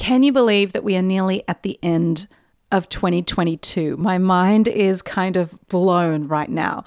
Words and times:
Can 0.00 0.22
you 0.22 0.32
believe 0.32 0.72
that 0.72 0.82
we 0.82 0.96
are 0.96 1.02
nearly 1.02 1.44
at 1.46 1.62
the 1.62 1.78
end 1.82 2.26
of 2.72 2.88
2022? 2.88 3.98
My 3.98 4.16
mind 4.16 4.66
is 4.66 5.02
kind 5.02 5.36
of 5.36 5.54
blown 5.68 6.26
right 6.26 6.48
now. 6.48 6.84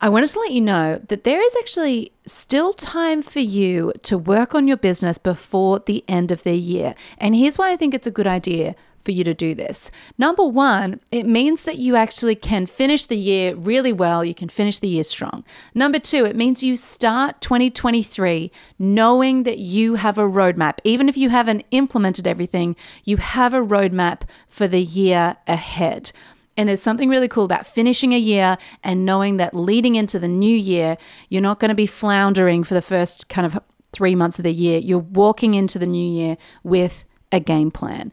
I 0.00 0.08
wanted 0.08 0.30
to 0.30 0.40
let 0.40 0.52
you 0.52 0.62
know 0.62 0.98
that 1.08 1.24
there 1.24 1.42
is 1.42 1.54
actually 1.60 2.10
still 2.24 2.72
time 2.72 3.20
for 3.20 3.40
you 3.40 3.92
to 4.04 4.16
work 4.16 4.54
on 4.54 4.66
your 4.66 4.78
business 4.78 5.18
before 5.18 5.80
the 5.80 6.02
end 6.08 6.32
of 6.32 6.42
the 6.42 6.54
year. 6.54 6.94
And 7.18 7.36
here's 7.36 7.58
why 7.58 7.70
I 7.70 7.76
think 7.76 7.92
it's 7.92 8.06
a 8.06 8.10
good 8.10 8.26
idea 8.26 8.74
for 8.98 9.12
you 9.12 9.24
to 9.24 9.34
do 9.34 9.54
this. 9.54 9.90
Number 10.16 10.44
one, 10.44 11.00
it 11.10 11.26
means 11.26 11.62
that 11.62 11.78
you 11.78 11.96
actually 11.96 12.34
can 12.34 12.66
finish 12.66 13.06
the 13.06 13.16
year 13.16 13.54
really 13.54 13.92
well. 13.92 14.24
You 14.24 14.34
can 14.34 14.48
finish 14.48 14.78
the 14.78 14.88
year 14.88 15.04
strong. 15.04 15.44
Number 15.74 15.98
two, 15.98 16.24
it 16.24 16.36
means 16.36 16.62
you 16.62 16.76
start 16.76 17.40
2023 17.40 18.50
knowing 18.78 19.42
that 19.44 19.58
you 19.58 19.94
have 19.96 20.18
a 20.18 20.22
roadmap. 20.22 20.78
Even 20.84 21.08
if 21.08 21.16
you 21.16 21.30
haven't 21.30 21.64
implemented 21.70 22.26
everything, 22.26 22.76
you 23.04 23.16
have 23.16 23.54
a 23.54 23.60
roadmap 23.60 24.22
for 24.48 24.68
the 24.68 24.82
year 24.82 25.36
ahead. 25.46 26.12
And 26.56 26.68
there's 26.68 26.82
something 26.82 27.08
really 27.08 27.28
cool 27.28 27.44
about 27.44 27.66
finishing 27.66 28.12
a 28.12 28.18
year 28.18 28.58
and 28.82 29.06
knowing 29.06 29.36
that 29.36 29.54
leading 29.54 29.94
into 29.94 30.18
the 30.18 30.26
new 30.26 30.56
year, 30.56 30.98
you're 31.28 31.40
not 31.40 31.60
going 31.60 31.68
to 31.68 31.74
be 31.74 31.86
floundering 31.86 32.64
for 32.64 32.74
the 32.74 32.82
first 32.82 33.28
kind 33.28 33.46
of 33.46 33.62
three 33.92 34.16
months 34.16 34.40
of 34.40 34.42
the 34.42 34.52
year. 34.52 34.80
You're 34.80 34.98
walking 34.98 35.54
into 35.54 35.78
the 35.78 35.86
new 35.86 36.06
year 36.06 36.36
with 36.64 37.04
a 37.30 37.40
game 37.40 37.70
plan. 37.70 38.10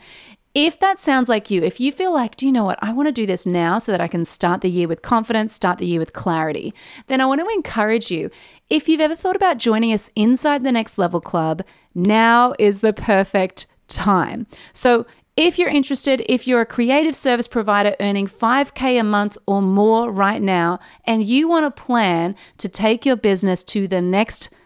If 0.56 0.80
that 0.80 1.00
sounds 1.00 1.28
like 1.28 1.52
you, 1.52 1.64
if 1.64 1.82
you 1.82 1.92
feel 1.92 2.14
like, 2.14 2.38
do 2.38 2.46
you 2.46 2.52
know 2.54 2.64
what, 2.64 2.80
I 2.82 2.94
want 2.94 3.10
to 3.10 3.12
do 3.12 3.26
this 3.26 3.46
now 3.46 3.78
so 3.78 3.92
that 3.92 4.00
I 4.00 4.08
can 4.08 4.24
start 4.24 4.62
the 4.62 4.70
year 4.70 4.88
with 4.88 5.02
confidence, 5.02 5.54
start 5.54 5.80
the 5.80 5.86
year 5.86 6.00
with 6.00 6.14
clarity, 6.14 6.74
then 7.08 7.20
I 7.20 7.26
want 7.26 7.42
to 7.42 7.54
encourage 7.54 8.10
you. 8.10 8.32
If 8.70 8.88
you've 8.88 9.02
ever 9.02 9.18
thought 9.18 9.36
about 9.36 9.58
joining 9.58 9.92
us 9.92 10.10
inside 10.16 10.64
the 10.64 10.72
Next 10.72 10.98
Level 10.98 11.20
Club, 11.20 11.62
now 11.94 12.54
is 12.58 12.80
the 12.80 12.94
perfect 12.94 13.68
time. 13.90 14.48
So, 14.72 15.06
if 15.36 15.60
you're 15.60 15.68
interested, 15.68 16.24
if 16.30 16.48
you're 16.48 16.62
a 16.62 16.66
creative 16.66 17.14
service 17.18 17.48
provider 17.48 17.94
earning 18.00 18.26
5K 18.26 18.98
a 18.98 19.04
month 19.04 19.38
or 19.46 19.62
more 19.62 20.10
right 20.10 20.42
now, 20.42 20.80
and 21.04 21.26
you 21.26 21.50
want 21.50 21.66
a 21.66 21.72
plan 21.72 22.38
to 22.60 22.70
take 22.70 23.06
your 23.06 23.18
business 23.18 23.62
to 23.66 23.86
the 23.86 24.02
next 24.02 24.44
level, 24.50 24.60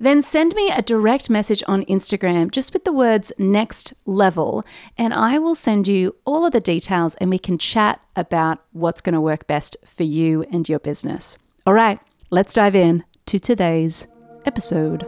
then 0.00 0.20
send 0.20 0.54
me 0.54 0.70
a 0.70 0.82
direct 0.82 1.30
message 1.30 1.62
on 1.68 1.84
Instagram 1.84 2.50
just 2.50 2.72
with 2.72 2.84
the 2.84 2.92
words 2.92 3.32
next 3.38 3.94
level, 4.04 4.64
and 4.98 5.14
I 5.14 5.38
will 5.38 5.54
send 5.54 5.86
you 5.86 6.16
all 6.24 6.44
of 6.44 6.52
the 6.52 6.60
details 6.60 7.14
and 7.16 7.30
we 7.30 7.38
can 7.38 7.58
chat 7.58 8.00
about 8.16 8.64
what's 8.72 9.00
going 9.00 9.14
to 9.14 9.20
work 9.20 9.46
best 9.46 9.76
for 9.84 10.02
you 10.02 10.44
and 10.50 10.68
your 10.68 10.80
business. 10.80 11.38
All 11.66 11.74
right, 11.74 12.00
let's 12.30 12.54
dive 12.54 12.74
in 12.74 13.04
to 13.26 13.38
today's 13.38 14.08
episode. 14.44 15.04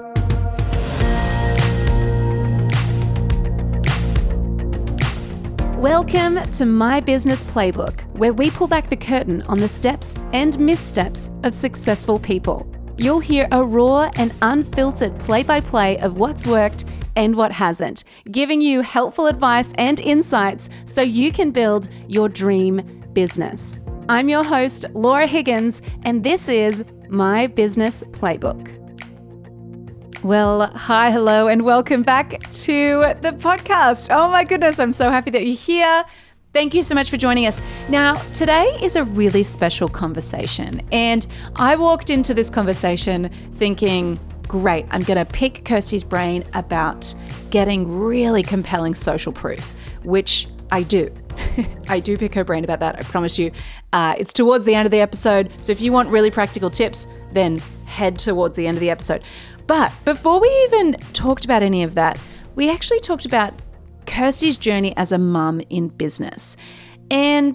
Welcome 5.76 6.42
to 6.50 6.66
My 6.66 7.00
Business 7.00 7.44
Playbook, 7.44 8.00
where 8.16 8.32
we 8.32 8.50
pull 8.50 8.66
back 8.66 8.90
the 8.90 8.96
curtain 8.96 9.42
on 9.42 9.58
the 9.58 9.68
steps 9.68 10.18
and 10.32 10.58
missteps 10.58 11.30
of 11.44 11.54
successful 11.54 12.18
people 12.18 12.68
you'll 12.98 13.20
hear 13.20 13.46
a 13.52 13.62
raw 13.62 14.10
and 14.16 14.34
unfiltered 14.42 15.16
play 15.20 15.44
by 15.44 15.60
play 15.60 15.98
of 15.98 16.16
what's 16.16 16.46
worked 16.46 16.84
and 17.14 17.34
what 17.36 17.52
hasn't, 17.52 18.04
giving 18.30 18.60
you 18.60 18.82
helpful 18.82 19.26
advice 19.26 19.72
and 19.78 20.00
insights 20.00 20.68
so 20.84 21.00
you 21.00 21.32
can 21.32 21.50
build 21.52 21.88
your 22.08 22.28
dream 22.28 22.82
business. 23.12 23.76
I'm 24.08 24.28
your 24.28 24.42
host, 24.42 24.84
Laura 24.94 25.26
Higgins, 25.26 25.80
and 26.02 26.24
this 26.24 26.48
is 26.48 26.84
My 27.08 27.46
Business 27.46 28.02
Playbook. 28.10 28.74
Well, 30.24 30.66
hi, 30.74 31.12
hello, 31.12 31.46
and 31.46 31.62
welcome 31.62 32.02
back 32.02 32.40
to 32.40 33.14
the 33.20 33.32
podcast. 33.38 34.08
Oh 34.10 34.28
my 34.28 34.42
goodness, 34.42 34.80
I'm 34.80 34.92
so 34.92 35.10
happy 35.10 35.30
that 35.30 35.46
you're 35.46 35.54
here. 35.54 36.04
Thank 36.54 36.72
you 36.72 36.82
so 36.82 36.94
much 36.94 37.10
for 37.10 37.18
joining 37.18 37.46
us. 37.46 37.60
Now, 37.90 38.14
today 38.32 38.78
is 38.82 38.96
a 38.96 39.04
really 39.04 39.42
special 39.42 39.86
conversation, 39.86 40.80
and 40.90 41.26
I 41.56 41.76
walked 41.76 42.08
into 42.08 42.32
this 42.32 42.48
conversation 42.48 43.30
thinking, 43.52 44.18
great, 44.44 44.86
I'm 44.90 45.02
going 45.02 45.24
to 45.24 45.30
pick 45.30 45.66
Kirsty's 45.66 46.02
brain 46.02 46.42
about 46.54 47.14
getting 47.50 48.00
really 48.00 48.42
compelling 48.42 48.94
social 48.94 49.30
proof, 49.30 49.76
which 50.04 50.48
I 50.72 50.84
do. 50.84 51.14
I 51.88 52.00
do 52.00 52.16
pick 52.16 52.34
her 52.34 52.44
brain 52.44 52.64
about 52.64 52.80
that, 52.80 52.98
I 52.98 53.02
promise 53.02 53.38
you. 53.38 53.52
Uh, 53.92 54.14
it's 54.16 54.32
towards 54.32 54.64
the 54.64 54.74
end 54.74 54.86
of 54.86 54.90
the 54.90 55.02
episode, 55.02 55.52
so 55.60 55.70
if 55.70 55.82
you 55.82 55.92
want 55.92 56.08
really 56.08 56.30
practical 56.30 56.70
tips, 56.70 57.06
then 57.30 57.58
head 57.84 58.18
towards 58.18 58.56
the 58.56 58.66
end 58.66 58.78
of 58.78 58.80
the 58.80 58.90
episode. 58.90 59.22
But 59.66 59.92
before 60.06 60.40
we 60.40 60.48
even 60.64 60.94
talked 61.12 61.44
about 61.44 61.62
any 61.62 61.82
of 61.82 61.94
that, 61.96 62.18
we 62.54 62.70
actually 62.70 63.00
talked 63.00 63.26
about 63.26 63.52
Kirsty's 64.08 64.56
journey 64.56 64.96
as 64.96 65.12
a 65.12 65.18
mum 65.18 65.60
in 65.70 65.88
business. 65.88 66.56
And 67.10 67.54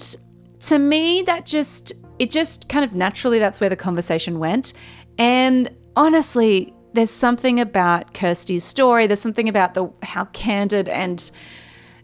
to 0.61 0.79
me, 0.79 1.23
that 1.23 1.45
just, 1.45 1.91
it 2.19 2.31
just 2.31 2.69
kind 2.69 2.85
of 2.85 2.93
naturally, 2.93 3.39
that's 3.39 3.59
where 3.59 3.69
the 3.69 3.75
conversation 3.75 4.39
went. 4.39 4.73
And 5.17 5.69
honestly, 5.95 6.73
there's 6.93 7.11
something 7.11 7.59
about 7.59 8.13
Kirsty's 8.13 8.63
story, 8.63 9.07
there's 9.07 9.19
something 9.19 9.49
about 9.49 9.73
the 9.73 9.91
how 10.03 10.25
candid 10.25 10.87
and 10.87 11.29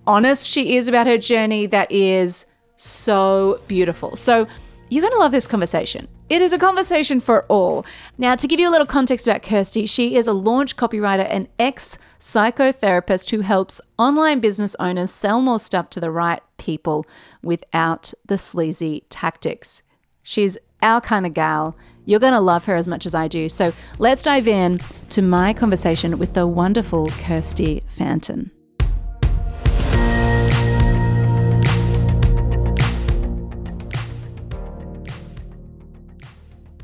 honest 0.07 0.49
she 0.49 0.75
is 0.75 0.87
about 0.87 1.05
her 1.05 1.17
journey 1.17 1.67
that 1.67 1.91
is 1.91 2.47
so 2.75 3.61
beautiful. 3.67 4.15
So 4.15 4.47
you're 4.89 5.01
going 5.01 5.13
to 5.13 5.19
love 5.19 5.31
this 5.31 5.45
conversation. 5.45 6.07
It 6.29 6.43
is 6.43 6.53
a 6.53 6.59
conversation 6.59 7.19
for 7.19 7.43
all. 7.45 7.83
Now, 8.17 8.35
to 8.35 8.47
give 8.47 8.59
you 8.59 8.69
a 8.69 8.71
little 8.71 8.85
context 8.85 9.27
about 9.27 9.41
Kirsty, 9.41 9.87
she 9.87 10.15
is 10.15 10.27
a 10.27 10.33
launch 10.33 10.77
copywriter 10.77 11.27
and 11.27 11.47
ex 11.57 11.97
psychotherapist 12.19 13.31
who 13.31 13.39
helps 13.39 13.81
online 13.97 14.39
business 14.39 14.75
owners 14.79 15.09
sell 15.09 15.41
more 15.41 15.57
stuff 15.57 15.89
to 15.89 15.99
the 15.99 16.11
right 16.11 16.41
people 16.57 17.07
without 17.41 18.13
the 18.27 18.37
sleazy 18.37 19.05
tactics. 19.09 19.81
She's 20.21 20.55
our 20.83 21.01
kind 21.01 21.25
of 21.25 21.33
gal. 21.33 21.75
You're 22.05 22.19
going 22.19 22.33
to 22.33 22.39
love 22.39 22.65
her 22.65 22.75
as 22.75 22.87
much 22.87 23.07
as 23.07 23.15
I 23.15 23.27
do. 23.27 23.49
So 23.49 23.71
let's 23.97 24.21
dive 24.21 24.47
in 24.47 24.79
to 25.09 25.23
my 25.23 25.53
conversation 25.53 26.19
with 26.19 26.35
the 26.35 26.45
wonderful 26.45 27.07
Kirsty 27.07 27.81
Fanton. 27.87 28.51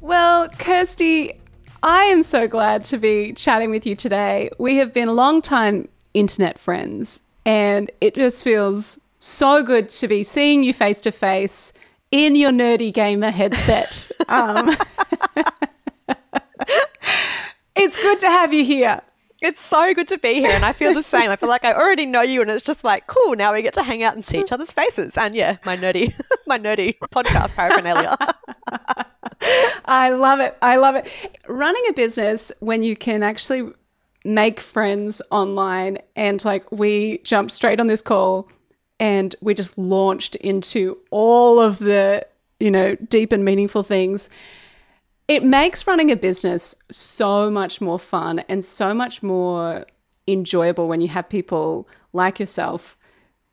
Well, 0.05 0.49
Kirsty, 0.49 1.33
I 1.81 2.03
am 2.03 2.21
so 2.21 2.47
glad 2.47 2.83
to 2.85 2.99
be 2.99 3.33
chatting 3.33 3.71
with 3.71 3.87
you 3.87 3.95
today. 3.95 4.51
We 4.59 4.75
have 4.75 4.93
been 4.93 5.15
long-time 5.15 5.87
internet 6.13 6.59
friends, 6.59 7.21
and 7.43 7.89
it 8.01 8.13
just 8.13 8.43
feels 8.43 8.99
so 9.17 9.63
good 9.63 9.89
to 9.89 10.07
be 10.07 10.21
seeing 10.21 10.61
you 10.61 10.73
face 10.73 11.01
to 11.01 11.11
face 11.11 11.73
in 12.11 12.35
your 12.35 12.51
nerdy 12.51 12.93
gamer 12.93 13.31
headset. 13.31 14.11
um, 14.29 14.77
it's 17.75 17.99
good 17.99 18.19
to 18.19 18.27
have 18.27 18.53
you 18.53 18.63
here. 18.63 19.01
It's 19.41 19.63
so 19.63 19.91
good 19.95 20.07
to 20.09 20.19
be 20.19 20.35
here, 20.35 20.51
and 20.51 20.63
I 20.63 20.73
feel 20.73 20.93
the 20.93 21.01
same. 21.01 21.31
I 21.31 21.35
feel 21.35 21.49
like 21.49 21.65
I 21.65 21.73
already 21.73 22.05
know 22.05 22.21
you, 22.21 22.43
and 22.43 22.51
it's 22.51 22.63
just 22.63 22.83
like 22.83 23.07
cool. 23.07 23.35
Now 23.35 23.53
we 23.53 23.63
get 23.63 23.73
to 23.73 23.81
hang 23.81 24.03
out 24.03 24.13
and 24.13 24.23
see 24.23 24.39
each 24.39 24.51
other's 24.51 24.71
faces, 24.71 25.17
and 25.17 25.33
yeah, 25.33 25.57
my 25.65 25.75
nerdy, 25.75 26.13
my 26.45 26.59
nerdy 26.59 26.95
podcast 27.11 27.55
paraphernalia. 27.55 28.15
I 29.85 30.09
love 30.09 30.39
it. 30.39 30.57
I 30.61 30.77
love 30.77 30.95
it. 30.95 31.07
Running 31.47 31.83
a 31.89 31.93
business 31.93 32.51
when 32.59 32.83
you 32.83 32.95
can 32.95 33.23
actually 33.23 33.71
make 34.23 34.59
friends 34.59 35.21
online 35.29 35.99
and 36.15 36.43
like 36.43 36.71
we 36.71 37.19
jumped 37.19 37.51
straight 37.51 37.79
on 37.79 37.87
this 37.87 38.01
call 38.01 38.49
and 38.99 39.35
we 39.41 39.53
just 39.53 39.77
launched 39.77 40.35
into 40.37 40.97
all 41.11 41.59
of 41.59 41.79
the, 41.79 42.25
you 42.59 42.71
know, 42.71 42.95
deep 42.95 43.31
and 43.31 43.45
meaningful 43.45 43.83
things. 43.83 44.29
It 45.27 45.43
makes 45.43 45.85
running 45.85 46.11
a 46.11 46.15
business 46.15 46.75
so 46.91 47.49
much 47.51 47.81
more 47.81 47.99
fun 47.99 48.39
and 48.49 48.63
so 48.63 48.93
much 48.93 49.21
more 49.21 49.85
enjoyable 50.27 50.87
when 50.87 51.01
you 51.01 51.07
have 51.09 51.29
people 51.29 51.87
like 52.13 52.39
yourself, 52.39 52.97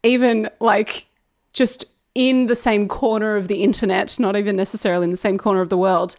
even 0.03 0.49
like 0.61 1.07
just 1.53 1.85
in 2.15 2.47
the 2.47 2.57
same 2.57 2.89
corner 2.89 3.37
of 3.37 3.49
the 3.49 3.63
internet, 3.63 4.19
not 4.19 4.37
even 4.37 4.57
necessarily 4.57 5.05
in 5.05 5.11
the 5.11 5.17
same 5.17 5.39
corner 5.39 5.61
of 5.61 5.69
the 5.69 5.79
world, 5.79 6.17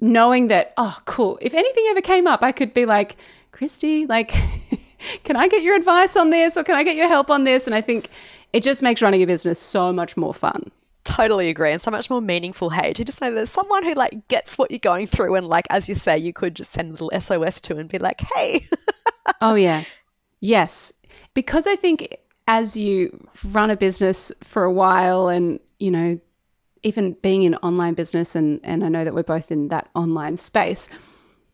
knowing 0.00 0.48
that, 0.48 0.72
oh, 0.76 0.98
cool. 1.04 1.38
If 1.40 1.54
anything 1.54 1.84
ever 1.88 2.00
came 2.00 2.26
up, 2.26 2.42
I 2.42 2.52
could 2.52 2.74
be 2.74 2.86
like, 2.86 3.16
Christy, 3.52 4.06
like, 4.06 4.34
can 5.24 5.36
I 5.36 5.48
get 5.48 5.62
your 5.62 5.76
advice 5.76 6.16
on 6.16 6.30
this 6.30 6.56
or 6.56 6.64
can 6.64 6.74
I 6.74 6.82
get 6.82 6.96
your 6.96 7.08
help 7.08 7.30
on 7.30 7.44
this? 7.44 7.66
And 7.66 7.74
I 7.74 7.80
think 7.80 8.08
it 8.52 8.62
just 8.62 8.82
makes 8.82 9.02
running 9.02 9.22
a 9.22 9.26
business 9.26 9.58
so 9.58 9.92
much 9.92 10.16
more 10.16 10.34
fun. 10.34 10.70
Totally 11.04 11.48
agree, 11.48 11.72
and 11.72 11.80
so 11.80 11.90
much 11.90 12.10
more 12.10 12.20
meaningful. 12.20 12.70
Hey, 12.70 12.92
to 12.92 13.04
just 13.04 13.20
know 13.20 13.32
there's 13.32 13.50
someone 13.50 13.84
who 13.84 13.94
like 13.94 14.28
gets 14.28 14.58
what 14.58 14.70
you're 14.70 14.78
going 14.78 15.06
through, 15.06 15.34
and 15.34 15.46
like 15.46 15.66
as 15.70 15.88
you 15.88 15.94
say, 15.94 16.18
you 16.18 16.32
could 16.32 16.54
just 16.54 16.72
send 16.72 16.90
a 16.90 16.92
little 16.92 17.10
SOS 17.18 17.60
to 17.62 17.78
and 17.78 17.88
be 17.88 17.98
like, 17.98 18.20
"Hey." 18.34 18.68
oh 19.40 19.54
yeah, 19.54 19.82
yes, 20.40 20.92
because 21.32 21.66
I 21.66 21.74
think 21.74 22.18
as 22.50 22.76
you 22.76 23.28
run 23.44 23.70
a 23.70 23.76
business 23.76 24.32
for 24.42 24.64
a 24.64 24.72
while 24.72 25.28
and, 25.28 25.60
you 25.78 25.88
know, 25.88 26.18
even 26.82 27.12
being 27.22 27.44
in 27.44 27.54
online 27.56 27.94
business 27.94 28.34
and 28.34 28.58
and 28.64 28.84
I 28.84 28.88
know 28.88 29.04
that 29.04 29.14
we're 29.14 29.22
both 29.22 29.52
in 29.52 29.68
that 29.68 29.88
online 29.94 30.36
space, 30.36 30.88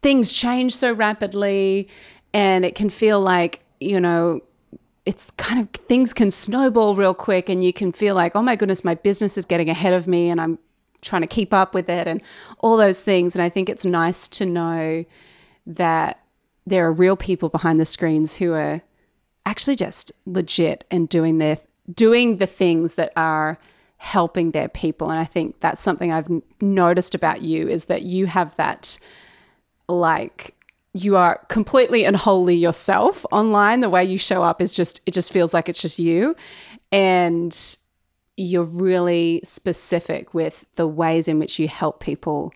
things 0.01 0.33
change 0.33 0.75
so 0.75 0.95
rapidly 0.95 1.87
and 2.33 2.65
it 2.65 2.75
can 2.75 2.89
feel 2.89 3.21
like, 3.21 3.61
you 3.79 4.01
know, 4.01 4.41
it's 5.05 5.31
kind 5.33 5.61
of 5.61 5.69
things 5.87 6.15
can 6.15 6.31
snowball 6.31 6.95
real 6.95 7.13
quick 7.13 7.51
and 7.51 7.63
you 7.63 7.75
can 7.75 7.93
feel 7.93 8.15
like, 8.15 8.35
oh 8.35 8.41
my 8.41 8.57
goodness, 8.57 8.83
my 8.83 8.95
business 8.95 9.37
is 9.37 9.45
getting 9.45 9.69
ahead 9.69 9.93
of 9.93 10.09
me 10.09 10.31
and 10.31 10.41
I'm 10.41 10.59
trying 11.03 11.23
to 11.23 11.29
keep 11.29 11.53
up 11.53 11.75
with 11.75 11.91
it 11.91 12.07
and 12.09 12.23
all 12.61 12.79
those 12.79 13.05
things. 13.05 13.35
And 13.35 13.43
I 13.43 13.51
think 13.51 13.69
it's 13.69 13.85
nice 13.85 14.29
to 14.29 14.47
know 14.47 15.05
that 15.67 16.21
there 16.65 16.87
are 16.87 16.93
real 16.93 17.17
people 17.17 17.51
behind 17.51 17.79
the 17.79 17.85
screens 17.85 18.37
who 18.37 18.55
are 18.55 18.81
actually 19.47 19.77
just 19.77 20.13
legit 20.27 20.85
and 20.91 21.09
doing 21.09 21.39
their 21.39 21.59
doing 21.95 22.37
the 22.37 22.47
things 22.47 22.97
that 22.97 23.13
are 23.17 23.59
helping 23.97 24.51
their 24.51 24.69
people. 24.69 25.11
And 25.11 25.19
i 25.19 25.25
think 25.25 25.61
that's 25.61 25.81
something 25.81 26.13
i've 26.13 26.29
noticed 26.61 27.15
about 27.15 27.41
you 27.41 27.67
is 27.69 27.87
that 27.87 28.03
you 28.03 28.27
have 28.27 28.55
that 28.57 28.99
like 29.89 30.57
you 30.97 31.17
are 31.17 31.45
completely 31.49 32.05
and 32.05 32.17
wholly 32.17 32.57
yourself 32.57 33.27
online. 33.31 33.81
The 33.81 33.91
way 33.91 34.05
you 34.05 34.19
show 34.19 34.43
up 34.43 34.61
is 34.63 34.75
just 34.75 35.01
it 35.07 35.13
just 35.13 35.33
feels 35.33 35.53
like 35.53 35.69
it's 35.69 35.81
just 35.81 35.99
you. 35.99 36.35
And 36.91 37.77
you're 38.37 38.65
really 38.65 39.41
specific 39.45 40.35
with 40.35 40.65
the 40.77 40.87
ways 40.87 41.29
in 41.29 41.39
which 41.39 41.59
you 41.59 41.69
help 41.69 42.01
people. 42.01 42.53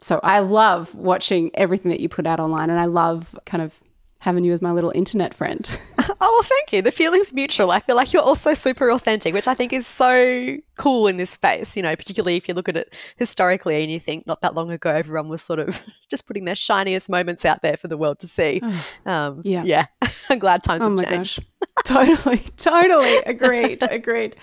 So 0.00 0.20
I 0.22 0.40
love 0.40 0.94
watching 0.94 1.50
everything 1.54 1.90
that 1.90 2.00
you 2.00 2.08
put 2.08 2.26
out 2.26 2.40
online 2.40 2.70
and 2.70 2.78
I 2.78 2.84
love 2.84 3.38
kind 3.46 3.62
of 3.62 3.80
having 4.20 4.44
you 4.44 4.52
as 4.52 4.60
my 4.60 4.72
little 4.72 4.92
internet 4.94 5.32
friend. 5.32 5.78
oh, 5.98 6.14
well, 6.20 6.42
thank 6.42 6.72
you. 6.72 6.82
The 6.82 6.90
feeling's 6.90 7.32
mutual. 7.32 7.70
I 7.70 7.80
feel 7.80 7.96
like 7.96 8.12
you're 8.12 8.22
also 8.22 8.54
super 8.54 8.90
authentic, 8.90 9.34
which 9.34 9.46
I 9.46 9.54
think 9.54 9.72
is 9.72 9.86
so 9.86 10.56
cool 10.78 11.06
in 11.06 11.16
this 11.16 11.30
space, 11.30 11.76
you 11.76 11.82
know, 11.82 11.94
particularly 11.94 12.36
if 12.36 12.48
you 12.48 12.54
look 12.54 12.68
at 12.68 12.76
it 12.76 12.94
historically 13.16 13.82
and 13.82 13.92
you 13.92 14.00
think 14.00 14.26
not 14.26 14.40
that 14.42 14.54
long 14.54 14.70
ago, 14.70 14.90
everyone 14.90 15.28
was 15.28 15.42
sort 15.42 15.58
of 15.58 15.84
just 16.10 16.26
putting 16.26 16.44
their 16.44 16.54
shiniest 16.54 17.10
moments 17.10 17.44
out 17.44 17.62
there 17.62 17.76
for 17.76 17.88
the 17.88 17.96
world 17.96 18.18
to 18.20 18.26
see. 18.26 18.62
Oh, 19.06 19.12
um, 19.12 19.40
yeah. 19.44 19.62
Yeah. 19.64 19.86
I'm 20.28 20.38
glad 20.38 20.62
times 20.62 20.84
oh 20.84 20.90
have 20.90 21.08
changed. 21.08 21.44
totally. 21.84 22.38
Totally. 22.56 23.18
Agreed. 23.26 23.82
Agreed. 23.82 24.36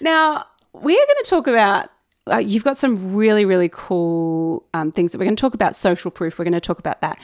Now, 0.00 0.46
we're 0.72 1.04
going 1.06 1.22
to 1.22 1.26
talk 1.28 1.46
about 1.46 1.90
uh, 2.30 2.38
you've 2.38 2.64
got 2.64 2.78
some 2.78 3.14
really, 3.14 3.44
really 3.44 3.68
cool 3.72 4.64
um, 4.74 4.92
things 4.92 5.12
that 5.12 5.18
we're 5.18 5.24
going 5.24 5.36
to 5.36 5.40
talk 5.40 5.54
about. 5.54 5.76
Social 5.76 6.10
proof, 6.10 6.38
we're 6.38 6.44
going 6.44 6.52
to 6.52 6.60
talk 6.60 6.78
about 6.78 7.00
that. 7.00 7.18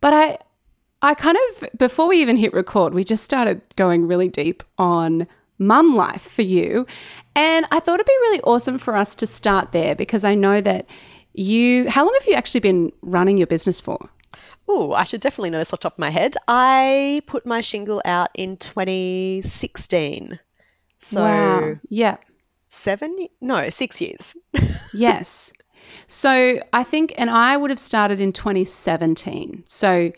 But 0.00 0.12
I, 0.12 0.38
I 1.04 1.14
kind 1.14 1.36
of 1.36 1.68
before 1.78 2.08
we 2.08 2.20
even 2.20 2.36
hit 2.36 2.52
record, 2.52 2.94
we 2.94 3.04
just 3.04 3.24
started 3.24 3.62
going 3.76 4.06
really 4.06 4.28
deep 4.28 4.62
on 4.78 5.26
mum 5.58 5.94
life 5.94 6.22
for 6.22 6.42
you, 6.42 6.86
and 7.36 7.66
I 7.70 7.80
thought 7.80 7.96
it'd 7.96 8.06
be 8.06 8.12
really 8.22 8.40
awesome 8.42 8.78
for 8.78 8.96
us 8.96 9.14
to 9.16 9.26
start 9.26 9.72
there 9.72 9.94
because 9.94 10.24
I 10.24 10.34
know 10.34 10.60
that 10.60 10.86
you. 11.32 11.88
How 11.90 12.04
long 12.04 12.16
have 12.18 12.28
you 12.28 12.34
actually 12.34 12.60
been 12.60 12.92
running 13.02 13.38
your 13.38 13.46
business 13.46 13.80
for? 13.80 14.10
Oh, 14.66 14.92
I 14.92 15.04
should 15.04 15.20
definitely 15.20 15.50
know 15.50 15.58
this 15.58 15.72
off 15.72 15.80
the 15.80 15.84
top 15.84 15.94
of 15.94 15.98
my 15.98 16.10
head. 16.10 16.34
I 16.48 17.20
put 17.26 17.44
my 17.44 17.60
shingle 17.60 18.00
out 18.04 18.30
in 18.34 18.56
2016. 18.56 20.40
So 20.98 21.20
wow. 21.20 21.76
yeah 21.90 22.16
seven, 22.74 23.16
no, 23.40 23.70
six 23.70 24.00
years. 24.00 24.36
yes. 24.94 25.52
So 26.06 26.60
I 26.72 26.84
think, 26.84 27.14
and 27.16 27.30
I 27.30 27.56
would 27.56 27.70
have 27.70 27.78
started 27.78 28.20
in 28.20 28.32
2017. 28.32 29.64
So 29.66 30.12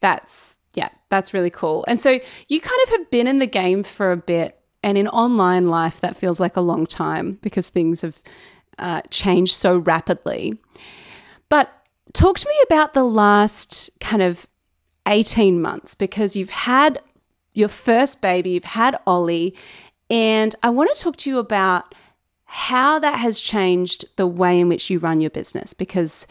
that's, 0.00 0.56
yeah, 0.74 0.90
that's 1.08 1.34
really 1.34 1.50
cool. 1.50 1.84
And 1.88 1.98
so 1.98 2.18
you 2.48 2.60
kind 2.60 2.80
of 2.84 2.88
have 2.90 3.10
been 3.10 3.26
in 3.26 3.38
the 3.38 3.46
game 3.46 3.82
for 3.82 4.12
a 4.12 4.16
bit. 4.16 4.60
And 4.82 4.96
in 4.96 5.08
online 5.08 5.68
life, 5.68 6.00
that 6.00 6.16
feels 6.16 6.38
like 6.38 6.56
a 6.56 6.60
long 6.60 6.86
time 6.86 7.38
because 7.42 7.68
things 7.68 8.02
have 8.02 8.22
uh, 8.78 9.00
changed 9.10 9.54
so 9.54 9.78
rapidly. 9.78 10.58
But 11.48 11.72
talk 12.12 12.38
to 12.38 12.48
me 12.48 12.54
about 12.64 12.94
the 12.94 13.02
last 13.02 13.90
kind 14.00 14.22
of 14.22 14.46
18 15.08 15.60
months 15.60 15.94
because 15.94 16.36
you've 16.36 16.50
had 16.50 17.00
your 17.52 17.68
first 17.68 18.20
baby, 18.20 18.50
you've 18.50 18.64
had 18.64 18.96
Ollie, 19.06 19.56
and 20.10 20.54
I 20.62 20.70
want 20.70 20.94
to 20.94 21.02
talk 21.02 21.16
to 21.18 21.30
you 21.30 21.38
about 21.38 21.94
how 22.44 22.98
that 22.98 23.18
has 23.18 23.40
changed 23.40 24.04
the 24.16 24.26
way 24.26 24.60
in 24.60 24.68
which 24.68 24.88
you 24.88 24.98
run 24.98 25.20
your 25.20 25.30
business 25.30 25.74
because 25.74 26.26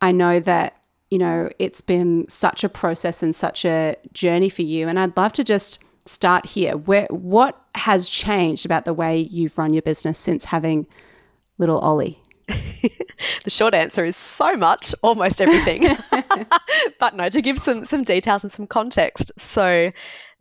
I 0.00 0.12
know 0.12 0.40
that 0.40 0.77
you 1.10 1.18
know 1.18 1.48
it's 1.58 1.80
been 1.80 2.28
such 2.28 2.64
a 2.64 2.68
process 2.68 3.22
and 3.22 3.34
such 3.34 3.64
a 3.64 3.96
journey 4.12 4.48
for 4.48 4.62
you 4.62 4.88
and 4.88 4.98
I'd 4.98 5.16
love 5.16 5.32
to 5.34 5.44
just 5.44 5.82
start 6.06 6.46
here 6.46 6.76
where 6.76 7.06
what 7.10 7.60
has 7.74 8.08
changed 8.08 8.64
about 8.64 8.84
the 8.84 8.94
way 8.94 9.18
you've 9.18 9.58
run 9.58 9.72
your 9.72 9.82
business 9.82 10.18
since 10.18 10.46
having 10.46 10.86
little 11.58 11.78
Ollie 11.78 12.20
the 13.44 13.50
short 13.50 13.74
answer 13.74 14.04
is 14.04 14.16
so 14.16 14.56
much, 14.56 14.94
almost 15.02 15.40
everything. 15.40 15.96
but 17.00 17.14
no, 17.14 17.28
to 17.28 17.40
give 17.40 17.58
some 17.58 17.84
some 17.84 18.04
details 18.04 18.42
and 18.44 18.52
some 18.52 18.66
context. 18.66 19.32
So, 19.36 19.92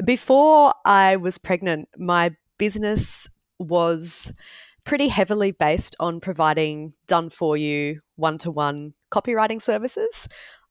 before 0.03 0.73
I 0.85 1.17
was 1.17 1.37
pregnant, 1.37 1.89
my 1.97 2.35
business 2.57 3.29
was 3.59 4.33
pretty 4.83 5.09
heavily 5.09 5.51
based 5.51 5.95
on 5.99 6.19
providing 6.19 6.93
done 7.07 7.29
for 7.29 7.57
you 7.57 7.99
one 8.15 8.37
to 8.39 8.51
one 8.51 8.93
copywriting 9.11 9.61
services. 9.61 10.27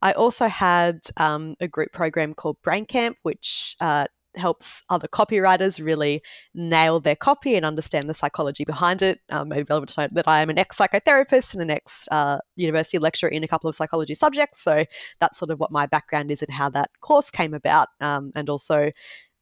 I 0.07 0.13
also 0.13 0.47
had 0.47 1.01
um, 1.17 1.57
a 1.59 1.67
group 1.67 1.93
program 1.93 2.33
called 2.33 2.59
Brain 2.63 2.87
Camp, 2.87 3.17
which 3.25 3.75
uh, 3.81 4.07
helps 4.37 4.85
other 4.89 5.09
copywriters 5.09 5.85
really 5.85 6.23
nail 6.55 7.01
their 7.01 7.17
copy 7.17 7.57
and 7.57 7.67
understand 7.67 8.09
the 8.09 8.15
psychology 8.15 8.65
behind 8.65 9.03
it. 9.03 9.19
Um, 9.31 9.49
maybe 9.49 9.65
relevant 9.69 9.89
to 9.89 10.03
note 10.03 10.15
that 10.15 10.29
I 10.29 10.43
am 10.43 10.49
an 10.49 10.59
ex 10.59 10.79
psychotherapist 10.79 11.55
and 11.55 11.63
an 11.65 11.71
ex 11.71 12.07
uh, 12.13 12.39
university 12.55 13.01
lecturer 13.01 13.31
in 13.31 13.43
a 13.43 13.49
couple 13.49 13.69
of 13.69 13.75
psychology 13.75 14.15
subjects. 14.15 14.63
So 14.63 14.85
that's 15.19 15.39
sort 15.39 15.51
of 15.51 15.59
what 15.59 15.73
my 15.73 15.87
background 15.87 16.31
is 16.31 16.41
and 16.41 16.53
how 16.53 16.69
that 16.69 16.91
course 17.01 17.29
came 17.29 17.53
about. 17.53 17.89
Um, 18.01 18.31
and 18.37 18.49
also 18.49 18.93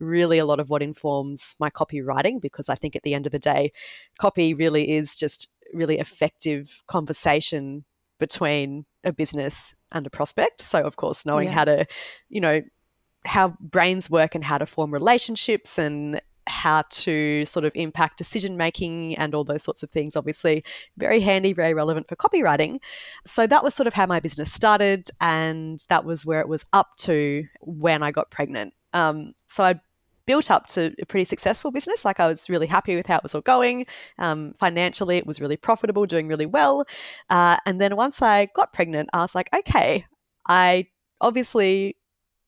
really 0.01 0.39
a 0.39 0.47
lot 0.47 0.61
of 0.61 0.71
what 0.71 0.81
informs 0.81 1.57
my 1.61 1.69
copywriting 1.69 2.41
because 2.41 2.71
I 2.71 2.75
think 2.75 2.97
at 2.97 3.03
the 3.03 3.13
end 3.13 3.27
of 3.27 3.33
the 3.33 3.39
day, 3.39 3.71
copy 4.19 4.55
really 4.55 4.93
is 4.93 5.15
just 5.15 5.51
really 5.75 5.99
effective 5.99 6.83
conversation 6.87 7.85
between 8.19 8.87
a 9.03 9.13
business 9.13 9.75
and 9.95 10.07
a 10.07 10.11
prospect. 10.11 10.61
So, 10.61 10.83
of 10.83 10.97
course, 10.97 11.25
knowing 11.25 11.49
yeah. 11.49 11.55
how 11.55 11.65
to, 11.65 11.87
you 12.29 12.41
know, 12.41 12.63
how 13.25 13.57
brains 13.61 14.11
work 14.11 14.35
and 14.35 14.45
how 14.45 14.59
to 14.59 14.67
form 14.67 14.93
relationships 14.93 15.79
and 15.79 16.21
how 16.47 16.83
to 16.91 17.45
sort 17.47 17.65
of 17.65 17.73
impact 17.75 18.19
decision 18.19 18.59
making 18.59 19.17
and 19.17 19.35
all 19.35 19.45
those 19.45 19.63
sorts 19.63 19.83
of 19.83 19.89
things. 19.89 20.15
Obviously, 20.15 20.63
very 20.99 21.21
handy, 21.21 21.55
very 21.55 21.73
relevant 21.73 22.07
for 22.07 22.17
copywriting. 22.17 22.81
So 23.25 23.47
that 23.47 23.65
was 23.65 23.75
sort 23.75 23.87
of 23.87 23.95
how 23.95 24.05
my 24.05 24.21
business 24.21 24.53
started, 24.53 25.09
and 25.21 25.81
that 25.89 26.05
was 26.05 26.27
where 26.27 26.41
it 26.41 26.49
was 26.49 26.67
up 26.75 26.97
to 26.99 27.47
when 27.61 28.03
I 28.03 28.11
got 28.11 28.31
pregnant. 28.31 28.75
Um, 28.93 29.33
so 29.47 29.65
I 29.65 29.81
built 30.27 30.51
up 30.51 30.67
to 30.67 30.95
a 31.01 31.07
pretty 31.07 31.25
successful 31.25 31.71
business. 31.71 32.05
Like 32.05 32.21
I 32.21 32.27
was 32.27 32.49
really 32.49 32.67
happy 32.67 32.97
with 32.97 33.07
how 33.07 33.17
it 33.17 33.23
was 33.23 33.35
all 33.35 33.41
going. 33.41 33.87
Um, 34.19 34.55
financially, 34.59 35.19
it 35.19 35.27
was 35.27 35.41
really 35.41 35.57
profitable, 35.57 36.07
doing 36.07 36.29
really 36.29 36.47
well. 36.47 36.85
Uh, 37.31 37.57
and 37.67 37.81
then 37.81 37.97
once 37.97 38.23
I 38.23 38.47
got 38.55 38.73
pregnant, 38.73 39.11
I 39.13 39.19
was 39.21 39.35
like, 39.35 39.49
okay, 39.55 40.07
I 40.49 40.87
obviously 41.21 41.97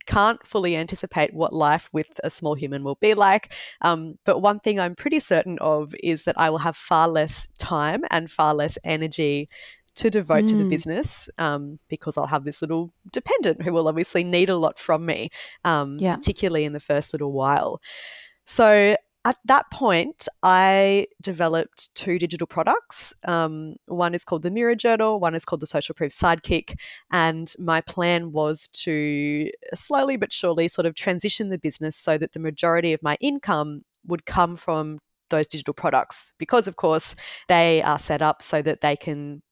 can't 0.07 0.45
fully 0.47 0.77
anticipate 0.77 1.35
what 1.35 1.53
life 1.53 1.89
with 1.93 2.07
a 2.23 2.31
small 2.31 2.55
human 2.55 2.85
will 2.85 2.99
be 3.01 3.15
like. 3.15 3.53
Um, 3.83 4.15
but 4.25 4.39
one 4.41 4.61
thing 4.61 4.79
I'm 4.79 4.95
pretty 4.95 5.21
certain 5.21 5.59
of 5.61 5.95
is 6.03 6.23
that 6.25 6.39
I 6.39 6.49
will 6.51 6.59
have 6.59 6.77
far 6.77 7.09
less 7.09 7.49
time 7.59 8.05
and 8.11 8.31
far 8.31 8.55
less 8.55 8.79
energy 8.85 9.49
to 9.97 10.11
devote 10.11 10.45
mm. 10.45 10.49
to 10.49 10.57
the 10.57 10.65
mm. 10.65 10.71
business 10.71 11.29
um, 11.39 11.79
because 11.89 12.17
I'll 12.17 12.27
have 12.27 12.45
this 12.45 12.61
little 12.63 12.93
dependent 13.13 13.63
who 13.63 13.73
will 13.73 13.89
obviously 13.89 14.25
need 14.25 14.51
a 14.51 14.57
lot 14.57 14.79
from 14.79 15.05
me, 15.05 15.31
um, 15.65 15.97
yeah. 15.99 16.17
particularly 16.17 16.65
in 16.65 16.73
the 16.73 16.81
first 16.81 17.13
little 17.13 17.33
while. 17.33 17.81
So 18.45 18.97
at 19.25 19.39
that 19.47 19.69
point, 19.73 20.29
I 20.45 21.09
developed 21.21 21.93
two 21.97 22.17
digital 22.17 22.47
products. 22.47 23.13
Um, 23.25 23.75
one 23.87 24.15
is 24.15 24.25
called 24.25 24.43
the 24.43 24.53
Mirror 24.53 24.77
Journal, 24.77 25.19
one 25.19 25.35
is 25.35 25.45
called 25.45 25.61
the 25.61 25.67
Social 25.67 25.97
Proof 25.97 26.13
Sidekick. 26.13 26.77
And 27.11 27.53
my 27.59 27.81
plan 27.81 28.31
was 28.31 28.69
to 28.69 29.51
slowly 29.75 30.17
but 30.17 30.33
surely 30.33 30.69
sort 30.69 30.87
of 30.87 30.95
transition 30.95 31.49
the 31.49 31.59
business 31.59 31.97
so 31.97 32.19
that 32.19 32.35
the 32.35 32.39
majority 32.39 32.93
of 32.93 33.03
my 33.03 33.17
income 33.21 33.83
would 34.07 34.27
come 34.27 34.55
from 34.55 35.01
those 35.31 35.49
digital 35.49 35.75
products 35.75 36.33
because, 36.39 36.69
of 36.69 36.77
course, 36.77 37.17
they 37.49 37.83
are 37.83 37.99
set 37.99 38.23
up 38.23 38.43
so 38.43 38.63
that 38.63 38.81
they 38.81 38.95
can 38.95 39.43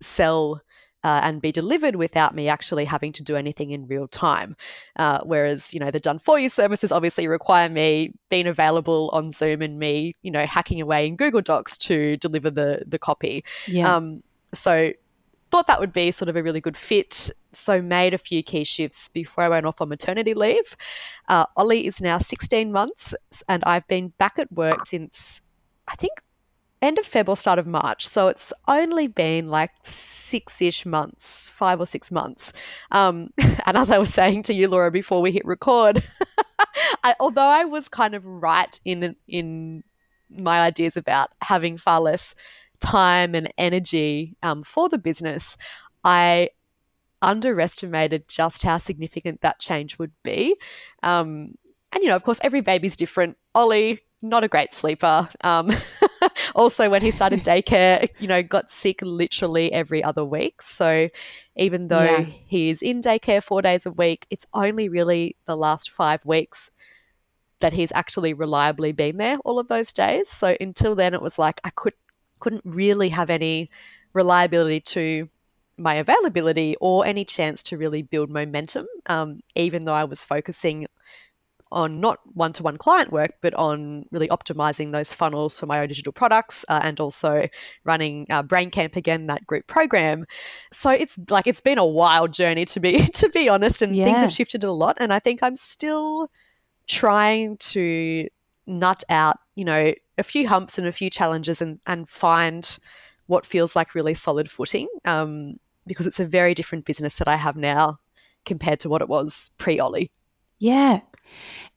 sell 0.00 0.62
uh, 1.04 1.20
and 1.22 1.40
be 1.40 1.52
delivered 1.52 1.96
without 1.96 2.34
me 2.34 2.48
actually 2.48 2.84
having 2.84 3.12
to 3.12 3.22
do 3.22 3.36
anything 3.36 3.70
in 3.70 3.86
real 3.86 4.08
time. 4.08 4.56
Uh, 4.96 5.20
whereas, 5.24 5.72
you 5.72 5.80
know, 5.80 5.90
the 5.90 6.00
done 6.00 6.18
for 6.18 6.38
you 6.38 6.48
services 6.48 6.90
obviously 6.90 7.28
require 7.28 7.68
me 7.68 8.12
being 8.30 8.46
available 8.46 9.08
on 9.12 9.30
Zoom 9.30 9.62
and 9.62 9.78
me, 9.78 10.14
you 10.22 10.30
know, 10.30 10.44
hacking 10.44 10.80
away 10.80 11.06
in 11.06 11.16
Google 11.16 11.40
Docs 11.40 11.78
to 11.78 12.16
deliver 12.16 12.50
the 12.50 12.82
the 12.86 12.98
copy. 12.98 13.44
Yeah. 13.66 13.94
Um, 13.94 14.22
so 14.54 14.92
thought 15.50 15.66
that 15.66 15.80
would 15.80 15.92
be 15.92 16.10
sort 16.10 16.28
of 16.28 16.36
a 16.36 16.42
really 16.42 16.60
good 16.60 16.76
fit. 16.76 17.30
So 17.52 17.80
made 17.80 18.12
a 18.12 18.18
few 18.18 18.42
key 18.42 18.64
shifts 18.64 19.08
before 19.08 19.44
I 19.44 19.48
went 19.48 19.66
off 19.66 19.80
on 19.80 19.88
maternity 19.88 20.34
leave. 20.34 20.76
Uh, 21.28 21.46
Ollie 21.56 21.86
is 21.86 22.00
now 22.00 22.18
16 22.18 22.70
months, 22.70 23.14
and 23.48 23.64
I've 23.64 23.86
been 23.88 24.12
back 24.18 24.38
at 24.38 24.52
work 24.52 24.84
since 24.86 25.40
I 25.86 25.94
think 25.94 26.12
end 26.80 26.98
of 26.98 27.06
Feb 27.06 27.28
or 27.28 27.36
start 27.36 27.58
of 27.58 27.66
March. 27.66 28.06
So 28.06 28.28
it's 28.28 28.52
only 28.66 29.06
been 29.06 29.48
like 29.48 29.70
six 29.82 30.60
ish 30.62 30.86
months, 30.86 31.48
five 31.48 31.80
or 31.80 31.86
six 31.86 32.10
months. 32.10 32.52
Um, 32.90 33.30
and 33.66 33.76
as 33.76 33.90
I 33.90 33.98
was 33.98 34.12
saying 34.12 34.44
to 34.44 34.54
you, 34.54 34.68
Laura, 34.68 34.90
before 34.90 35.20
we 35.20 35.32
hit 35.32 35.44
record, 35.44 36.02
I, 37.04 37.14
although 37.20 37.42
I 37.42 37.64
was 37.64 37.88
kind 37.88 38.14
of 38.14 38.24
right 38.24 38.78
in 38.84 39.16
in 39.26 39.84
my 40.30 40.60
ideas 40.60 40.96
about 40.96 41.30
having 41.42 41.78
far 41.78 42.00
less 42.00 42.34
time 42.80 43.34
and 43.34 43.52
energy 43.58 44.36
um, 44.42 44.62
for 44.62 44.88
the 44.88 44.98
business, 44.98 45.56
I 46.04 46.50
underestimated 47.22 48.28
just 48.28 48.62
how 48.62 48.78
significant 48.78 49.40
that 49.40 49.58
change 49.58 49.98
would 49.98 50.12
be. 50.22 50.56
Um, 51.02 51.54
and 51.92 52.02
you 52.02 52.08
know, 52.08 52.16
of 52.16 52.22
course, 52.22 52.38
every 52.42 52.60
baby's 52.60 52.96
different. 52.96 53.36
Ollie, 53.54 54.00
not 54.22 54.44
a 54.44 54.48
great 54.48 54.74
sleeper. 54.74 55.28
Um, 55.42 55.70
also, 56.54 56.90
when 56.90 57.02
he 57.02 57.10
started 57.10 57.40
daycare, 57.44 58.08
you 58.18 58.28
know, 58.28 58.42
got 58.42 58.70
sick 58.70 59.00
literally 59.02 59.72
every 59.72 60.02
other 60.02 60.24
week. 60.24 60.62
So 60.62 61.08
even 61.56 61.88
though 61.88 62.02
yeah. 62.02 62.26
he 62.46 62.70
is 62.70 62.82
in 62.82 63.00
daycare 63.00 63.42
four 63.42 63.62
days 63.62 63.86
a 63.86 63.92
week, 63.92 64.26
it's 64.30 64.46
only 64.54 64.88
really 64.88 65.36
the 65.46 65.56
last 65.56 65.90
five 65.90 66.24
weeks 66.24 66.70
that 67.60 67.72
he's 67.72 67.92
actually 67.92 68.34
reliably 68.34 68.92
been 68.92 69.16
there 69.16 69.38
all 69.44 69.58
of 69.58 69.68
those 69.68 69.92
days. 69.92 70.28
So 70.28 70.56
until 70.60 70.94
then, 70.94 71.14
it 71.14 71.22
was 71.22 71.38
like 71.38 71.60
I 71.64 71.70
could 71.70 71.94
couldn't 72.40 72.62
really 72.64 73.08
have 73.08 73.30
any 73.30 73.68
reliability 74.12 74.80
to 74.80 75.28
my 75.76 75.94
availability 75.94 76.76
or 76.80 77.06
any 77.06 77.24
chance 77.24 77.62
to 77.64 77.78
really 77.78 78.02
build 78.02 78.30
momentum, 78.30 78.86
um, 79.06 79.40
even 79.54 79.84
though 79.84 79.94
I 79.94 80.04
was 80.04 80.24
focusing 80.24 80.86
on 81.70 82.00
not 82.00 82.18
one 82.34 82.52
to 82.54 82.62
one 82.62 82.76
client 82.76 83.12
work, 83.12 83.32
but 83.40 83.54
on 83.54 84.06
really 84.10 84.28
optimizing 84.28 84.92
those 84.92 85.12
funnels 85.12 85.58
for 85.58 85.66
my 85.66 85.80
own 85.80 85.88
digital 85.88 86.12
products 86.12 86.64
uh, 86.68 86.80
and 86.82 87.00
also 87.00 87.48
running 87.84 88.26
uh, 88.30 88.42
Brain 88.42 88.70
Camp 88.70 88.96
again, 88.96 89.26
that 89.26 89.46
group 89.46 89.66
program. 89.66 90.26
So 90.72 90.90
it's 90.90 91.18
like 91.30 91.46
it's 91.46 91.60
been 91.60 91.78
a 91.78 91.86
wild 91.86 92.32
journey 92.32 92.64
to 92.66 92.80
be 92.80 93.06
to 93.14 93.28
be 93.28 93.48
honest, 93.48 93.82
and 93.82 93.94
yeah. 93.94 94.04
things 94.04 94.20
have 94.20 94.32
shifted 94.32 94.64
a 94.64 94.72
lot. 94.72 94.96
And 95.00 95.12
I 95.12 95.18
think 95.18 95.42
I'm 95.42 95.56
still 95.56 96.30
trying 96.86 97.56
to 97.58 98.28
nut 98.66 99.04
out, 99.08 99.38
you 99.54 99.64
know, 99.64 99.94
a 100.16 100.22
few 100.22 100.48
humps 100.48 100.78
and 100.78 100.86
a 100.86 100.92
few 100.92 101.10
challenges 101.10 101.62
and 101.62 101.80
and 101.86 102.08
find 102.08 102.78
what 103.26 103.44
feels 103.44 103.76
like 103.76 103.94
really 103.94 104.14
solid 104.14 104.50
footing. 104.50 104.88
Um, 105.04 105.56
because 105.86 106.06
it's 106.06 106.20
a 106.20 106.26
very 106.26 106.54
different 106.54 106.84
business 106.84 107.16
that 107.16 107.28
I 107.28 107.36
have 107.36 107.56
now 107.56 107.98
compared 108.44 108.80
to 108.80 108.88
what 108.88 109.02
it 109.02 109.08
was 109.08 109.50
pre 109.58 109.80
Ollie. 109.80 110.12
Yeah. 110.58 111.00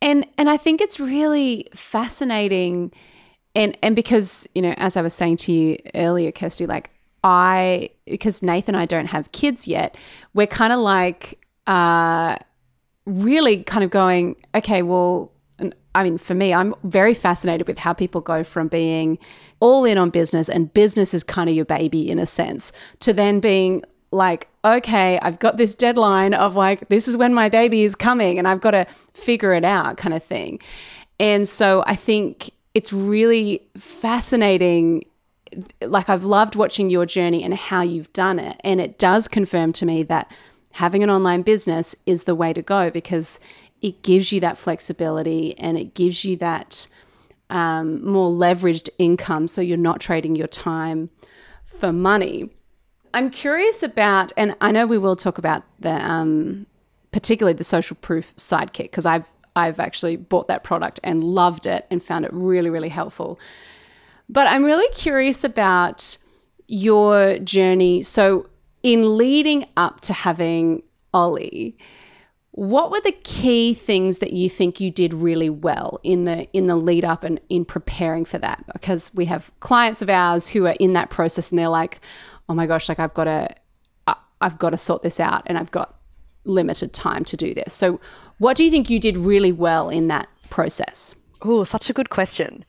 And 0.01 0.25
and 0.38 0.50
I 0.50 0.58
think 0.58 0.81
it's 0.81 1.00
really 1.00 1.67
fascinating. 1.74 2.91
And 3.55 3.77
and 3.84 3.96
because, 3.96 4.48
you 4.55 4.62
know, 4.62 4.74
as 4.77 4.98
I 4.98 5.01
was 5.01 5.13
saying 5.13 5.38
to 5.38 5.51
you 5.51 5.77
earlier, 5.93 6.31
Kirsty, 6.31 6.65
like 6.65 6.91
I 7.24 7.89
because 8.05 8.41
Nathan 8.41 8.75
and 8.75 8.81
I 8.81 8.86
don't 8.86 9.08
have 9.08 9.31
kids 9.31 9.67
yet, 9.67 9.96
we're 10.34 10.48
kind 10.48 10.74
of 10.74 10.79
like 10.79 11.39
uh 11.67 12.38
really 13.05 13.63
kind 13.63 13.84
of 13.84 13.89
going, 13.89 14.36
okay, 14.55 14.81
well, 14.81 15.31
I 15.93 16.03
mean, 16.03 16.17
for 16.17 16.34
me, 16.34 16.53
I'm 16.53 16.74
very 16.84 17.13
fascinated 17.13 17.67
with 17.67 17.77
how 17.77 17.93
people 17.93 18.22
go 18.22 18.43
from 18.43 18.67
being 18.67 19.20
all 19.60 19.86
in 19.86 19.98
on 19.98 20.10
business 20.10 20.50
and 20.50 20.74
business 20.74 21.13
is 21.13 21.24
kind 21.24 21.50
of 21.50 21.55
your 21.55 21.65
baby 21.65 22.10
in 22.10 22.17
a 22.17 22.25
sense 22.25 22.72
to 23.01 23.13
then 23.13 23.39
being 23.39 23.84
like, 24.12 24.48
okay, 24.63 25.18
I've 25.20 25.39
got 25.39 25.58
this 25.58 25.74
deadline 25.74 26.34
of 26.34 26.56
like, 26.56 26.89
this 26.89 27.08
is 27.08 27.18
when 27.18 27.34
my 27.34 27.50
baby 27.50 27.84
is 27.84 27.96
coming 27.96 28.38
and 28.38 28.48
I've 28.48 28.62
got 28.62 28.72
to 28.72 28.86
figure 29.13 29.53
it 29.53 29.63
out 29.63 29.98
kind 29.98 30.13
of 30.13 30.24
thing. 30.24 30.60
And 31.20 31.48
so 31.48 31.84
I 31.88 31.96
think 31.96 32.51
it's 32.74 32.91
really 32.91 33.63
fascinating. 33.77 35.06
Like, 35.82 36.10
I've 36.10 36.24
loved 36.24 36.56
watching 36.56 36.89
your 36.89 37.06
journey 37.06 37.44
and 37.44 37.53
how 37.53 37.82
you've 37.82 38.12
done 38.13 38.39
it. 38.39 38.60
And 38.63 38.82
it 38.82 39.00
does 39.00 39.27
confirm 39.27 39.74
to 39.74 39.86
me 39.86 40.03
that 40.03 40.32
having 40.74 41.03
an 41.03 41.10
online 41.10 41.41
business 41.41 41.96
is 42.06 42.25
the 42.25 42.36
way 42.36 42.53
to 42.53 42.62
go 42.62 42.89
because 42.89 43.39
it 43.82 44.03
gives 44.03 44.32
you 44.32 44.39
that 44.41 44.58
flexibility 44.58 45.58
and 45.58 45.77
it 45.77 45.94
gives 45.94 46.24
you 46.24 46.36
that 46.38 46.88
um, 47.50 48.06
more 48.06 48.32
leveraged 48.32 48.89
income. 48.98 49.48
So 49.48 49.62
you're 49.62 49.77
not 49.77 50.00
trading 50.00 50.36
your 50.36 50.48
time 50.48 51.10
for 51.63 51.91
money. 51.91 52.50
I'm 53.13 53.30
curious 53.30 53.84
about, 53.84 54.32
and 54.38 54.56
I 54.62 54.72
know 54.72 54.86
we 54.86 54.98
will 54.98 55.15
talk 55.15 55.38
about 55.38 55.63
the, 55.80 55.91
um, 55.91 56.65
particularly 57.12 57.53
the 57.53 57.63
social 57.63 57.98
proof 58.01 58.36
sidekick 58.36 58.84
because 58.84 59.06
I've 59.06 59.25
I've 59.53 59.82
actually 59.82 60.15
bought 60.15 60.48
that 60.48 60.63
product 60.63 61.01
and 61.03 61.24
loved 61.24 61.65
it 61.65 61.86
and 61.91 62.01
found 62.01 62.24
it 62.24 62.32
really 62.34 62.70
really 62.70 62.89
helpful. 62.89 63.39
But 64.30 64.48
I'm 64.48 64.63
really 64.63 64.88
curious 64.94 65.44
about 65.44 66.18
your 66.68 67.38
journey. 67.39 68.01
So 68.01 68.50
in 68.82 69.18
leading 69.18 69.65
up 69.75 70.00
to 70.01 70.13
having 70.13 70.84
Ollie, 71.13 71.77
what 72.51 72.91
were 72.91 73.01
the 73.03 73.12
key 73.12 73.74
things 73.74 74.20
that 74.20 74.34
you 74.34 74.50
think 74.50 74.80
you 74.80 74.89
did 74.89 75.13
really 75.13 75.50
well 75.50 76.00
in 76.03 76.24
the 76.24 76.50
in 76.53 76.68
the 76.68 76.75
lead 76.75 77.03
up 77.03 77.24
and 77.24 77.39
in 77.50 77.65
preparing 77.65 78.24
for 78.24 78.38
that? 78.38 78.63
Because 78.72 79.13
we 79.13 79.25
have 79.25 79.51
clients 79.60 80.01
of 80.01 80.10
ours 80.10 80.48
who 80.48 80.65
are 80.65 80.75
in 80.80 80.94
that 80.94 81.10
process 81.10 81.50
and 81.50 81.60
they're 81.60 81.70
like, 81.70 82.00
oh 82.50 82.54
my 82.54 82.66
gosh, 82.66 82.90
like 82.90 83.00
I've 83.00 83.14
got 83.14 83.26
to, 83.26 83.48
I've 84.42 84.58
got 84.58 84.72
to 84.72 84.78
sort 84.78 85.04
this 85.04 85.20
out 85.20 85.44
and 85.46 85.58
I've 85.58 85.72
got 85.72 85.96
limited 86.44 86.94
time 86.94 87.24
to 87.26 87.38
do 87.38 87.54
this. 87.54 87.74
So, 87.74 88.00
what 88.40 88.58
do 88.58 88.64
you 88.64 88.72
think 88.72 88.90
you 88.90 89.00
did 89.00 89.18
really 89.18 89.52
well 89.52 89.90
in 89.90 90.08
that 90.08 90.28
process? 90.50 91.14
Oh, 91.44 91.64
such 91.64 91.90
a 91.90 91.94
good 91.94 92.10
question. 92.10 92.66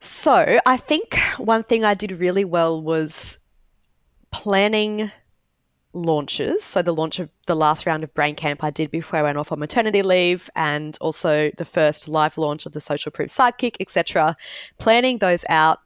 So, 0.00 0.58
I 0.66 0.76
think 0.76 1.18
one 1.38 1.62
thing 1.62 1.84
I 1.84 1.94
did 1.94 2.12
really 2.12 2.44
well 2.44 2.80
was 2.82 3.38
planning 4.30 5.10
launches. 5.92 6.64
So, 6.64 6.82
the 6.82 6.94
launch 6.94 7.20
of 7.20 7.30
the 7.46 7.56
last 7.56 7.86
round 7.86 8.02
of 8.04 8.12
Brain 8.14 8.34
Camp 8.34 8.64
I 8.64 8.70
did 8.70 8.90
before 8.90 9.20
I 9.20 9.22
went 9.22 9.38
off 9.38 9.52
on 9.52 9.60
maternity 9.60 10.02
leave, 10.02 10.50
and 10.56 10.98
also 11.00 11.50
the 11.56 11.64
first 11.64 12.08
live 12.08 12.38
launch 12.38 12.66
of 12.66 12.72
the 12.72 12.80
Social 12.80 13.12
Proof 13.12 13.28
Sidekick, 13.28 13.76
etc. 13.80 14.36
Planning 14.78 15.18
those 15.18 15.44
out 15.48 15.78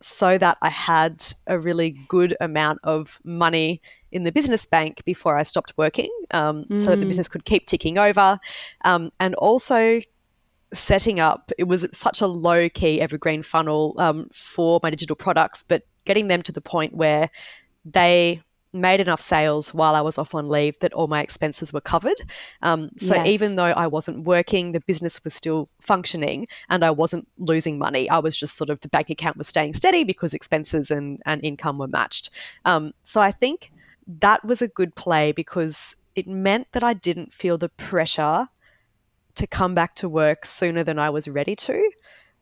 so 0.00 0.38
that 0.38 0.58
I 0.62 0.68
had 0.68 1.22
a 1.46 1.58
really 1.58 1.90
good 2.08 2.36
amount 2.40 2.80
of 2.84 3.18
money 3.24 3.82
in 4.10 4.24
the 4.24 4.32
business 4.32 4.64
bank 4.64 5.04
before 5.04 5.36
I 5.36 5.42
stopped 5.42 5.74
working, 5.76 6.10
um, 6.30 6.64
mm. 6.64 6.80
so 6.80 6.90
that 6.90 6.96
the 6.96 7.04
mm. 7.04 7.08
business 7.08 7.28
could 7.28 7.44
keep 7.44 7.66
ticking 7.66 7.98
over, 7.98 8.38
um, 8.84 9.10
and 9.20 9.34
also 9.34 10.00
setting 10.72 11.20
up. 11.20 11.50
It 11.58 11.64
was 11.64 11.86
such 11.92 12.20
a 12.20 12.26
low 12.26 12.68
key 12.68 13.00
evergreen 13.00 13.42
funnel 13.42 13.94
um, 13.98 14.28
for 14.32 14.80
my 14.82 14.90
digital 14.90 15.16
products, 15.16 15.62
but 15.62 15.82
getting 16.04 16.28
them 16.28 16.42
to 16.42 16.52
the 16.52 16.60
point 16.60 16.94
where 16.94 17.30
they 17.84 18.42
made 18.72 19.00
enough 19.00 19.20
sales 19.20 19.72
while 19.72 19.94
I 19.94 20.00
was 20.00 20.18
off 20.18 20.34
on 20.34 20.48
leave 20.48 20.78
that 20.80 20.92
all 20.92 21.06
my 21.06 21.22
expenses 21.22 21.72
were 21.72 21.80
covered. 21.80 22.20
Um, 22.62 22.90
so 22.96 23.14
yes. 23.14 23.26
even 23.26 23.56
though 23.56 23.64
I 23.64 23.86
wasn't 23.86 24.24
working, 24.24 24.72
the 24.72 24.80
business 24.80 25.22
was 25.24 25.34
still 25.34 25.68
functioning 25.80 26.46
and 26.68 26.84
I 26.84 26.90
wasn't 26.90 27.26
losing 27.38 27.78
money. 27.78 28.08
I 28.10 28.18
was 28.18 28.36
just 28.36 28.56
sort 28.56 28.70
of 28.70 28.80
the 28.80 28.88
bank 28.88 29.10
account 29.10 29.36
was 29.36 29.48
staying 29.48 29.74
steady 29.74 30.04
because 30.04 30.34
expenses 30.34 30.90
and, 30.90 31.22
and 31.24 31.42
income 31.44 31.78
were 31.78 31.88
matched. 31.88 32.30
Um, 32.64 32.92
so 33.04 33.20
I 33.20 33.32
think 33.32 33.72
that 34.06 34.44
was 34.44 34.62
a 34.62 34.68
good 34.68 34.94
play 34.94 35.32
because 35.32 35.96
it 36.14 36.26
meant 36.26 36.72
that 36.72 36.82
I 36.82 36.94
didn't 36.94 37.32
feel 37.32 37.58
the 37.58 37.68
pressure 37.68 38.48
to 39.36 39.46
come 39.46 39.74
back 39.74 39.94
to 39.96 40.08
work 40.08 40.44
sooner 40.44 40.82
than 40.82 40.98
I 40.98 41.10
was 41.10 41.28
ready 41.28 41.54
to 41.56 41.90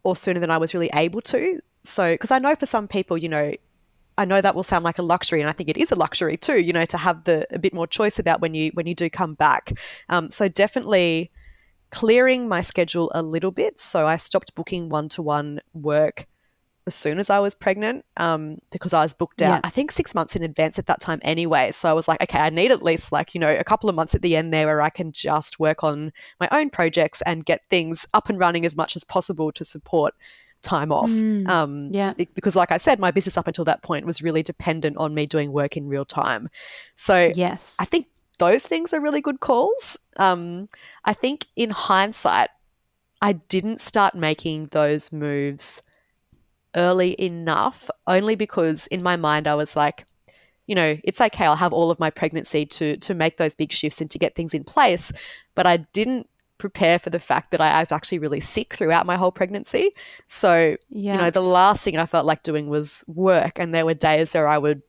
or 0.03 0.17
sooner 0.17 0.41
than 0.41 0.51
I 0.51 0.59
was 0.59 0.73
really 0.73 0.91
able 0.95 1.21
to. 1.23 1.61
So, 1.85 2.15
because 2.15 2.31
I 2.31 2.39
know 2.39 2.55
for 2.55 2.67
some 2.67 2.89
people, 2.89 3.19
you 3.19 3.29
know, 3.29 3.53
I 4.19 4.25
know 4.25 4.41
that 4.41 4.55
will 4.55 4.63
sound 4.63 4.85
like 4.85 4.99
a 4.99 5.03
luxury, 5.03 5.41
and 5.41 5.51
I 5.51 5.53
think 5.53 5.69
it 5.69 5.77
is 5.77 5.93
a 5.93 5.97
luxury 5.97 6.37
too. 6.37 6.61
You 6.61 6.73
know, 6.73 6.85
to 6.87 6.97
have 6.97 7.25
the 7.25 7.47
a 7.55 7.59
bit 7.59 7.75
more 7.75 7.87
choice 7.87 8.19
about 8.19 8.41
when 8.41 8.55
you 8.55 8.71
when 8.75 8.87
you 8.87 8.95
do 8.95 9.11
come 9.11 9.35
back. 9.35 9.73
Um, 10.09 10.31
so 10.31 10.49
definitely 10.49 11.31
clearing 11.91 12.49
my 12.49 12.61
schedule 12.61 13.11
a 13.15 13.23
little 13.23 13.51
bit. 13.51 13.81
So 13.81 14.07
I 14.07 14.17
stopped 14.17 14.55
booking 14.55 14.89
one 14.89 15.09
to 15.11 15.23
one 15.23 15.61
work 15.73 16.27
as 16.87 16.95
soon 16.95 17.19
as 17.19 17.31
I 17.31 17.41
was 17.41 17.55
pregnant 17.55 18.05
um, 18.17 18.59
because 18.71 18.93
I 18.93 19.03
was 19.03 19.13
booked 19.13 19.43
out, 19.43 19.57
yeah. 19.57 19.61
I 19.65 19.71
think 19.71 19.91
six 19.91 20.15
months 20.15 20.37
in 20.37 20.45
advance 20.45 20.79
at 20.79 20.87
that 20.87 21.01
time 21.01 21.19
anyway. 21.23 21.73
So 21.73 21.91
I 21.91 21.93
was 21.93 22.07
like, 22.07 22.23
okay, 22.23 22.39
I 22.39 22.51
need 22.51 22.71
at 22.71 22.83
least 22.83 23.11
like, 23.11 23.35
you 23.35 23.41
know, 23.41 23.53
a 23.53 23.65
couple 23.65 23.89
of 23.89 23.97
months 23.97 24.15
at 24.15 24.23
the 24.23 24.37
end 24.37 24.55
there 24.55 24.67
where 24.67 24.81
I 24.81 24.91
can 24.91 25.11
just 25.11 25.59
work 25.59 25.83
on 25.83 26.13
my 26.39 26.49
own 26.53 26.71
projects 26.71 27.23
and 27.23 27.45
get 27.45 27.63
things 27.71 28.07
up 28.15 28.29
and 28.29 28.39
running 28.39 28.65
as 28.65 28.77
much 28.77 28.95
as 28.95 29.03
possible 29.03 29.51
to 29.53 29.65
support 29.65 30.15
time 30.67 30.93
off. 30.93 31.11
Mm, 31.11 31.49
um, 31.49 31.89
yeah. 31.93 32.13
Because, 32.13 32.57
like 32.57 32.73
I 32.73 32.77
said, 32.77 32.99
my 32.99 33.11
business 33.11 33.39
up 33.39 33.47
until 33.47 33.65
that 33.65 33.83
point 33.83 34.05
was 34.05 34.21
really 34.21 34.43
dependent 34.43 34.97
on 34.99 35.15
me 35.15 35.25
doing 35.25 35.53
work 35.53 35.77
in 35.77 35.89
real 35.89 36.05
time. 36.05 36.49
So, 36.97 37.33
yes, 37.35 37.77
I 37.79 37.85
think 37.85 38.07
those 38.39 38.67
things 38.67 38.93
are 38.93 39.01
really 39.01 39.21
good 39.21 39.41
calls. 39.41 39.97
Um, 40.17 40.69
I 41.05 41.15
think 41.15 41.47
in 41.57 41.71
hindsight, 41.71 42.51
I 43.23 43.35
didn't 43.35 43.81
start 43.81 44.15
making 44.15 44.65
those 44.73 45.13
moves 45.13 45.83
early 46.75 47.21
enough, 47.21 47.89
only 48.07 48.35
because 48.35 48.87
in 48.89 49.03
my 49.03 49.17
mind 49.17 49.47
I 49.47 49.55
was 49.55 49.75
like, 49.75 50.05
you 50.67 50.75
know, 50.75 50.99
it's 51.05 51.21
okay. 51.21 51.45
I'll 51.45 51.57
have 51.57 51.73
all 51.73 51.91
of 51.91 52.01
my 52.01 52.11
pregnancy 52.11 52.67
to 52.67 52.97
to 52.99 53.15
make 53.15 53.37
those 53.37 53.55
big 53.55 53.73
shifts 53.73 54.01
and 54.01 54.11
to 54.11 54.19
get 54.19 54.35
things 54.35 54.53
in 54.53 54.65
place. 54.65 55.13
But 55.55 55.67
I 55.67 55.79
didn't 55.79 56.29
prepare 56.59 56.99
for 56.99 57.11
the 57.11 57.19
fact 57.21 57.51
that 57.51 57.61
I 57.61 57.81
was 57.81 57.93
actually 57.93 58.19
really 58.19 58.41
sick 58.41 58.75
throughout 58.75 59.07
my 59.07 59.17
whole 59.17 59.33
pregnancy. 59.33 59.91
So, 60.27 60.77
Yeah. 60.91 61.15
you 61.17 61.21
know, 61.23 61.31
the 61.31 61.43
last 61.43 61.85
thing 61.85 61.97
I 61.99 62.07
felt 62.07 62.27
like 62.27 62.43
doing 62.43 62.69
was 62.69 63.05
work. 63.07 63.59
And 63.59 63.75
there 63.75 63.85
were 63.85 63.95
days 63.95 64.33
where 64.35 64.49
I 64.49 64.57
would, 64.59 64.83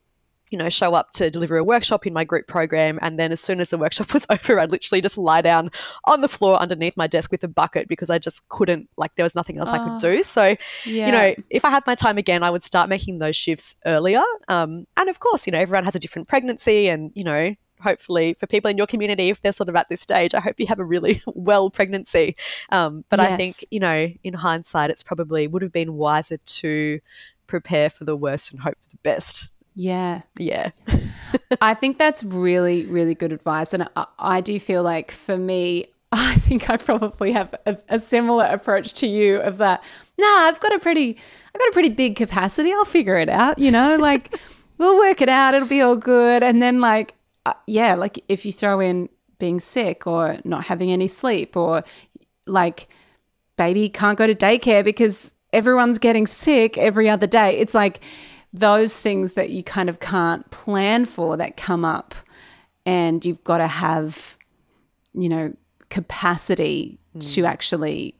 you 0.50 0.56
know, 0.56 0.70
show 0.70 0.94
up 0.94 1.10
to 1.10 1.28
deliver 1.28 1.58
a 1.58 1.64
workshop 1.64 2.06
in 2.06 2.14
my 2.14 2.24
group 2.24 2.46
program. 2.46 2.98
And 3.02 3.18
then 3.18 3.32
as 3.32 3.40
soon 3.40 3.60
as 3.60 3.68
the 3.68 3.76
workshop 3.76 4.12
was 4.14 4.26
over, 4.30 4.58
I'd 4.58 4.70
literally 4.70 5.02
just 5.02 5.18
lie 5.18 5.42
down 5.42 5.68
on 6.06 6.22
the 6.22 6.28
floor 6.28 6.56
underneath 6.56 6.96
my 6.96 7.06
desk 7.06 7.30
with 7.30 7.44
a 7.44 7.48
bucket 7.48 7.86
because 7.86 8.08
I 8.08 8.18
just 8.18 8.48
couldn't, 8.48 8.88
like, 8.96 9.14
there 9.16 9.24
was 9.24 9.34
nothing 9.34 9.58
else 9.58 9.68
I 9.68 9.76
could 9.76 9.92
Oh. 9.92 9.98
do. 9.98 10.22
So, 10.22 10.56
yeah. 10.86 11.06
you 11.06 11.12
know, 11.12 11.34
if 11.50 11.66
I 11.66 11.70
had 11.70 11.86
my 11.86 11.94
time 11.94 12.16
again, 12.16 12.42
I 12.42 12.48
would 12.50 12.64
start 12.64 12.88
making 12.88 13.18
those 13.18 13.36
shifts 13.36 13.74
earlier. 13.84 14.22
Um, 14.48 14.86
and 14.96 15.10
of 15.10 15.20
course, 15.20 15.46
you 15.46 15.50
know, 15.50 15.58
everyone 15.58 15.84
has 15.84 15.94
a 15.94 15.98
different 15.98 16.28
pregnancy, 16.28 16.88
and 16.88 17.10
you 17.14 17.24
know, 17.24 17.54
hopefully 17.80 18.34
for 18.34 18.46
people 18.46 18.70
in 18.70 18.76
your 18.76 18.86
community, 18.86 19.28
if 19.28 19.42
they're 19.42 19.52
sort 19.52 19.68
of 19.68 19.76
at 19.76 19.88
this 19.88 20.00
stage, 20.00 20.34
I 20.34 20.40
hope 20.40 20.58
you 20.58 20.66
have 20.66 20.78
a 20.78 20.84
really 20.84 21.22
well 21.26 21.70
pregnancy. 21.70 22.36
Um, 22.70 23.04
but 23.08 23.20
I 23.20 23.36
think, 23.36 23.64
you 23.70 23.80
know, 23.80 24.08
in 24.22 24.34
hindsight, 24.34 24.90
it's 24.90 25.02
probably 25.02 25.46
would 25.46 25.62
have 25.62 25.72
been 25.72 25.94
wiser 25.94 26.36
to 26.36 27.00
prepare 27.46 27.90
for 27.90 28.04
the 28.04 28.16
worst 28.16 28.52
and 28.52 28.60
hope 28.60 28.76
for 28.80 28.90
the 28.90 28.98
best. 29.02 29.50
yeah. 29.74 30.22
Yeah. 30.36 30.70
I 31.60 31.74
think 31.74 31.98
that's 31.98 32.22
really, 32.24 32.86
really 32.86 33.14
good 33.14 33.32
advice. 33.32 33.72
And 33.72 33.88
I, 33.96 34.06
I 34.18 34.40
do 34.40 34.58
feel 34.60 34.82
like 34.82 35.10
for 35.10 35.36
me, 35.36 35.86
I 36.12 36.36
think 36.36 36.70
I 36.70 36.76
probably 36.76 37.32
have 37.32 37.54
a, 37.66 37.76
a 37.88 37.98
similar 37.98 38.44
approach 38.46 38.94
to 38.94 39.06
you 39.06 39.38
of 39.38 39.58
that. 39.58 39.82
Nah, 40.18 40.26
I've 40.26 40.60
got 40.60 40.74
a 40.74 40.78
pretty, 40.78 41.16
I've 41.54 41.60
got 41.60 41.68
a 41.68 41.72
pretty 41.72 41.90
big 41.90 42.16
capacity. 42.16 42.72
I'll 42.72 42.84
figure 42.84 43.18
it 43.18 43.28
out, 43.28 43.58
you 43.58 43.70
know, 43.70 43.96
like 43.96 44.38
we'll 44.78 44.96
work 44.96 45.20
it 45.20 45.28
out. 45.28 45.54
It'll 45.54 45.68
be 45.68 45.80
all 45.82 45.96
good. 45.96 46.42
And 46.42 46.62
then 46.62 46.80
like, 46.80 47.14
uh, 47.48 47.54
yeah, 47.66 47.94
like 47.94 48.22
if 48.28 48.44
you 48.44 48.52
throw 48.52 48.80
in 48.80 49.08
being 49.38 49.60
sick 49.60 50.06
or 50.06 50.38
not 50.44 50.64
having 50.64 50.90
any 50.90 51.08
sleep 51.08 51.56
or 51.56 51.84
like 52.46 52.88
baby 53.56 53.88
can't 53.88 54.18
go 54.18 54.26
to 54.26 54.34
daycare 54.34 54.84
because 54.84 55.32
everyone's 55.52 55.98
getting 55.98 56.26
sick 56.26 56.76
every 56.76 57.08
other 57.08 57.26
day. 57.26 57.56
It's 57.58 57.74
like 57.74 58.00
those 58.52 58.98
things 58.98 59.34
that 59.34 59.50
you 59.50 59.62
kind 59.62 59.88
of 59.88 60.00
can't 60.00 60.48
plan 60.50 61.04
for 61.04 61.36
that 61.36 61.56
come 61.56 61.84
up 61.84 62.14
and 62.84 63.24
you've 63.24 63.44
got 63.44 63.58
to 63.58 63.66
have 63.66 64.36
you 65.14 65.28
know 65.28 65.54
capacity 65.90 66.98
to 67.20 67.44
actually 67.46 68.14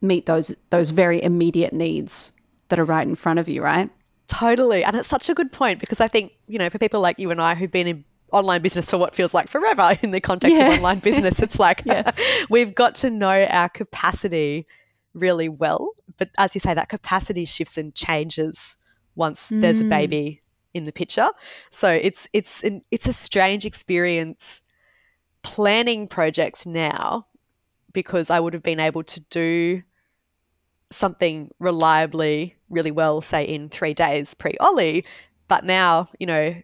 meet 0.00 0.26
those 0.26 0.54
those 0.70 0.90
very 0.90 1.22
immediate 1.22 1.72
needs 1.72 2.32
that 2.68 2.78
are 2.78 2.84
right 2.84 3.06
in 3.06 3.14
front 3.14 3.38
of 3.38 3.48
you, 3.48 3.62
right? 3.62 3.90
Totally. 4.26 4.82
And 4.82 4.96
it's 4.96 5.08
such 5.08 5.28
a 5.28 5.34
good 5.34 5.52
point 5.52 5.78
because 5.78 6.00
I 6.00 6.08
think, 6.08 6.32
you 6.48 6.58
know, 6.58 6.68
for 6.68 6.78
people 6.78 7.00
like 7.00 7.18
you 7.18 7.30
and 7.30 7.40
I 7.40 7.54
who've 7.54 7.70
been 7.70 7.86
in 7.86 8.04
online 8.32 8.60
business 8.62 8.90
for 8.90 8.98
what 8.98 9.14
feels 9.14 9.32
like 9.34 9.48
forever 9.48 9.96
in 10.02 10.10
the 10.10 10.20
context 10.20 10.58
Yeah. 10.58 10.68
of 10.72 10.78
online 10.78 10.98
business, 10.98 11.40
it's 11.40 11.58
like 11.58 11.82
Yes. 11.86 12.18
we've 12.50 12.74
got 12.74 12.94
to 12.96 13.10
know 13.10 13.44
our 13.44 13.68
capacity 13.68 14.66
really 15.14 15.48
well. 15.48 15.92
But 16.18 16.30
as 16.38 16.54
you 16.54 16.60
say, 16.60 16.74
that 16.74 16.88
capacity 16.88 17.44
shifts 17.44 17.78
and 17.78 17.94
changes 17.94 18.76
once 19.14 19.48
there's 19.48 19.80
a 19.80 19.84
Mm. 19.84 19.88
baby 19.90 20.42
in 20.74 20.84
the 20.84 20.92
picture. 20.92 21.28
So 21.70 21.90
it's 21.90 22.28
it's 22.34 22.62
an, 22.64 22.82
it's 22.90 23.06
a 23.08 23.12
strange 23.12 23.64
experience 23.64 24.60
planning 25.42 26.06
projects 26.08 26.66
now 26.66 27.26
because 27.92 28.28
I 28.28 28.40
would 28.40 28.52
have 28.52 28.62
been 28.62 28.80
able 28.80 29.02
to 29.04 29.20
do 29.30 29.82
something 30.90 31.50
reliably 31.58 32.56
really 32.68 32.90
well, 32.90 33.20
say 33.20 33.44
in 33.44 33.68
three 33.68 33.94
days 33.94 34.34
pre 34.34 34.54
Ollie. 34.60 35.04
But 35.48 35.64
now, 35.64 36.08
you 36.18 36.26
know, 36.26 36.54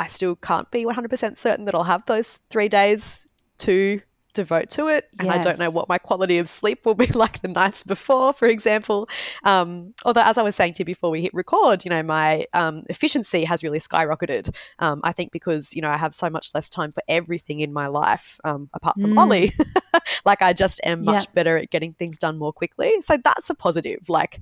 I 0.00 0.06
still 0.06 0.34
can't 0.34 0.70
be 0.70 0.84
100% 0.84 1.38
certain 1.38 1.66
that 1.66 1.74
I'll 1.74 1.84
have 1.84 2.04
those 2.06 2.40
three 2.50 2.68
days 2.68 3.28
to 3.58 4.00
devote 4.32 4.70
to 4.70 4.86
it. 4.86 5.08
And 5.18 5.28
I 5.30 5.38
don't 5.38 5.58
know 5.58 5.70
what 5.70 5.88
my 5.88 5.98
quality 5.98 6.38
of 6.38 6.48
sleep 6.48 6.86
will 6.86 6.94
be 6.94 7.06
like 7.24 7.42
the 7.42 7.48
nights 7.48 7.82
before, 7.82 8.32
for 8.32 8.46
example. 8.48 9.08
Um, 9.44 9.92
although, 10.04 10.22
as 10.22 10.38
I 10.38 10.42
was 10.42 10.56
saying 10.56 10.74
to 10.74 10.80
you 10.80 10.84
before 10.84 11.10
we 11.10 11.20
hit 11.20 11.34
record, 11.34 11.84
you 11.84 11.90
know, 11.90 12.02
my 12.02 12.46
um, 12.54 12.84
efficiency 12.88 13.44
has 13.44 13.62
really 13.62 13.80
skyrocketed. 13.80 14.54
Um, 14.78 15.00
I 15.04 15.12
think 15.12 15.32
because, 15.32 15.74
you 15.76 15.82
know, 15.82 15.90
I 15.90 15.96
have 15.96 16.14
so 16.14 16.30
much 16.30 16.54
less 16.54 16.68
time 16.68 16.92
for 16.92 17.02
everything 17.08 17.60
in 17.60 17.72
my 17.72 17.88
life 17.88 18.40
um, 18.44 18.70
apart 18.72 19.00
from 19.00 19.14
Mm. 19.14 19.18
Ollie. 19.18 19.52
like 20.24 20.40
I 20.42 20.52
just 20.52 20.80
am 20.84 21.04
much 21.04 21.24
Yeah. 21.24 21.30
better 21.34 21.56
at 21.58 21.70
getting 21.70 21.92
things 21.94 22.16
done 22.16 22.38
more 22.38 22.52
quickly. 22.52 23.02
So 23.02 23.16
that's 23.22 23.50
a 23.50 23.54
positive. 23.54 24.08
Like 24.08 24.40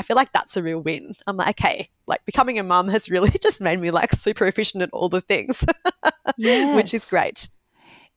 I 0.00 0.02
feel 0.02 0.16
like 0.16 0.32
that's 0.32 0.56
a 0.56 0.62
real 0.62 0.80
win. 0.80 1.12
I'm 1.26 1.36
like, 1.36 1.60
okay, 1.60 1.90
like 2.06 2.24
becoming 2.24 2.58
a 2.58 2.62
mum 2.62 2.88
has 2.88 3.10
really 3.10 3.28
just 3.42 3.60
made 3.60 3.78
me 3.78 3.90
like 3.90 4.12
super 4.12 4.46
efficient 4.46 4.82
at 4.82 4.88
all 4.94 5.10
the 5.10 5.20
things, 5.20 5.62
which 6.38 6.94
is 6.94 7.04
great. 7.04 7.50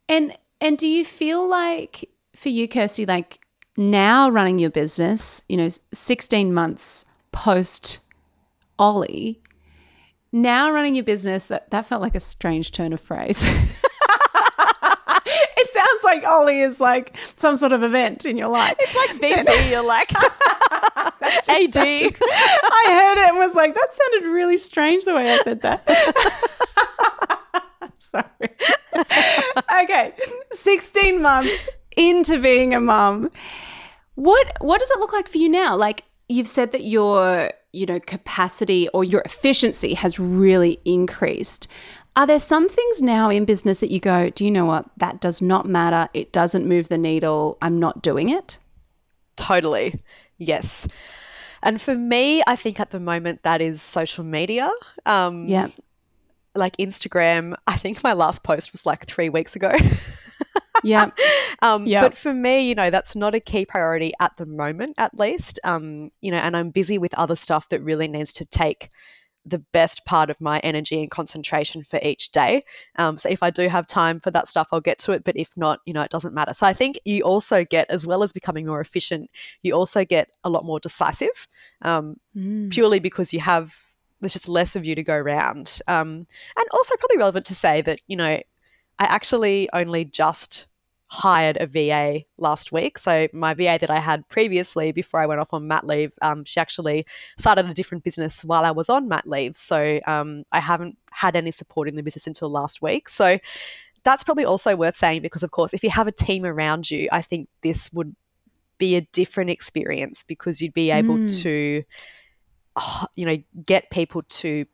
And 0.07 0.37
and 0.61 0.77
do 0.77 0.87
you 0.87 1.03
feel 1.03 1.45
like 1.45 2.09
for 2.37 2.47
you, 2.47 2.69
Kirsty, 2.69 3.05
like 3.05 3.41
now 3.75 4.29
running 4.29 4.59
your 4.59 4.69
business, 4.69 5.43
you 5.49 5.57
know, 5.57 5.67
16 5.93 6.53
months 6.53 7.03
post 7.33 7.99
Ollie, 8.79 9.41
now 10.31 10.71
running 10.71 10.95
your 10.95 11.03
business, 11.03 11.47
that, 11.47 11.69
that 11.71 11.85
felt 11.85 12.01
like 12.01 12.15
a 12.15 12.21
strange 12.21 12.71
turn 12.71 12.93
of 12.93 13.01
phrase. 13.01 13.45
it 16.03 16.09
sounds 16.09 16.21
like 16.21 16.31
Ollie 16.31 16.61
is 16.61 16.79
like 16.79 17.15
some 17.35 17.57
sort 17.57 17.73
of 17.73 17.83
event 17.83 18.25
in 18.25 18.37
your 18.37 18.49
life. 18.49 18.75
It's 18.79 18.95
like 18.95 19.21
BC, 19.21 19.71
you're 19.71 19.85
like 19.85 20.11
AD. 21.49 21.77
I 21.77 22.85
heard 22.89 23.17
it 23.23 23.29
and 23.29 23.37
was 23.37 23.55
like, 23.55 23.73
that 23.73 23.89
sounded 23.91 24.29
really 24.29 24.57
strange 24.57 25.05
the 25.05 25.13
way 25.13 25.31
I 25.31 25.37
said 25.37 25.61
that. 25.61 25.83
Sorry. 27.99 29.83
okay. 29.83 30.13
16 30.51 31.21
months 31.21 31.69
into 31.95 32.39
being 32.39 32.73
a 32.73 32.79
mum. 32.79 33.31
What 34.15 34.57
what 34.61 34.79
does 34.79 34.91
it 34.91 34.99
look 34.99 35.13
like 35.13 35.27
for 35.27 35.39
you 35.39 35.49
now? 35.49 35.75
Like 35.75 36.03
you've 36.29 36.47
said 36.47 36.71
that 36.73 36.83
your, 36.83 37.51
you 37.71 37.85
know, 37.85 37.99
capacity 37.99 38.87
or 38.89 39.03
your 39.03 39.21
efficiency 39.21 39.95
has 39.95 40.19
really 40.19 40.79
increased. 40.85 41.67
Are 42.15 42.27
there 42.27 42.39
some 42.39 42.69
things 42.69 43.01
now 43.01 43.29
in 43.29 43.45
business 43.45 43.79
that 43.79 43.91
you 43.91 43.99
go, 43.99 44.29
do 44.29 44.45
you 44.45 44.51
know 44.51 44.65
what? 44.65 44.85
That 44.97 45.19
does 45.19 45.41
not 45.41 45.67
matter. 45.67 46.09
It 46.13 46.31
doesn't 46.31 46.67
move 46.67 46.89
the 46.89 46.97
needle. 46.97 47.57
I'm 47.61 47.79
not 47.79 48.03
doing 48.03 48.29
it. 48.29 48.59
Totally. 49.35 49.99
Yes. 50.37 50.87
And 51.63 51.81
for 51.81 51.95
me, 51.95 52.43
I 52.45 52.55
think 52.55 52.79
at 52.79 52.91
the 52.91 52.99
moment 52.99 53.43
that 53.43 53.61
is 53.61 53.81
social 53.81 54.23
media. 54.23 54.69
Um, 55.05 55.47
Yeah. 55.47 55.67
Like 56.55 56.77
Instagram, 56.77 57.55
I 57.65 57.77
think 57.77 58.03
my 58.03 58.13
last 58.13 58.43
post 58.43 58.73
was 58.73 58.85
like 58.85 59.07
three 59.07 59.29
weeks 59.29 59.55
ago. 59.55 59.71
Yeah. 60.83 61.11
Um, 61.61 61.85
Yep. 61.87 62.03
But 62.03 62.17
for 62.17 62.33
me, 62.33 62.67
you 62.67 62.75
know, 62.75 62.89
that's 62.89 63.15
not 63.15 63.33
a 63.33 63.39
key 63.39 63.65
priority 63.65 64.11
at 64.19 64.35
the 64.37 64.45
moment, 64.45 64.95
at 64.97 65.17
least. 65.17 65.59
Um, 65.63 66.11
you 66.19 66.29
know, 66.29 66.37
and 66.37 66.57
I'm 66.57 66.71
busy 66.71 66.97
with 66.97 67.13
other 67.13 67.35
stuff 67.37 67.69
that 67.69 67.81
really 67.81 68.07
needs 68.07 68.33
to 68.33 68.45
take 68.45 68.89
the 69.45 69.59
best 69.59 70.05
part 70.05 70.29
of 70.29 70.39
my 70.39 70.59
energy 70.59 70.99
and 70.99 71.11
concentration 71.11 71.83
for 71.83 71.99
each 72.01 72.31
day. 72.31 72.63
Um, 72.97 73.17
so 73.17 73.29
if 73.29 73.43
I 73.43 73.49
do 73.49 73.67
have 73.67 73.85
time 73.87 74.19
for 74.19 74.31
that 74.31 74.47
stuff, 74.47 74.69
I'll 74.71 74.79
get 74.81 74.99
to 74.99 75.11
it. 75.11 75.23
But 75.23 75.35
if 75.35 75.55
not, 75.57 75.81
you 75.85 75.93
know, 75.93 76.01
it 76.01 76.11
doesn't 76.11 76.33
matter. 76.33 76.53
So 76.53 76.65
I 76.65 76.73
think 76.73 76.97
you 77.03 77.23
also 77.23 77.65
get, 77.65 77.89
as 77.89 78.07
well 78.07 78.23
as 78.23 78.31
becoming 78.31 78.65
more 78.65 78.79
efficient, 78.79 79.29
you 79.61 79.73
also 79.73 80.05
get 80.05 80.29
a 80.43 80.49
lot 80.49 80.65
more 80.65 80.79
decisive. 80.79 81.47
Um, 81.81 82.17
Mm. 82.35 82.71
purely 82.71 82.97
because 82.97 83.31
you 83.31 83.39
have 83.39 83.75
there's 84.19 84.33
just 84.33 84.49
less 84.49 84.75
of 84.75 84.85
you 84.85 84.95
to 84.95 85.03
go 85.03 85.15
around. 85.15 85.79
Um, 85.87 86.25
and 86.57 86.67
also 86.71 86.95
probably 86.97 87.17
relevant 87.17 87.45
to 87.47 87.53
say 87.55 87.81
that 87.81 87.99
you 88.07 88.15
know 88.15 88.25
I 88.25 88.43
actually 88.99 89.69
only 89.73 90.05
just 90.05 90.67
hired 91.13 91.57
a 91.61 91.67
VA 91.67 92.21
last 92.37 92.71
week. 92.71 92.97
So 92.97 93.27
my 93.33 93.53
VA 93.53 93.77
that 93.79 93.91
I 93.91 93.99
had 93.99 94.27
previously 94.29 94.91
before 94.91 95.19
I 95.19 95.27
went 95.27 95.39
off 95.39 95.53
on 95.53 95.67
mat 95.67 95.85
leave, 95.85 96.11
um, 96.23 96.43
she 96.43 96.59
actually 96.59 97.05
started 97.37 97.67
a 97.69 97.73
different 97.73 98.03
business 98.03 98.43
while 98.43 98.65
I 98.65 98.71
was 98.71 98.89
on 98.89 99.07
mat 99.07 99.27
leave. 99.27 99.55
So 99.55 99.99
um, 100.07 100.43
I 100.51 100.59
haven't 100.59 100.97
had 101.11 101.35
any 101.35 101.51
support 101.51 101.87
in 101.87 101.95
the 101.95 102.01
business 102.01 102.25
until 102.25 102.49
last 102.49 102.81
week. 102.81 103.09
So 103.09 103.37
that's 104.01 104.23
probably 104.23 104.43
also 104.43 104.75
worth 104.75 104.95
saying 104.95 105.21
because, 105.21 105.43
of 105.43 105.51
course, 105.51 105.71
if 105.75 105.83
you 105.83 105.91
have 105.91 106.07
a 106.07 106.11
team 106.11 106.45
around 106.45 106.89
you, 106.89 107.07
I 107.11 107.21
think 107.21 107.47
this 107.61 107.93
would 107.93 108.15
be 108.79 108.95
a 108.95 109.01
different 109.01 109.51
experience 109.51 110.23
because 110.27 110.63
you'd 110.63 110.73
be 110.73 110.89
able 110.89 111.17
Mm. 111.19 111.41
to, 111.43 111.83
oh, 112.75 113.05
you 113.15 113.27
know, 113.27 113.37
get 113.63 113.91
people 113.91 114.23
to 114.41 114.65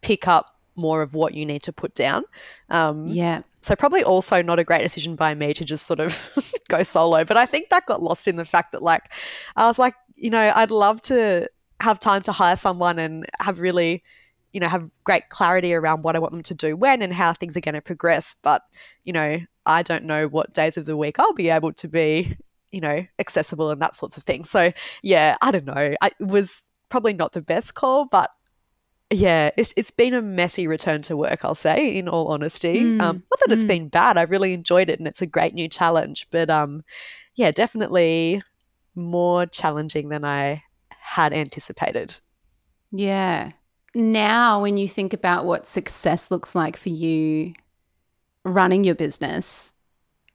pick 0.00 0.26
up 0.26 0.57
more 0.78 1.02
of 1.02 1.12
what 1.12 1.34
you 1.34 1.44
need 1.44 1.62
to 1.64 1.72
put 1.72 1.94
down. 1.94 2.24
Um, 2.70 3.06
Yeah. 3.06 3.42
so 3.60 3.74
probably 3.76 4.02
also 4.04 4.40
not 4.40 4.58
a 4.58 4.64
great 4.64 4.82
decision 4.82 5.16
by 5.16 5.34
me 5.34 5.52
to 5.54 5.64
just 5.64 5.86
sort 5.86 6.00
of 6.00 6.30
go 6.68 6.82
solo. 6.82 7.24
But 7.24 7.36
I 7.36 7.44
think 7.46 7.68
that 7.70 7.86
got 7.86 8.02
lost 8.02 8.28
in 8.28 8.36
the 8.36 8.44
fact 8.44 8.72
that 8.72 8.82
like 8.82 9.12
I 9.56 9.66
was 9.66 9.78
like, 9.78 9.94
you 10.16 10.30
know, 10.30 10.52
I'd 10.54 10.70
love 10.70 11.00
to 11.02 11.48
have 11.80 11.98
time 11.98 12.22
to 12.22 12.32
hire 12.32 12.56
someone 12.56 12.98
and 12.98 13.26
have 13.40 13.60
really, 13.60 14.02
you 14.52 14.60
know, 14.60 14.68
have 14.68 14.88
great 15.04 15.28
clarity 15.28 15.74
around 15.74 16.02
what 16.02 16.16
I 16.16 16.18
want 16.18 16.32
them 16.32 16.42
to 16.44 16.54
do 16.54 16.76
when 16.76 17.02
and 17.02 17.12
how 17.12 17.32
things 17.32 17.56
are 17.56 17.60
going 17.60 17.74
to 17.74 17.80
progress. 17.82 18.34
But, 18.42 18.62
you 19.04 19.12
know, 19.12 19.40
I 19.66 19.82
don't 19.82 20.04
know 20.04 20.26
what 20.28 20.54
days 20.54 20.76
of 20.76 20.86
the 20.86 20.96
week 20.96 21.18
I'll 21.18 21.34
be 21.34 21.50
able 21.50 21.72
to 21.74 21.88
be, 21.88 22.36
you 22.72 22.80
know, 22.80 23.06
accessible 23.18 23.70
and 23.70 23.80
that 23.82 23.94
sorts 23.94 24.16
of 24.16 24.22
thing. 24.24 24.44
So 24.44 24.72
yeah, 25.02 25.36
I 25.42 25.50
don't 25.50 25.66
know. 25.66 25.94
I, 26.00 26.06
it 26.18 26.26
was 26.26 26.62
probably 26.88 27.12
not 27.12 27.32
the 27.32 27.42
best 27.42 27.74
call, 27.74 28.06
but 28.06 28.30
yeah, 29.10 29.50
it's 29.56 29.72
it's 29.76 29.90
been 29.90 30.12
a 30.14 30.20
messy 30.20 30.66
return 30.66 31.02
to 31.02 31.16
work, 31.16 31.44
I'll 31.44 31.54
say, 31.54 31.96
in 31.96 32.08
all 32.08 32.28
honesty. 32.28 32.80
Mm, 32.82 33.00
Um, 33.00 33.22
not 33.30 33.40
that 33.40 33.54
it's 33.54 33.64
mm. 33.64 33.68
been 33.68 33.88
bad. 33.88 34.18
I've 34.18 34.30
really 34.30 34.52
enjoyed 34.52 34.90
it 34.90 34.98
and 34.98 35.08
it's 35.08 35.22
a 35.22 35.26
great 35.26 35.54
new 35.54 35.68
challenge. 35.68 36.28
But 36.30 36.50
um, 36.50 36.84
yeah, 37.34 37.50
definitely 37.50 38.42
more 38.94 39.46
challenging 39.46 40.10
than 40.10 40.24
I 40.24 40.62
had 40.90 41.32
anticipated. 41.32 42.20
Yeah. 42.92 43.52
Now, 43.94 44.60
when 44.60 44.76
you 44.76 44.88
think 44.88 45.12
about 45.14 45.46
what 45.46 45.66
success 45.66 46.30
looks 46.30 46.54
like 46.54 46.76
for 46.76 46.90
you 46.90 47.54
running 48.44 48.84
your 48.84 48.94
business, 48.94 49.72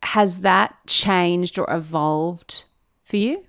has 0.02 0.40
that 0.40 0.76
changed 0.88 1.60
or 1.60 1.72
evolved 1.72 2.66
for 3.04 3.18
you? 3.18 3.46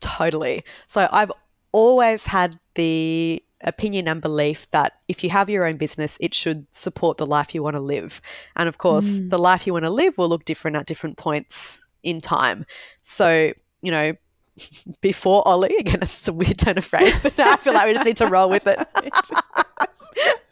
Totally. 0.00 0.64
So 0.86 1.08
I've 1.10 1.32
always 1.72 2.26
had 2.26 2.58
the 2.74 3.42
opinion 3.64 4.08
and 4.08 4.20
belief 4.20 4.70
that 4.70 4.98
if 5.08 5.22
you 5.22 5.30
have 5.30 5.48
your 5.50 5.64
own 5.64 5.76
business, 5.76 6.18
it 6.20 6.34
should 6.34 6.66
support 6.70 7.18
the 7.18 7.26
life 7.26 7.54
you 7.54 7.62
want 7.62 7.74
to 7.76 7.80
live. 7.80 8.20
And 8.56 8.68
of 8.68 8.78
course, 8.78 9.18
mm. 9.18 9.30
the 9.30 9.38
life 9.38 9.66
you 9.66 9.72
want 9.72 9.84
to 9.84 9.90
live 9.90 10.18
will 10.18 10.28
look 10.28 10.44
different 10.44 10.76
at 10.76 10.86
different 10.86 11.16
points 11.16 11.86
in 12.02 12.18
time. 12.18 12.66
So, 13.02 13.52
you 13.82 13.90
know, 13.90 14.14
before 15.00 15.46
Ollie, 15.46 15.76
again, 15.80 16.00
it's 16.02 16.26
a 16.28 16.32
weird 16.32 16.58
turn 16.58 16.78
of 16.78 16.84
phrase, 16.84 17.18
but 17.18 17.36
now 17.38 17.52
I 17.52 17.56
feel 17.56 17.74
like 17.74 17.86
we 17.86 17.94
just 17.94 18.06
need 18.06 18.16
to 18.18 18.26
roll 18.26 18.50
with 18.50 18.66
it. 18.66 18.78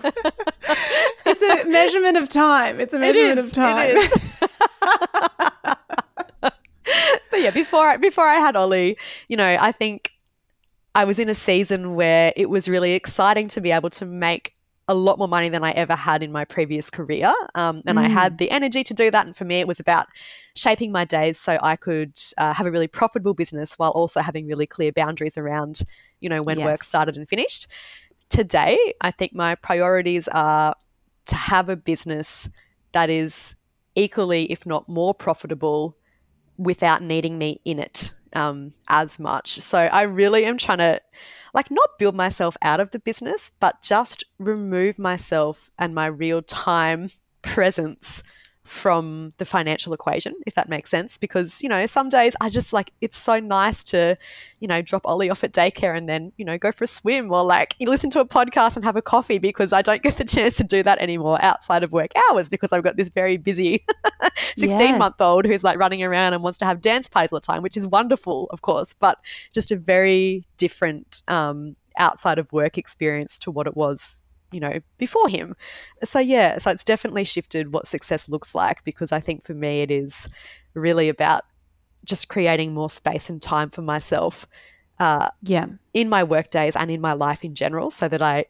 it's 1.27 1.42
a 1.42 1.64
measurement 1.64 2.16
of 2.16 2.29
time. 2.29 2.81
It's 2.81 2.94
a 2.94 2.99
measurement 2.99 3.38
of 3.38 3.53
time. 3.53 3.96
but 6.40 6.55
yeah, 7.37 7.51
before 7.51 7.87
I, 7.87 7.96
before 7.96 8.25
I 8.25 8.37
had 8.37 8.57
Ollie, 8.57 8.96
you 9.29 9.37
know, 9.37 9.57
I 9.61 9.73
think 9.73 10.12
I 10.94 11.05
was 11.05 11.18
in 11.18 11.29
a 11.29 11.35
season 11.35 11.94
where 11.94 12.33
it 12.37 12.50
was 12.50 12.68
really 12.68 12.92
exciting 12.92 13.48
to 13.48 13.61
be 13.61 13.70
able 13.70 13.90
to 13.90 14.07
make 14.07 14.55
a 14.88 14.94
lot 14.94 15.18
more 15.18 15.29
money 15.29 15.48
than 15.48 15.62
I 15.62 15.70
ever 15.70 15.94
had 15.94 16.20
in 16.20 16.33
my 16.33 16.44
previous 16.44 16.90
career. 16.90 17.33
Um, 17.55 17.81
and 17.87 17.96
mm. 17.96 18.05
I 18.05 18.09
had 18.09 18.38
the 18.38 18.50
energy 18.50 18.83
to 18.83 18.92
do 18.92 19.09
that. 19.12 19.24
And 19.24 19.37
for 19.37 19.44
me, 19.44 19.61
it 19.61 19.68
was 19.68 19.79
about 19.79 20.09
shaping 20.57 20.90
my 20.90 21.05
days 21.05 21.38
so 21.38 21.59
I 21.62 21.76
could 21.76 22.18
uh, 22.38 22.53
have 22.53 22.66
a 22.66 22.72
really 22.72 22.88
profitable 22.88 23.33
business 23.33 23.79
while 23.79 23.90
also 23.90 24.20
having 24.20 24.48
really 24.48 24.66
clear 24.66 24.90
boundaries 24.90 25.38
around, 25.38 25.83
you 26.20 26.29
know, 26.29 26.42
when 26.42 26.59
yes. 26.59 26.64
work 26.64 26.83
started 26.83 27.16
and 27.16 27.29
finished. 27.29 27.68
Today, 28.31 28.76
I 29.00 29.12
think 29.12 29.33
my 29.33 29.55
priorities 29.55 30.26
are 30.26 30.74
to 31.26 31.37
have 31.37 31.68
a 31.68 31.76
business 31.76 32.48
that 32.90 33.11
is 33.11 33.55
equally, 33.94 34.50
if 34.50 34.66
not 34.66 34.88
more 34.88 35.14
profitable 35.14 35.96
without 36.57 37.00
needing 37.00 37.38
me 37.38 37.61
in 37.64 37.79
it 37.79 38.11
um, 38.33 38.73
as 38.88 39.19
much. 39.19 39.61
So 39.61 39.79
I 39.79 40.03
really 40.03 40.45
am 40.45 40.59
trying 40.59 40.79
to, 40.79 41.01
like, 41.55 41.71
not 41.71 41.99
build 41.99 42.14
myself 42.14 42.57
out 42.62 42.81
of 42.81 42.90
the 42.90 42.99
business, 42.99 43.51
but 43.61 43.83
just 43.83 44.25
remove 44.38 44.99
myself 44.99 45.71
and 45.79 45.95
my 45.95 46.07
real 46.07 46.43
time 46.43 47.11
presence 47.43 48.23
from 48.70 49.33
the 49.38 49.44
financial 49.44 49.92
equation, 49.92 50.33
if 50.46 50.54
that 50.54 50.68
makes 50.68 50.88
sense. 50.88 51.18
Because, 51.18 51.61
you 51.61 51.68
know, 51.68 51.85
some 51.87 52.09
days 52.09 52.35
I 52.40 52.48
just 52.48 52.72
like 52.72 52.92
it's 53.00 53.18
so 53.18 53.40
nice 53.40 53.83
to, 53.85 54.16
you 54.61 54.68
know, 54.68 54.80
drop 54.80 55.04
Ollie 55.04 55.28
off 55.28 55.42
at 55.42 55.52
daycare 55.52 55.96
and 55.96 56.09
then, 56.09 56.30
you 56.37 56.44
know, 56.44 56.56
go 56.56 56.70
for 56.70 56.85
a 56.85 56.87
swim 56.87 57.33
or 57.33 57.42
like 57.42 57.74
you 57.80 57.90
listen 57.90 58.11
to 58.11 58.20
a 58.20 58.24
podcast 58.24 58.76
and 58.76 58.85
have 58.85 58.94
a 58.94 59.02
coffee 59.02 59.38
because 59.38 59.72
I 59.72 59.83
don't 59.83 60.02
get 60.02 60.18
the 60.18 60.24
chance 60.24 60.56
to 60.59 60.64
do 60.64 60.85
that 60.85 61.00
anymore 61.00 61.42
outside 61.42 61.83
of 61.83 61.90
work 61.90 62.12
hours 62.30 62.48
because 62.48 62.72
I've 62.72 62.85
got 62.85 62.96
this 62.96 63.09
very 63.09 63.37
busy 63.37 63.85
16 64.56 64.78
yeah. 64.78 64.96
month 64.96 65.20
old 65.20 65.46
who's 65.46 65.64
like 65.64 65.76
running 65.76 66.04
around 66.04 66.35
and 66.35 66.42
wants 66.44 66.59
to 66.59 66.64
have 66.64 66.80
dance 66.80 67.09
parties 67.09 67.33
all 67.33 67.40
the 67.40 67.46
time, 67.46 67.62
which 67.62 67.76
is 67.76 67.88
wonderful, 67.88 68.46
of 68.50 68.62
course, 68.62 68.94
but 68.94 69.18
just 69.52 69.72
a 69.72 69.76
very 69.76 70.46
different 70.59 71.22
um, 71.26 71.74
outside 71.98 72.38
of 72.38 72.50
work 72.52 72.78
experience 72.78 73.37
to 73.40 73.50
what 73.50 73.66
it 73.66 73.76
was 73.76 74.22
you 74.52 74.60
know, 74.60 74.80
before 74.98 75.28
him. 75.28 75.54
So, 76.04 76.18
yeah, 76.18 76.58
so 76.58 76.70
it's 76.70 76.84
definitely 76.84 77.24
shifted 77.24 77.72
what 77.72 77.86
success 77.86 78.28
looks 78.28 78.54
like 78.54 78.84
because 78.84 79.12
I 79.12 79.20
think 79.20 79.44
for 79.44 79.54
me 79.54 79.82
it 79.82 79.90
is 79.90 80.28
really 80.74 81.08
about 81.08 81.44
just 82.04 82.28
creating 82.28 82.74
more 82.74 82.90
space 82.90 83.30
and 83.30 83.40
time 83.40 83.70
for 83.70 83.82
myself. 83.82 84.46
Uh, 84.98 85.28
yeah. 85.42 85.66
In 85.94 86.08
my 86.08 86.24
work 86.24 86.50
days 86.50 86.76
and 86.76 86.90
in 86.90 87.00
my 87.00 87.12
life 87.12 87.44
in 87.44 87.54
general, 87.54 87.90
so 87.90 88.08
that 88.08 88.22
I 88.22 88.44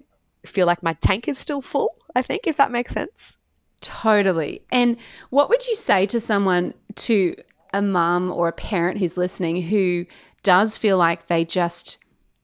feel 0.45 0.67
like 0.67 0.83
my 0.83 0.95
tank 0.95 1.29
is 1.29 1.39
still 1.39 1.61
full, 1.61 1.95
I 2.15 2.23
think, 2.23 2.47
if 2.47 2.57
that 2.57 2.73
makes 2.73 2.93
sense. 2.93 3.37
Totally. 3.81 4.63
And 4.71 4.97
what 5.31 5.49
would 5.49 5.67
you 5.67 5.77
say 5.77 6.07
to 6.07 6.21
someone, 6.21 6.75
to 6.97 7.37
a 7.73 7.81
mum 7.81 8.31
or 8.33 8.49
a 8.49 8.53
parent 8.53 8.99
who's 8.99 9.17
listening 9.17 9.63
who 9.63 10.07
does 10.43 10.77
feel 10.77 10.99
like 10.99 11.27
they 11.27 11.45
just 11.45 11.99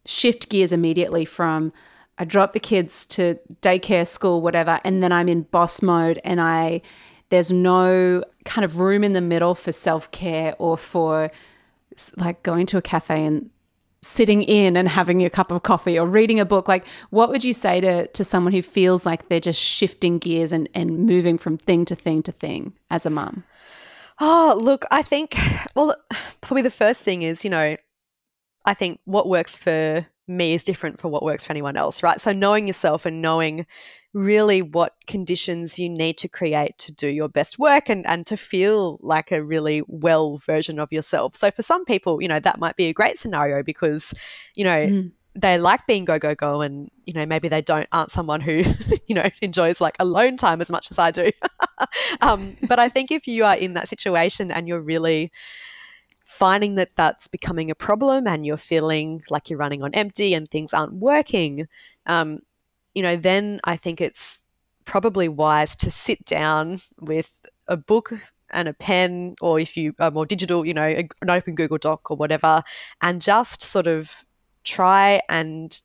shift 0.04 0.48
gears 0.48 0.72
immediately 0.72 1.24
from, 1.24 1.72
I 2.18 2.24
drop 2.24 2.52
the 2.52 2.60
kids 2.60 3.04
to 3.06 3.38
daycare, 3.60 4.06
school, 4.06 4.40
whatever, 4.40 4.80
and 4.84 5.02
then 5.02 5.12
I'm 5.12 5.28
in 5.28 5.42
boss 5.42 5.82
mode 5.82 6.20
and 6.24 6.40
I 6.40 6.82
there's 7.28 7.50
no 7.50 8.22
kind 8.44 8.64
of 8.64 8.78
room 8.78 9.02
in 9.02 9.12
the 9.12 9.20
middle 9.20 9.54
for 9.56 9.72
self-care 9.72 10.54
or 10.58 10.78
for 10.78 11.30
like 12.16 12.42
going 12.44 12.66
to 12.66 12.78
a 12.78 12.82
cafe 12.82 13.24
and 13.24 13.50
sitting 14.00 14.42
in 14.44 14.76
and 14.76 14.88
having 14.88 15.24
a 15.24 15.30
cup 15.30 15.50
of 15.50 15.64
coffee 15.64 15.98
or 15.98 16.06
reading 16.06 16.38
a 16.38 16.44
book. 16.44 16.68
Like 16.68 16.86
what 17.10 17.28
would 17.30 17.42
you 17.42 17.52
say 17.52 17.80
to 17.80 18.06
to 18.06 18.24
someone 18.24 18.52
who 18.52 18.62
feels 18.62 19.04
like 19.04 19.28
they're 19.28 19.40
just 19.40 19.60
shifting 19.60 20.18
gears 20.18 20.52
and 20.52 20.68
and 20.74 21.06
moving 21.06 21.36
from 21.38 21.58
thing 21.58 21.84
to 21.86 21.94
thing 21.94 22.22
to 22.22 22.32
thing 22.32 22.74
as 22.90 23.04
a 23.04 23.10
mum? 23.10 23.44
Oh 24.18 24.58
look 24.58 24.86
i 24.90 25.02
think 25.02 25.36
well 25.74 25.94
probably 26.40 26.62
the 26.62 26.70
first 26.70 27.02
thing 27.02 27.20
is 27.20 27.44
you 27.44 27.50
know 27.50 27.76
i 28.64 28.72
think 28.72 28.98
what 29.04 29.28
works 29.28 29.58
for 29.58 30.06
me 30.28 30.54
is 30.54 30.64
different 30.64 30.98
for 30.98 31.08
what 31.08 31.22
works 31.22 31.46
for 31.46 31.52
anyone 31.52 31.76
else, 31.76 32.02
right? 32.02 32.20
So 32.20 32.32
knowing 32.32 32.66
yourself 32.66 33.06
and 33.06 33.22
knowing 33.22 33.66
really 34.12 34.62
what 34.62 34.94
conditions 35.06 35.78
you 35.78 35.88
need 35.88 36.16
to 36.16 36.26
create 36.28 36.78
to 36.78 36.92
do 36.92 37.06
your 37.06 37.28
best 37.28 37.58
work 37.58 37.90
and, 37.90 38.06
and 38.06 38.26
to 38.26 38.36
feel 38.36 38.98
like 39.02 39.30
a 39.30 39.42
really 39.42 39.82
well 39.88 40.38
version 40.38 40.78
of 40.78 40.90
yourself. 40.90 41.36
So 41.36 41.50
for 41.50 41.62
some 41.62 41.84
people, 41.84 42.22
you 42.22 42.28
know, 42.28 42.40
that 42.40 42.58
might 42.58 42.76
be 42.76 42.86
a 42.86 42.94
great 42.94 43.18
scenario 43.18 43.62
because, 43.62 44.14
you 44.54 44.64
know, 44.64 44.86
mm. 44.86 45.12
they 45.34 45.58
like 45.58 45.86
being 45.86 46.06
go, 46.06 46.18
go, 46.18 46.34
go 46.34 46.62
and, 46.62 46.90
you 47.04 47.12
know, 47.12 47.26
maybe 47.26 47.48
they 47.48 47.60
don't 47.60 47.86
aren't 47.92 48.10
someone 48.10 48.40
who, 48.40 48.64
you 49.06 49.14
know, 49.14 49.28
enjoys 49.42 49.80
like 49.80 49.96
alone 50.00 50.38
time 50.38 50.62
as 50.62 50.70
much 50.70 50.90
as 50.90 50.98
I 50.98 51.10
do. 51.10 51.30
um, 52.22 52.56
but 52.66 52.78
I 52.78 52.88
think 52.88 53.10
if 53.10 53.28
you 53.28 53.44
are 53.44 53.56
in 53.56 53.74
that 53.74 53.88
situation 53.88 54.50
and 54.50 54.66
you're 54.66 54.80
really 54.80 55.30
finding 56.26 56.74
that 56.74 56.90
that's 56.96 57.28
becoming 57.28 57.70
a 57.70 57.74
problem 57.74 58.26
and 58.26 58.44
you're 58.44 58.56
feeling 58.56 59.22
like 59.30 59.48
you're 59.48 59.58
running 59.58 59.84
on 59.84 59.94
empty 59.94 60.34
and 60.34 60.50
things 60.50 60.74
aren't 60.74 60.92
working, 60.92 61.68
um, 62.06 62.40
you 62.94 63.02
know, 63.02 63.14
then 63.14 63.60
I 63.62 63.76
think 63.76 64.00
it's 64.00 64.42
probably 64.84 65.28
wise 65.28 65.76
to 65.76 65.90
sit 65.90 66.26
down 66.26 66.80
with 67.00 67.32
a 67.68 67.76
book 67.76 68.12
and 68.50 68.66
a 68.66 68.74
pen, 68.74 69.36
or 69.40 69.60
if 69.60 69.76
you 69.76 69.94
are 70.00 70.10
more 70.10 70.26
digital, 70.26 70.66
you 70.66 70.74
know, 70.74 71.04
an 71.22 71.30
open 71.30 71.54
Google 71.54 71.78
Doc 71.78 72.10
or 72.10 72.16
whatever, 72.16 72.64
and 73.00 73.22
just 73.22 73.62
sort 73.62 73.86
of 73.86 74.24
try 74.64 75.20
and 75.28 75.80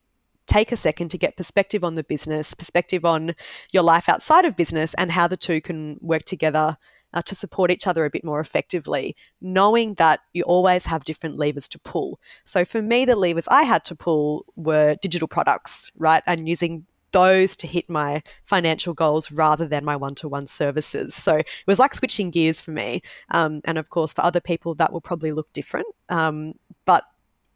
take 0.47 0.71
a 0.71 0.77
second 0.77 1.09
to 1.09 1.19
get 1.19 1.37
perspective 1.37 1.83
on 1.83 1.93
the 1.93 2.03
business, 2.03 2.55
perspective 2.55 3.05
on 3.05 3.35
your 3.71 3.83
life 3.83 4.09
outside 4.09 4.45
of 4.45 4.57
business, 4.57 4.95
and 4.95 5.11
how 5.11 5.27
the 5.27 5.37
two 5.37 5.61
can 5.61 5.99
work 6.01 6.23
together 6.25 6.77
uh, 7.13 7.21
to 7.23 7.35
support 7.35 7.71
each 7.71 7.87
other 7.87 8.05
a 8.05 8.09
bit 8.09 8.23
more 8.23 8.39
effectively, 8.39 9.15
knowing 9.41 9.95
that 9.95 10.21
you 10.33 10.43
always 10.43 10.85
have 10.85 11.03
different 11.03 11.37
levers 11.37 11.67
to 11.69 11.79
pull. 11.79 12.19
So 12.45 12.65
for 12.65 12.81
me, 12.81 13.05
the 13.05 13.15
levers 13.15 13.47
I 13.49 13.63
had 13.63 13.83
to 13.85 13.95
pull 13.95 14.45
were 14.55 14.95
digital 15.01 15.27
products, 15.27 15.91
right? 15.97 16.23
And 16.25 16.47
using 16.47 16.85
those 17.11 17.55
to 17.57 17.67
hit 17.67 17.89
my 17.89 18.23
financial 18.43 18.93
goals 18.93 19.31
rather 19.31 19.67
than 19.67 19.85
my 19.85 19.95
one 19.95 20.15
to 20.15 20.29
one 20.29 20.47
services. 20.47 21.13
So 21.13 21.37
it 21.37 21.47
was 21.67 21.79
like 21.79 21.93
switching 21.93 22.31
gears 22.31 22.61
for 22.61 22.71
me. 22.71 23.01
Um, 23.29 23.61
and 23.65 23.77
of 23.77 23.89
course, 23.89 24.13
for 24.13 24.23
other 24.23 24.39
people, 24.39 24.75
that 24.75 24.93
will 24.93 25.01
probably 25.01 25.31
look 25.31 25.51
different. 25.53 25.87
Um, 26.09 26.53
but 26.85 27.03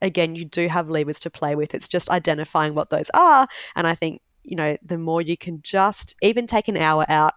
again, 0.02 0.36
you 0.36 0.46
do 0.46 0.68
have 0.68 0.90
levers 0.90 1.20
to 1.22 1.30
play 1.30 1.56
with. 1.56 1.74
It's 1.74 1.88
just 1.88 2.10
identifying 2.10 2.76
what 2.76 2.90
those 2.90 3.10
are. 3.14 3.48
And 3.76 3.88
I 3.88 3.96
think, 3.96 4.22
you 4.44 4.56
know, 4.56 4.78
the 4.86 4.98
more 4.98 5.22
you 5.22 5.38
can 5.38 5.62
just 5.62 6.16
even 6.22 6.48
take 6.48 6.68
an 6.68 6.78
hour 6.78 7.06
out 7.08 7.34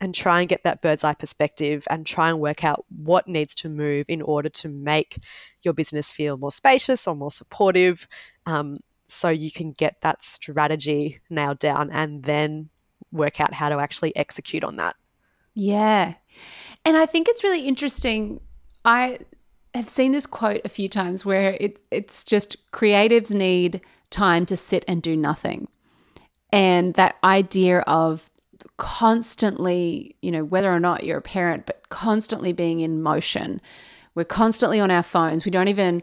and 0.00 0.14
try 0.14 0.40
and 0.40 0.48
get 0.48 0.62
that 0.64 0.80
bird's 0.80 1.04
eye 1.04 1.14
perspective 1.14 1.86
and 1.90 2.06
try 2.06 2.30
and 2.30 2.40
work 2.40 2.64
out 2.64 2.84
what 2.88 3.26
needs 3.26 3.54
to 3.56 3.68
move 3.68 4.06
in 4.08 4.22
order 4.22 4.48
to 4.48 4.68
make 4.68 5.18
your 5.62 5.74
business 5.74 6.12
feel 6.12 6.36
more 6.36 6.52
spacious 6.52 7.06
or 7.08 7.16
more 7.16 7.30
supportive 7.30 8.06
um, 8.46 8.78
so 9.08 9.28
you 9.28 9.50
can 9.50 9.72
get 9.72 10.00
that 10.02 10.22
strategy 10.22 11.20
nailed 11.30 11.58
down 11.58 11.90
and 11.90 12.22
then 12.24 12.68
work 13.10 13.40
out 13.40 13.54
how 13.54 13.68
to 13.68 13.78
actually 13.78 14.14
execute 14.14 14.62
on 14.62 14.76
that. 14.76 14.94
Yeah. 15.54 16.14
And 16.84 16.96
I 16.96 17.06
think 17.06 17.28
it's 17.28 17.42
really 17.42 17.66
interesting. 17.66 18.40
I 18.84 19.18
have 19.74 19.88
seen 19.88 20.12
this 20.12 20.26
quote 20.26 20.60
a 20.64 20.68
few 20.68 20.88
times 20.88 21.24
where 21.24 21.56
it, 21.60 21.78
it's 21.90 22.22
just 22.22 22.70
creatives 22.70 23.34
need 23.34 23.80
time 24.10 24.46
to 24.46 24.56
sit 24.56 24.84
and 24.86 25.02
do 25.02 25.16
nothing. 25.16 25.68
And 26.52 26.94
that 26.94 27.16
idea 27.24 27.80
of 27.80 28.30
constantly, 28.76 30.16
you 30.22 30.30
know, 30.30 30.44
whether 30.44 30.72
or 30.72 30.80
not 30.80 31.04
you're 31.04 31.18
a 31.18 31.22
parent, 31.22 31.66
but 31.66 31.88
constantly 31.88 32.52
being 32.52 32.80
in 32.80 33.02
motion. 33.02 33.60
We're 34.14 34.24
constantly 34.24 34.80
on 34.80 34.90
our 34.90 35.02
phones. 35.02 35.44
We 35.44 35.50
don't 35.50 35.68
even 35.68 36.02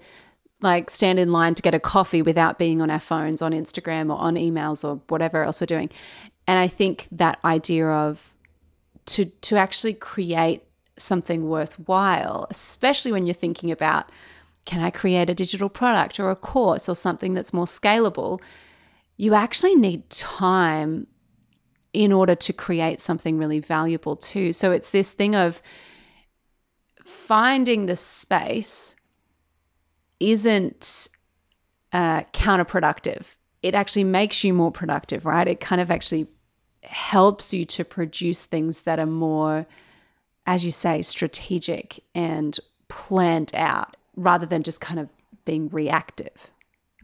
like 0.61 0.89
stand 0.89 1.19
in 1.19 1.31
line 1.31 1.53
to 1.55 1.61
get 1.61 1.73
a 1.73 1.79
coffee 1.79 2.21
without 2.21 2.57
being 2.57 2.81
on 2.81 2.89
our 2.89 2.99
phones, 2.99 3.41
on 3.41 3.51
Instagram 3.51 4.09
or 4.09 4.17
on 4.17 4.35
emails 4.35 4.87
or 4.87 5.01
whatever 5.09 5.43
else 5.43 5.59
we're 5.59 5.67
doing. 5.67 5.89
And 6.47 6.59
I 6.59 6.67
think 6.67 7.07
that 7.11 7.39
idea 7.43 7.87
of 7.87 8.35
to 9.07 9.25
to 9.25 9.57
actually 9.57 9.93
create 9.93 10.63
something 10.97 11.49
worthwhile, 11.49 12.47
especially 12.49 13.11
when 13.11 13.25
you're 13.25 13.33
thinking 13.33 13.71
about 13.71 14.09
can 14.65 14.81
I 14.81 14.89
create 14.89 15.29
a 15.29 15.35
digital 15.35 15.69
product 15.69 16.19
or 16.19 16.31
a 16.31 16.35
course 16.35 16.89
or 16.89 16.95
something 16.95 17.35
that's 17.35 17.53
more 17.53 17.65
scalable, 17.65 18.41
you 19.17 19.35
actually 19.35 19.75
need 19.75 20.09
time 20.09 21.05
in 21.95 22.11
order 22.11 22.35
to 22.35 22.51
create 22.51 22.99
something 22.99 23.37
really 23.37 23.59
valuable 23.59 24.17
too. 24.17 24.51
So 24.51 24.71
it's 24.71 24.91
this 24.91 25.13
thing 25.13 25.33
of 25.33 25.61
finding 27.05 27.85
the 27.85 27.95
space 27.95 28.97
isn't 30.19 31.07
uh, 31.93 32.23
counterproductive. 32.33 33.37
It 33.63 33.75
actually 33.75 34.03
makes 34.03 34.43
you 34.43 34.53
more 34.53 34.71
productive, 34.71 35.25
right? 35.25 35.47
It 35.47 35.61
kind 35.61 35.79
of 35.79 35.89
actually 35.89 36.27
helps 36.83 37.53
you 37.53 37.63
to 37.65 37.85
produce 37.85 38.43
things 38.43 38.81
that 38.81 38.99
are 38.99 39.05
more, 39.05 39.65
as 40.45 40.65
you 40.65 40.71
say, 40.71 41.01
strategic 41.01 42.03
and 42.13 42.59
planned 42.89 43.55
out 43.55 43.95
rather 44.17 44.45
than 44.45 44.63
just 44.63 44.81
kind 44.81 44.99
of 44.99 45.07
being 45.45 45.69
reactive. 45.69 46.51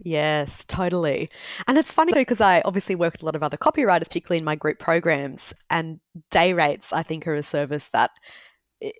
Yes, 0.03 0.65
totally. 0.65 1.29
And 1.67 1.77
it's 1.77 1.93
funny 1.93 2.13
because 2.13 2.41
I 2.41 2.61
obviously 2.65 2.95
work 2.95 3.13
with 3.13 3.21
a 3.21 3.25
lot 3.25 3.35
of 3.35 3.43
other 3.43 3.57
copywriters, 3.57 4.07
particularly 4.07 4.39
in 4.39 4.45
my 4.45 4.55
group 4.55 4.79
programs, 4.79 5.53
and 5.69 5.99
day 6.31 6.53
rates, 6.53 6.91
I 6.91 7.03
think, 7.03 7.27
are 7.27 7.35
a 7.35 7.43
service 7.43 7.89
that 7.89 8.09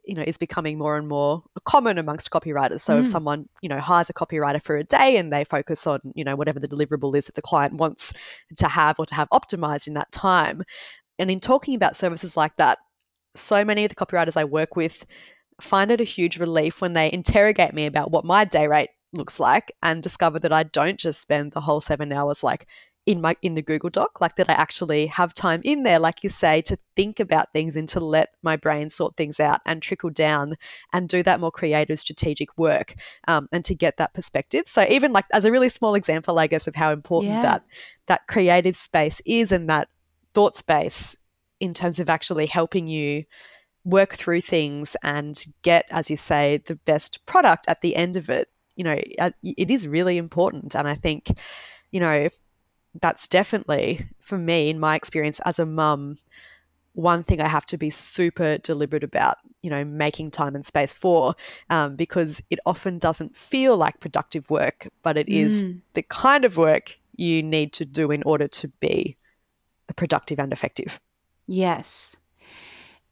you 0.05 0.13
know 0.13 0.21
is 0.21 0.37
becoming 0.37 0.77
more 0.77 0.95
and 0.95 1.07
more 1.07 1.43
common 1.65 1.97
amongst 1.97 2.29
copywriters 2.29 2.81
so 2.81 2.97
mm. 2.97 3.01
if 3.01 3.07
someone 3.07 3.49
you 3.63 3.69
know 3.69 3.79
hires 3.79 4.11
a 4.11 4.13
copywriter 4.13 4.61
for 4.61 4.77
a 4.77 4.83
day 4.83 5.17
and 5.17 5.33
they 5.33 5.43
focus 5.43 5.87
on 5.87 5.99
you 6.13 6.23
know 6.23 6.35
whatever 6.35 6.59
the 6.59 6.67
deliverable 6.67 7.15
is 7.17 7.25
that 7.25 7.33
the 7.33 7.41
client 7.41 7.73
wants 7.73 8.13
to 8.55 8.67
have 8.67 8.99
or 8.99 9.07
to 9.07 9.15
have 9.15 9.27
optimized 9.29 9.87
in 9.87 9.95
that 9.95 10.11
time 10.11 10.61
and 11.17 11.31
in 11.31 11.39
talking 11.39 11.73
about 11.73 11.95
services 11.95 12.37
like 12.37 12.55
that 12.57 12.77
so 13.33 13.65
many 13.65 13.83
of 13.83 13.89
the 13.89 13.95
copywriters 13.95 14.37
i 14.37 14.43
work 14.43 14.75
with 14.75 15.03
find 15.59 15.89
it 15.89 15.99
a 15.99 16.03
huge 16.03 16.37
relief 16.37 16.79
when 16.79 16.93
they 16.93 17.11
interrogate 17.11 17.73
me 17.73 17.87
about 17.87 18.11
what 18.11 18.23
my 18.23 18.45
day 18.45 18.67
rate 18.67 18.91
looks 19.13 19.39
like 19.39 19.71
and 19.83 20.01
discover 20.01 20.39
that 20.39 20.53
I 20.53 20.63
don't 20.63 20.99
just 20.99 21.21
spend 21.21 21.51
the 21.51 21.61
whole 21.61 21.81
seven 21.81 22.11
hours 22.11 22.43
like 22.43 22.67
in 23.05 23.19
my 23.19 23.35
in 23.41 23.55
the 23.55 23.61
Google 23.63 23.89
Doc, 23.89 24.21
like 24.21 24.35
that 24.35 24.49
I 24.49 24.53
actually 24.53 25.07
have 25.07 25.33
time 25.33 25.61
in 25.63 25.83
there, 25.83 25.97
like 25.97 26.23
you 26.23 26.29
say, 26.29 26.61
to 26.63 26.77
think 26.95 27.19
about 27.19 27.51
things 27.51 27.75
and 27.75 27.89
to 27.89 27.99
let 27.99 28.29
my 28.43 28.55
brain 28.55 28.91
sort 28.91 29.17
things 29.17 29.39
out 29.39 29.59
and 29.65 29.81
trickle 29.81 30.11
down 30.11 30.55
and 30.93 31.09
do 31.09 31.23
that 31.23 31.39
more 31.39 31.51
creative, 31.51 31.99
strategic 31.99 32.55
work, 32.57 32.93
um, 33.27 33.49
and 33.51 33.65
to 33.65 33.73
get 33.73 33.97
that 33.97 34.13
perspective. 34.13 34.63
So 34.67 34.85
even 34.87 35.11
like 35.11 35.25
as 35.33 35.45
a 35.45 35.51
really 35.51 35.69
small 35.69 35.95
example, 35.95 36.37
I 36.37 36.47
guess, 36.47 36.67
of 36.67 36.75
how 36.75 36.91
important 36.91 37.33
yeah. 37.33 37.41
that 37.41 37.65
that 38.05 38.27
creative 38.27 38.75
space 38.75 39.19
is 39.25 39.51
and 39.51 39.67
that 39.69 39.89
thought 40.33 40.55
space 40.55 41.17
in 41.59 41.73
terms 41.73 41.99
of 41.99 42.09
actually 42.09 42.45
helping 42.45 42.87
you 42.87 43.23
work 43.83 44.13
through 44.13 44.41
things 44.41 44.95
and 45.03 45.43
get, 45.63 45.85
as 45.89 46.09
you 46.11 46.17
say, 46.17 46.61
the 46.65 46.75
best 46.75 47.25
product 47.25 47.65
at 47.67 47.81
the 47.81 47.95
end 47.95 48.15
of 48.15 48.29
it. 48.29 48.47
You 48.75 48.83
know, 48.83 48.97
it 49.43 49.69
is 49.71 49.87
really 49.87 50.17
important. 50.17 50.75
And 50.75 50.87
I 50.87 50.95
think, 50.95 51.31
you 51.91 51.99
know, 51.99 52.29
that's 52.99 53.27
definitely 53.27 54.05
for 54.19 54.37
me, 54.37 54.69
in 54.69 54.79
my 54.79 54.95
experience 54.95 55.39
as 55.45 55.59
a 55.59 55.65
mum, 55.65 56.17
one 56.93 57.23
thing 57.23 57.39
I 57.39 57.47
have 57.47 57.65
to 57.67 57.77
be 57.77 57.89
super 57.89 58.57
deliberate 58.57 59.03
about, 59.03 59.37
you 59.61 59.69
know, 59.69 59.85
making 59.85 60.31
time 60.31 60.55
and 60.55 60.65
space 60.65 60.91
for, 60.91 61.35
um, 61.69 61.95
because 61.95 62.41
it 62.49 62.59
often 62.65 62.99
doesn't 62.99 63.35
feel 63.35 63.77
like 63.77 63.99
productive 63.99 64.49
work, 64.49 64.89
but 65.01 65.17
it 65.17 65.29
is 65.29 65.63
mm. 65.63 65.81
the 65.93 66.01
kind 66.01 66.43
of 66.43 66.57
work 66.57 66.97
you 67.15 67.43
need 67.43 67.71
to 67.73 67.85
do 67.85 68.11
in 68.11 68.23
order 68.23 68.47
to 68.47 68.67
be 68.79 69.15
productive 69.95 70.39
and 70.39 70.51
effective. 70.51 70.99
Yes. 71.47 72.17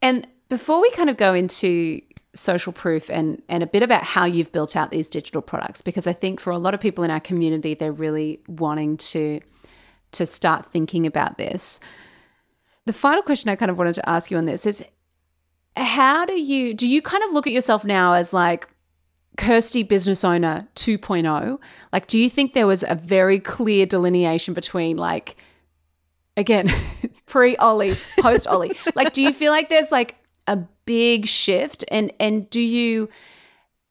And 0.01 0.27
before 0.49 0.81
we 0.81 0.89
kind 0.91 1.09
of 1.09 1.17
go 1.17 1.33
into 1.33 2.01
social 2.39 2.71
proof 2.71 3.09
and 3.09 3.41
and 3.49 3.61
a 3.61 3.67
bit 3.67 3.83
about 3.83 4.03
how 4.03 4.23
you've 4.25 4.51
built 4.51 4.75
out 4.75 4.91
these 4.91 5.09
digital 5.09 5.41
products 5.41 5.81
because 5.81 6.07
I 6.07 6.13
think 6.13 6.39
for 6.39 6.51
a 6.51 6.57
lot 6.57 6.73
of 6.73 6.79
people 6.79 7.03
in 7.03 7.11
our 7.11 7.19
community 7.19 7.73
they're 7.73 7.91
really 7.91 8.39
wanting 8.47 8.97
to 8.97 9.41
to 10.13 10.25
start 10.25 10.65
thinking 10.65 11.05
about 11.05 11.37
this. 11.37 11.79
The 12.85 12.93
final 12.93 13.21
question 13.21 13.49
I 13.49 13.55
kind 13.55 13.69
of 13.69 13.77
wanted 13.77 13.95
to 13.95 14.09
ask 14.09 14.31
you 14.31 14.37
on 14.37 14.45
this 14.45 14.65
is 14.65 14.83
how 15.75 16.25
do 16.25 16.39
you 16.39 16.73
do 16.73 16.87
you 16.87 17.01
kind 17.01 17.23
of 17.25 17.33
look 17.33 17.45
at 17.45 17.53
yourself 17.53 17.83
now 17.83 18.13
as 18.13 18.33
like 18.33 18.67
Kirsty 19.37 19.83
business 19.83 20.23
owner 20.23 20.67
2.0? 20.75 21.59
Like 21.91 22.07
do 22.07 22.17
you 22.17 22.29
think 22.29 22.53
there 22.53 22.67
was 22.67 22.83
a 22.87 22.95
very 22.95 23.39
clear 23.39 23.85
delineation 23.85 24.53
between 24.53 24.95
like 24.95 25.35
again 26.37 26.71
pre 27.25 27.57
Ollie, 27.57 27.95
post 28.19 28.47
Ollie? 28.47 28.71
like 28.95 29.11
do 29.11 29.21
you 29.21 29.33
feel 29.33 29.51
like 29.51 29.67
there's 29.69 29.91
like 29.91 30.15
big 30.89 31.27
shift 31.27 31.85
and 31.91 32.11
and 32.19 32.49
do 32.49 32.59
you 32.59 33.07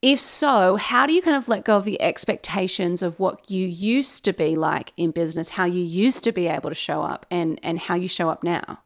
if 0.02 0.18
so, 0.18 0.76
how 0.76 1.06
do 1.06 1.12
you 1.12 1.22
kind 1.22 1.37
of 1.37 1.48
let 1.48 1.64
go 1.64 1.76
of 1.76 1.84
the 1.84 2.00
expectations 2.02 3.02
of 3.02 3.20
what 3.20 3.48
you 3.48 3.66
used 3.66 4.24
to 4.24 4.32
be 4.32 4.54
like 4.56 4.92
in 4.96 5.11
business, 5.12 5.50
how 5.50 5.64
you 5.64 5.82
used 5.82 6.24
to 6.24 6.32
be 6.32 6.46
able 6.48 6.70
to 6.70 6.74
show 6.74 7.02
up 7.02 7.24
and 7.30 7.61
and 7.62 7.78
how 7.78 7.94
you 7.94 8.08
show 8.08 8.28
up 8.30 8.42
now? 8.42 8.80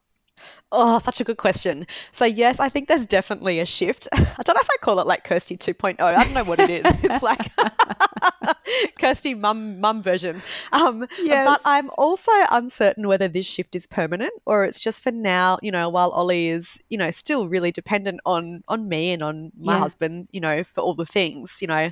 Oh, 0.74 0.98
such 0.98 1.20
a 1.20 1.24
good 1.24 1.36
question. 1.36 1.86
So, 2.12 2.24
yes, 2.24 2.58
I 2.58 2.70
think 2.70 2.88
there's 2.88 3.04
definitely 3.04 3.60
a 3.60 3.66
shift. 3.66 4.08
I 4.14 4.42
don't 4.42 4.54
know 4.54 4.62
if 4.62 4.70
I 4.70 4.78
call 4.80 5.00
it 5.00 5.06
like 5.06 5.22
Kirsty 5.22 5.58
2.0. 5.58 6.00
I 6.00 6.24
don't 6.24 6.32
know 6.32 6.44
what 6.44 6.58
it 6.58 6.70
is. 6.70 6.86
It's 7.02 7.22
like 7.22 7.50
Kirsty 8.98 9.34
mum 9.34 9.80
mum 9.80 10.02
version. 10.02 10.40
Um, 10.72 11.06
yes. 11.20 11.46
But 11.46 11.60
I'm 11.68 11.90
also 11.98 12.32
uncertain 12.50 13.06
whether 13.06 13.28
this 13.28 13.46
shift 13.46 13.76
is 13.76 13.86
permanent 13.86 14.32
or 14.46 14.64
it's 14.64 14.80
just 14.80 15.02
for 15.02 15.10
now, 15.12 15.58
you 15.62 15.70
know, 15.70 15.90
while 15.90 16.10
Ollie 16.10 16.48
is, 16.48 16.82
you 16.88 16.96
know, 16.96 17.10
still 17.10 17.48
really 17.48 17.70
dependent 17.70 18.20
on 18.24 18.62
on 18.68 18.88
me 18.88 19.12
and 19.12 19.22
on 19.22 19.52
my 19.58 19.74
yeah. 19.74 19.80
husband, 19.80 20.28
you 20.32 20.40
know, 20.40 20.64
for 20.64 20.80
all 20.80 20.94
the 20.94 21.04
things, 21.06 21.58
you 21.60 21.68
know. 21.68 21.90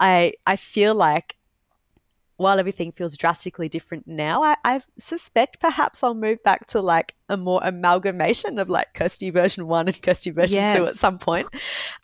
I 0.00 0.32
I 0.46 0.56
feel 0.56 0.94
like 0.94 1.36
while 2.38 2.58
everything 2.60 2.92
feels 2.92 3.16
drastically 3.16 3.68
different 3.68 4.06
now, 4.06 4.42
I, 4.44 4.56
I, 4.64 4.80
suspect 4.96 5.58
perhaps 5.58 6.04
I'll 6.04 6.14
move 6.14 6.42
back 6.44 6.66
to 6.68 6.80
like 6.80 7.14
a 7.28 7.36
more 7.36 7.60
amalgamation 7.64 8.60
of 8.60 8.68
like 8.68 8.94
Kirsty 8.94 9.30
version 9.30 9.66
one 9.66 9.88
and 9.88 10.02
Kirsty 10.02 10.30
version 10.30 10.62
yes. 10.62 10.72
two 10.72 10.86
at 10.86 10.94
some 10.94 11.18
point. 11.18 11.48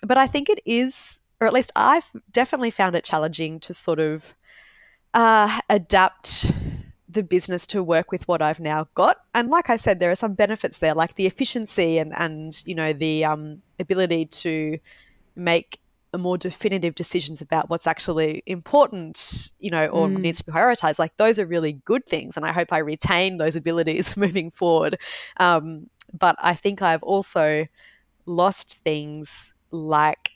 But 0.03 0.19
I 0.19 0.27
think 0.27 0.49
it 0.49 0.61
is, 0.67 1.21
or 1.41 1.47
at 1.47 1.53
least 1.53 1.71
I've 1.77 2.11
definitely 2.33 2.73
found 2.73 2.97
it 2.97 3.05
challenging 3.05 3.61
to 3.61 3.73
sort 3.73 4.01
of 4.01 4.35
uh, 5.15 5.61
adapt 5.71 6.53
the 7.09 7.23
business 7.23 7.65
to 7.69 7.81
work 7.81 8.11
with 8.11 8.27
what 8.27 8.43
I've 8.43 8.59
now 8.59 8.89
got. 8.97 9.19
And 9.37 9.49
like 9.51 9.71
I 9.71 9.77
said, 9.77 10.01
there 10.01 10.11
are 10.11 10.17
some 10.17 10.35
benefits 10.35 10.79
there, 10.79 10.95
like 10.95 11.15
the 11.15 11.27
efficiency 11.27 11.99
and 11.99 12.13
and 12.13 12.61
you 12.67 12.75
know 12.75 12.93
the 12.93 13.25
um, 13.25 13.63
ability 13.79 14.27
to 14.27 14.79
make 15.37 15.79
more 16.19 16.39
definitive 16.39 16.95
decisions 16.95 17.41
about 17.41 17.71
what's 17.71 17.87
actually 17.87 18.43
important, 18.47 19.51
you 19.59 19.71
know, 19.71 19.87
or 19.87 20.09
mm. 20.09 20.19
needs 20.19 20.39
to 20.39 20.45
be 20.45 20.53
prioritized, 20.53 20.99
like 20.99 21.17
those 21.17 21.39
are 21.39 21.47
really 21.47 21.73
good 21.73 22.07
things. 22.07 22.37
And 22.37 22.45
I 22.45 22.53
hope 22.53 22.73
I 22.73 22.79
retain 22.79 23.39
those 23.39 23.57
abilities 23.57 24.17
moving 24.17 24.51
forward. 24.51 24.99
Um, 25.39 25.89
but 26.13 26.37
I 26.39 26.55
think 26.55 26.83
I've 26.83 27.03
also 27.03 27.67
lost 28.27 28.79
things 28.85 29.55
like 29.71 30.31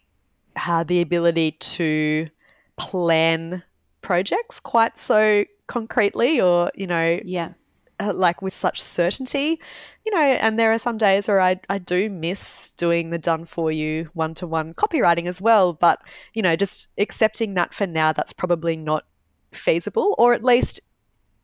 uh, 0.67 0.85
the 0.85 1.01
ability 1.01 1.53
to 1.53 2.29
plan 2.77 3.62
projects 4.01 4.61
quite 4.61 4.99
so 4.99 5.45
concretely 5.67 6.41
or, 6.41 6.71
you 6.75 6.87
know, 6.87 7.21
yeah 7.25 7.53
like 8.01 8.43
with 8.43 8.55
such 8.55 8.81
certainty, 8.81 9.61
you 10.07 10.13
know, 10.13 10.21
and 10.21 10.59
there 10.59 10.73
are 10.73 10.79
some 10.79 10.99
days 10.99 11.29
where 11.29 11.41
I, 11.41 11.61
I 11.69 11.79
do 11.79 12.09
miss 12.09 12.71
doing 12.73 13.11
the 13.11 13.19
done 13.19 13.45
for 13.45 13.73
you 13.73 14.11
one 14.15 14.35
to 14.35 14.47
one 14.47 14.75
copywriting 14.75 15.27
as 15.27 15.41
well. 15.41 15.73
But, 15.73 16.01
you 16.35 16.43
know, 16.43 16.57
just 16.57 16.89
accepting 16.99 17.55
that 17.55 17.75
for 17.75 17.87
now, 17.87 18.13
that's 18.13 18.33
probably 18.33 18.77
not 18.77 19.05
feasible, 19.53 20.15
or 20.19 20.35
at 20.35 20.45
least 20.45 20.81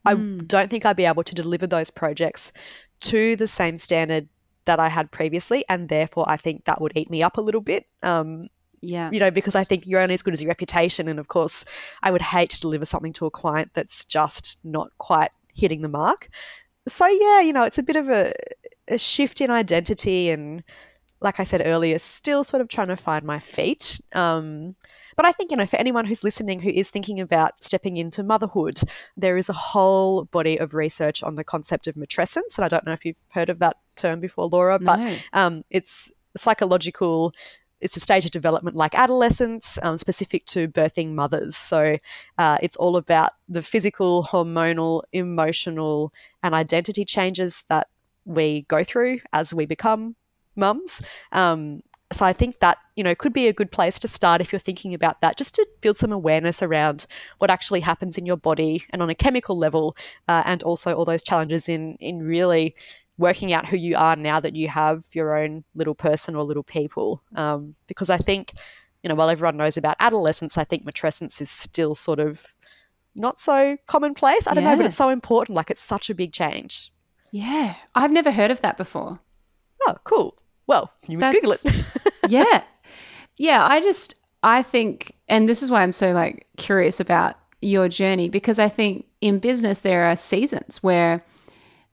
mm. 0.05 0.11
I 0.11 0.15
hmm. 0.15 0.39
don't 0.45 0.69
think 0.69 0.85
I'd 0.85 0.95
be 0.95 1.05
able 1.05 1.23
to 1.23 1.35
deliver 1.35 1.67
those 1.67 1.89
projects 1.89 2.51
to 3.01 3.35
the 3.35 3.47
same 3.47 3.77
standard 3.77 4.29
that 4.65 4.79
I 4.79 4.89
had 4.89 5.11
previously. 5.11 5.63
And 5.69 5.89
therefore, 5.89 6.25
I 6.27 6.37
think 6.37 6.65
that 6.65 6.81
would 6.81 6.93
eat 6.95 7.09
me 7.09 7.21
up 7.21 7.37
a 7.37 7.41
little 7.41 7.61
bit. 7.61 7.85
Um, 8.01 8.45
yeah. 8.81 9.09
You 9.11 9.19
know, 9.19 9.31
because 9.31 9.55
I 9.55 9.63
think 9.63 9.87
you're 9.87 10.01
only 10.01 10.13
as 10.13 10.21
good 10.21 10.33
as 10.33 10.41
your 10.41 10.49
reputation. 10.49 11.07
And 11.07 11.19
of 11.19 11.27
course, 11.27 11.65
I 12.03 12.11
would 12.11 12.21
hate 12.21 12.51
to 12.51 12.59
deliver 12.59 12.85
something 12.85 13.13
to 13.13 13.25
a 13.25 13.31
client 13.31 13.71
that's 13.73 14.05
just 14.05 14.63
not 14.63 14.91
quite 14.97 15.31
hitting 15.55 15.81
the 15.81 15.89
mark. 15.89 16.29
So 16.87 17.07
yeah, 17.07 17.41
you 17.41 17.53
know, 17.53 17.63
it's 17.63 17.79
a 17.79 17.83
bit 17.83 17.95
of 17.95 18.09
a, 18.09 18.31
a 18.87 18.97
shift 18.97 19.41
in 19.41 19.49
identity 19.49 20.29
and 20.29 20.63
like 21.21 21.39
I 21.39 21.43
said 21.43 21.63
earlier, 21.65 21.97
still 21.97 22.43
sort 22.43 22.61
of 22.61 22.67
trying 22.67 22.89
to 22.89 22.95
find 22.95 23.25
my 23.25 23.39
feet. 23.39 23.99
Um, 24.13 24.75
but 25.15 25.25
I 25.25 25.31
think, 25.31 25.49
you 25.49 25.57
know, 25.57 25.65
for 25.65 25.77
anyone 25.77 26.05
who's 26.05 26.23
listening 26.23 26.59
who 26.59 26.69
is 26.69 26.89
thinking 26.89 27.19
about 27.19 27.63
stepping 27.63 27.97
into 27.97 28.21
motherhood, 28.21 28.79
there 29.15 29.37
is 29.37 29.49
a 29.49 29.53
whole 29.53 30.25
body 30.25 30.57
of 30.57 30.73
research 30.73 31.23
on 31.23 31.35
the 31.35 31.43
concept 31.43 31.87
of 31.87 31.95
matrescence. 31.95 32.57
And 32.57 32.65
I 32.65 32.67
don't 32.67 32.85
know 32.85 32.91
if 32.91 33.05
you've 33.05 33.21
heard 33.29 33.49
of 33.49 33.59
that 33.59 33.77
term 33.95 34.19
before, 34.19 34.47
Laura, 34.47 34.77
but 34.77 34.99
no. 34.99 35.15
um, 35.33 35.63
it's 35.69 36.11
psychological 36.37 37.33
it's 37.85 37.95
a 37.95 37.99
stage 37.99 38.25
of 38.25 38.31
development 38.31 38.75
like 38.75 38.95
adolescence, 38.95 39.77
um, 39.83 39.97
specific 39.97 40.45
to 40.47 40.67
birthing 40.67 41.13
mothers. 41.13 41.55
So 41.55 41.97
uh, 42.37 42.57
it's 42.61 42.77
all 42.77 42.97
about 42.97 43.31
the 43.47 43.61
physical, 43.61 44.23
hormonal, 44.23 45.03
emotional, 45.13 46.11
and 46.41 46.55
identity 46.55 47.05
changes 47.05 47.63
that 47.69 47.87
we 48.25 48.65
go 48.67 48.83
through 48.83 49.19
as 49.31 49.53
we 49.53 49.67
become 49.67 50.15
mums. 50.55 51.01
Um, 51.31 51.83
so 52.11 52.25
I 52.25 52.33
think 52.33 52.59
that, 52.59 52.77
you 52.95 53.03
know, 53.03 53.15
could 53.15 53.33
be 53.33 53.47
a 53.47 53.53
good 53.53 53.71
place 53.71 53.99
to 53.99 54.07
start 54.07 54.41
if 54.41 54.51
you're 54.51 54.59
thinking 54.59 54.93
about 54.93 55.21
that, 55.21 55.37
just 55.37 55.55
to 55.55 55.67
build 55.81 55.97
some 55.97 56.11
awareness 56.11 56.63
around 56.63 57.05
what 57.39 57.51
actually 57.51 57.81
happens 57.81 58.17
in 58.17 58.25
your 58.25 58.37
body 58.37 58.83
and 58.91 59.01
on 59.01 59.09
a 59.09 59.15
chemical 59.15 59.57
level, 59.57 59.95
uh, 60.27 60.43
and 60.45 60.63
also 60.63 60.93
all 60.95 61.05
those 61.05 61.23
challenges 61.23 61.67
in 61.67 61.97
in 61.99 62.21
really 62.23 62.75
working 63.17 63.53
out 63.53 63.65
who 63.65 63.77
you 63.77 63.95
are 63.95 64.15
now 64.15 64.39
that 64.39 64.55
you 64.55 64.67
have 64.67 65.05
your 65.13 65.37
own 65.37 65.63
little 65.73 65.95
person 65.95 66.35
or 66.35 66.43
little 66.43 66.63
people. 66.63 67.21
Um, 67.35 67.75
because 67.87 68.09
I 68.09 68.17
think, 68.17 68.53
you 69.03 69.09
know, 69.09 69.15
while 69.15 69.29
everyone 69.29 69.57
knows 69.57 69.77
about 69.77 69.95
adolescence, 69.99 70.57
I 70.57 70.63
think 70.63 70.85
matrescence 70.85 71.41
is 71.41 71.49
still 71.49 71.95
sort 71.95 72.19
of 72.19 72.53
not 73.15 73.39
so 73.39 73.77
commonplace. 73.87 74.47
I 74.47 74.53
don't 74.53 74.63
yeah. 74.63 74.71
know, 74.71 74.77
but 74.77 74.85
it's 74.85 74.95
so 74.95 75.09
important. 75.09 75.55
Like 75.55 75.71
it's 75.71 75.81
such 75.81 76.09
a 76.09 76.15
big 76.15 76.33
change. 76.33 76.91
Yeah. 77.31 77.75
I've 77.95 78.11
never 78.11 78.31
heard 78.31 78.51
of 78.51 78.61
that 78.61 78.77
before. 78.77 79.19
Oh, 79.87 79.95
cool. 80.03 80.37
Well, 80.67 80.91
you 81.07 81.17
would 81.17 81.33
Google 81.33 81.53
it. 81.53 81.65
yeah. 82.29 82.63
Yeah. 83.37 83.65
I 83.65 83.81
just, 83.81 84.15
I 84.43 84.61
think, 84.61 85.15
and 85.29 85.47
this 85.47 85.63
is 85.63 85.71
why 85.71 85.83
I'm 85.83 85.91
so 85.91 86.11
like 86.11 86.47
curious 86.57 86.99
about 86.99 87.37
your 87.61 87.87
journey 87.87 88.29
because 88.29 88.59
I 88.59 88.69
think 88.69 89.05
in 89.21 89.39
business 89.39 89.79
there 89.79 90.05
are 90.05 90.15
seasons 90.15 90.83
where 90.83 91.23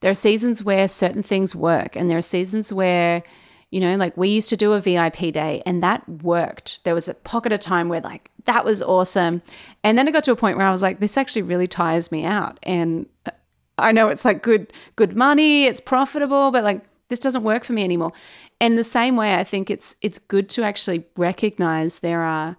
there 0.03 0.11
are 0.11 0.15
seasons 0.15 0.63
where 0.63 0.89
certain 0.89 1.23
things 1.23 1.55
work 1.55 1.97
and 1.97 2.11
there 2.11 2.19
are 2.19 2.23
seasons 2.23 2.73
where 2.73 3.23
you 3.71 3.81
know 3.81 3.97
like 3.97 4.17
we 4.17 4.29
used 4.29 4.51
to 4.51 4.57
do 4.57 4.75
a 4.75 4.81
vip 4.81 5.17
day 5.17 5.63
and 5.65 5.83
that 5.83 6.07
worked. 6.23 6.85
There 6.85 6.95
was 6.95 7.09
a 7.09 7.15
pocket 7.15 7.53
of 7.53 7.61
time 7.61 7.89
where 7.89 8.01
like 8.01 8.31
that 8.45 8.65
was 8.65 8.83
awesome. 8.83 9.41
And 9.83 9.97
then 9.97 10.07
it 10.07 10.13
got 10.13 10.25
to 10.25 10.33
a 10.33 10.37
point 10.37 10.59
where 10.59 10.67
i 10.67 10.71
was 10.71 10.83
like 10.83 11.01
this 11.01 11.17
actually 11.17 11.43
really 11.43 11.67
tires 11.67 12.13
me 12.13 12.25
out. 12.25 12.59
And 12.63 13.07
uh, 13.27 13.31
i 13.79 13.91
know 13.91 14.09
it's 14.09 14.25
like 14.25 14.43
good 14.43 14.73
good 14.97 15.17
money 15.17 15.65
it's 15.65 15.81
profitable 15.81 16.51
but 16.51 16.63
like 16.63 16.85
this 17.09 17.19
doesn't 17.19 17.43
work 17.43 17.65
for 17.65 17.73
me 17.73 17.85
anymore. 17.85 18.13
And 18.61 18.77
the 18.77 18.85
same 18.85 19.17
way 19.17 19.37
i 19.37 19.45
think 19.45 19.71
it's 19.71 19.97
it's 20.03 20.19
good 20.19 20.49
to 20.51 20.63
actually 20.63 21.07
recognize 21.17 22.01
there 22.01 22.23
are 22.23 22.57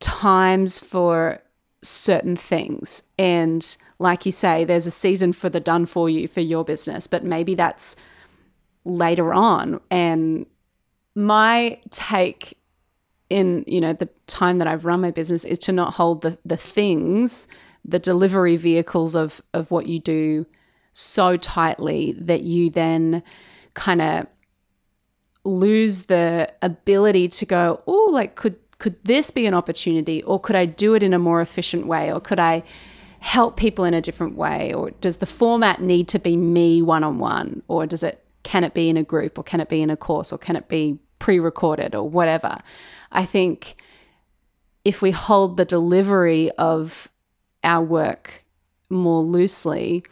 times 0.00 0.78
for 0.78 1.42
certain 1.82 2.36
things. 2.36 3.02
And 3.18 3.76
like 4.00 4.24
you 4.24 4.32
say, 4.32 4.64
there's 4.64 4.86
a 4.86 4.90
season 4.90 5.32
for 5.34 5.50
the 5.50 5.60
done 5.60 5.84
for 5.84 6.08
you 6.08 6.26
for 6.26 6.40
your 6.40 6.64
business, 6.64 7.06
but 7.06 7.22
maybe 7.22 7.54
that's 7.54 7.96
later 8.84 9.34
on. 9.34 9.78
And 9.90 10.46
my 11.14 11.78
take 11.90 12.56
in, 13.28 13.62
you 13.66 13.78
know, 13.78 13.92
the 13.92 14.08
time 14.26 14.56
that 14.56 14.66
I've 14.66 14.86
run 14.86 15.02
my 15.02 15.10
business 15.10 15.44
is 15.44 15.58
to 15.60 15.72
not 15.72 15.94
hold 15.94 16.22
the 16.22 16.38
the 16.46 16.56
things, 16.56 17.46
the 17.84 17.98
delivery 17.98 18.56
vehicles 18.56 19.14
of 19.14 19.42
of 19.52 19.70
what 19.70 19.86
you 19.86 20.00
do 20.00 20.46
so 20.94 21.36
tightly 21.36 22.12
that 22.12 22.42
you 22.42 22.70
then 22.70 23.22
kind 23.74 24.00
of 24.00 24.26
lose 25.44 26.04
the 26.04 26.50
ability 26.62 27.28
to 27.28 27.44
go, 27.44 27.82
oh, 27.86 28.08
like 28.10 28.34
could 28.34 28.56
could 28.78 28.96
this 29.04 29.30
be 29.30 29.44
an 29.44 29.52
opportunity 29.52 30.22
or 30.22 30.40
could 30.40 30.56
I 30.56 30.64
do 30.64 30.94
it 30.94 31.02
in 31.02 31.12
a 31.12 31.18
more 31.18 31.42
efficient 31.42 31.86
way 31.86 32.10
or 32.10 32.18
could 32.18 32.40
I 32.40 32.62
help 33.20 33.56
people 33.56 33.84
in 33.84 33.94
a 33.94 34.00
different 34.00 34.34
way 34.34 34.72
or 34.72 34.90
does 34.92 35.18
the 35.18 35.26
format 35.26 35.80
need 35.80 36.08
to 36.08 36.18
be 36.18 36.36
me 36.36 36.80
one 36.80 37.04
on 37.04 37.18
one 37.18 37.62
or 37.68 37.86
does 37.86 38.02
it 38.02 38.24
can 38.42 38.64
it 38.64 38.72
be 38.72 38.88
in 38.88 38.96
a 38.96 39.02
group 39.02 39.38
or 39.38 39.44
can 39.44 39.60
it 39.60 39.68
be 39.68 39.82
in 39.82 39.90
a 39.90 39.96
course 39.96 40.32
or 40.32 40.38
can 40.38 40.56
it 40.56 40.68
be 40.68 40.98
pre-recorded 41.18 41.94
or 41.94 42.08
whatever? 42.08 42.58
I 43.12 43.26
think 43.26 43.76
if 44.86 45.02
we 45.02 45.10
hold 45.10 45.58
the 45.58 45.66
delivery 45.66 46.50
of 46.52 47.10
our 47.62 47.84
work 47.84 48.44
more 48.88 49.22
loosely 49.22 50.02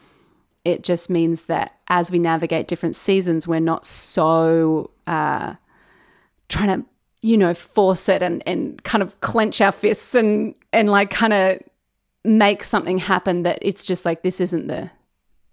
it 0.65 0.85
just 0.85 1.09
means 1.09 1.45
that 1.45 1.77
as 1.89 2.11
we 2.11 2.19
navigate 2.19 2.69
different 2.69 2.95
seasons 2.95 3.47
we're 3.47 3.59
not 3.59 3.87
so 3.87 4.91
uh, 5.07 5.55
trying 6.51 6.83
to 6.83 6.87
you 7.23 7.39
know 7.39 7.55
force 7.55 8.09
it 8.09 8.23
and, 8.23 8.43
and 8.47 8.85
kind 8.85 9.03
of 9.03 9.19
clench 9.23 9.63
our 9.63 9.73
fists 9.73 10.15
and 10.15 10.55
and 10.75 10.91
like 10.91 11.11
kind 11.11 11.33
of 11.33 11.59
make 12.25 12.65
something 12.65 12.99
happen 12.99 13.43
that 13.43 13.59
it's 13.63 13.85
just 13.85 14.05
like 14.05 14.23
this 14.23 14.41
isn't 14.41 14.67
the 14.67 14.91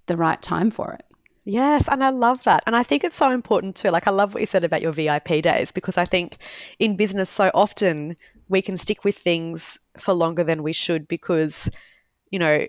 the 0.07 0.17
right 0.17 0.41
time 0.41 0.69
for 0.69 0.93
it. 0.93 1.03
Yes, 1.45 1.87
and 1.87 2.03
I 2.03 2.09
love 2.09 2.43
that. 2.43 2.63
And 2.65 2.75
I 2.75 2.81
think 2.81 3.03
it's 3.03 3.17
so 3.17 3.29
important 3.29 3.75
too. 3.75 3.89
Like 3.89 4.07
I 4.07 4.11
love 4.11 4.33
what 4.33 4.41
you 4.41 4.47
said 4.47 4.63
about 4.63 4.81
your 4.81 4.91
VIP 4.91 5.43
days 5.43 5.71
because 5.71 5.97
I 5.97 6.05
think 6.05 6.37
in 6.79 6.95
business 6.95 7.29
so 7.29 7.51
often 7.53 8.17
we 8.49 8.61
can 8.61 8.77
stick 8.77 9.03
with 9.03 9.17
things 9.17 9.79
for 9.97 10.13
longer 10.13 10.43
than 10.43 10.63
we 10.63 10.73
should 10.73 11.07
because 11.07 11.69
you 12.31 12.39
know 12.39 12.65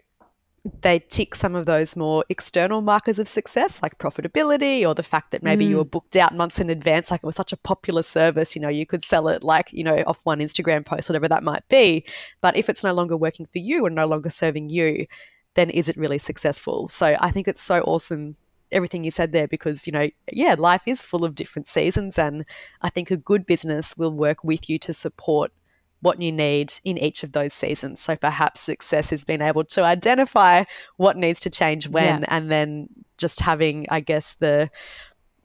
they 0.83 0.99
tick 0.99 1.35
some 1.35 1.55
of 1.55 1.67
those 1.67 1.97
more 1.97 2.25
external 2.29 2.81
markers 2.81 3.19
of 3.19 3.29
success, 3.29 3.81
like 3.83 3.99
profitability 3.99 4.87
or 4.87 4.95
the 4.95 5.03
fact 5.03 5.31
that 5.31 5.43
maybe 5.43 5.67
mm. 5.67 5.71
you 5.71 5.77
were 5.77 5.85
booked 5.85 6.17
out 6.17 6.35
months 6.35 6.59
in 6.59 6.71
advance, 6.71 7.11
like 7.11 7.23
it 7.23 7.27
was 7.27 7.37
such 7.37 7.53
a 7.53 7.57
popular 7.57 8.03
service, 8.03 8.55
you 8.55 8.63
know, 8.63 8.69
you 8.69 8.87
could 8.87 9.05
sell 9.05 9.29
it 9.29 9.43
like, 9.43 9.73
you 9.73 9.85
know, 9.85 9.97
off 10.07 10.21
one 10.25 10.41
Instagram 10.41 10.85
post, 10.85 11.09
whatever 11.09 11.29
that 11.29 11.43
might 11.43 11.67
be. 11.69 12.05
But 12.41 12.57
if 12.57 12.69
it's 12.69 12.85
no 12.85 12.93
longer 12.93 13.17
working 13.17 13.47
for 13.47 13.59
you 13.59 13.87
and 13.87 13.95
no 13.95 14.07
longer 14.07 14.31
serving 14.31 14.69
you, 14.71 15.07
then 15.55 15.71
is 15.71 15.89
it 15.89 15.97
really 15.97 16.19
successful? 16.19 16.89
So 16.89 17.17
I 17.21 17.31
think 17.31 17.49
it's 17.49 17.63
so 17.63 17.81
awesome 17.83 18.37
everything 18.73 19.05
you 19.05 19.13
said 19.13 19.31
there 19.31 19.47
because 19.47 19.87
you 19.87 19.93
know 19.93 20.09
yeah 20.33 20.57
life 20.59 20.83
is 20.87 21.01
full 21.01 21.25
of 21.25 21.37
different 21.37 21.69
seasons 21.69 22.19
and 22.19 22.45
i 22.83 22.91
think 22.91 23.13
a 23.13 23.17
good 23.17 23.47
business 23.47 23.97
will 23.97 24.11
work 24.11 24.43
with 24.43 24.69
you 24.69 24.77
to 24.77 24.93
support 24.93 25.53
what 26.01 26.21
you 26.21 26.31
need 26.31 26.73
in 26.85 26.99
each 26.99 27.23
of 27.23 27.33
those 27.33 27.55
seasons. 27.55 28.01
So 28.01 28.17
perhaps 28.17 28.61
success 28.61 29.11
has 29.11 29.25
been 29.25 29.43
able 29.43 29.65
to 29.65 29.83
identify 29.83 30.65
what 30.97 31.17
needs 31.17 31.41
to 31.41 31.51
change 31.51 31.89
when 31.89 32.21
yeah. 32.21 32.27
and 32.29 32.51
then 32.51 32.89
just 33.19 33.41
having, 33.41 33.87
I 33.89 34.01
guess, 34.01 34.35
the 34.35 34.71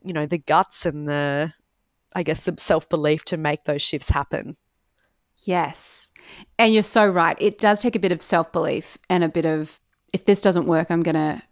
you 0.04 0.12
know, 0.12 0.26
the 0.26 0.38
guts 0.38 0.84
and 0.84 1.08
the 1.08 1.52
I 2.14 2.22
guess 2.22 2.44
the 2.44 2.54
self 2.58 2.88
belief 2.88 3.24
to 3.26 3.36
make 3.36 3.64
those 3.64 3.82
shifts 3.82 4.08
happen. 4.08 4.56
Yes. 5.44 6.10
And 6.58 6.72
you're 6.74 6.82
so 6.82 7.08
right. 7.08 7.36
It 7.40 7.58
does 7.58 7.82
take 7.82 7.96
a 7.96 8.00
bit 8.00 8.12
of 8.12 8.20
self 8.22 8.52
belief 8.52 8.98
and 9.08 9.24
a 9.24 9.28
bit 9.28 9.44
of 9.44 9.80
if 10.12 10.26
this 10.26 10.40
doesn't 10.40 10.66
work, 10.66 10.90
I'm 10.90 11.02
gonna 11.02 11.42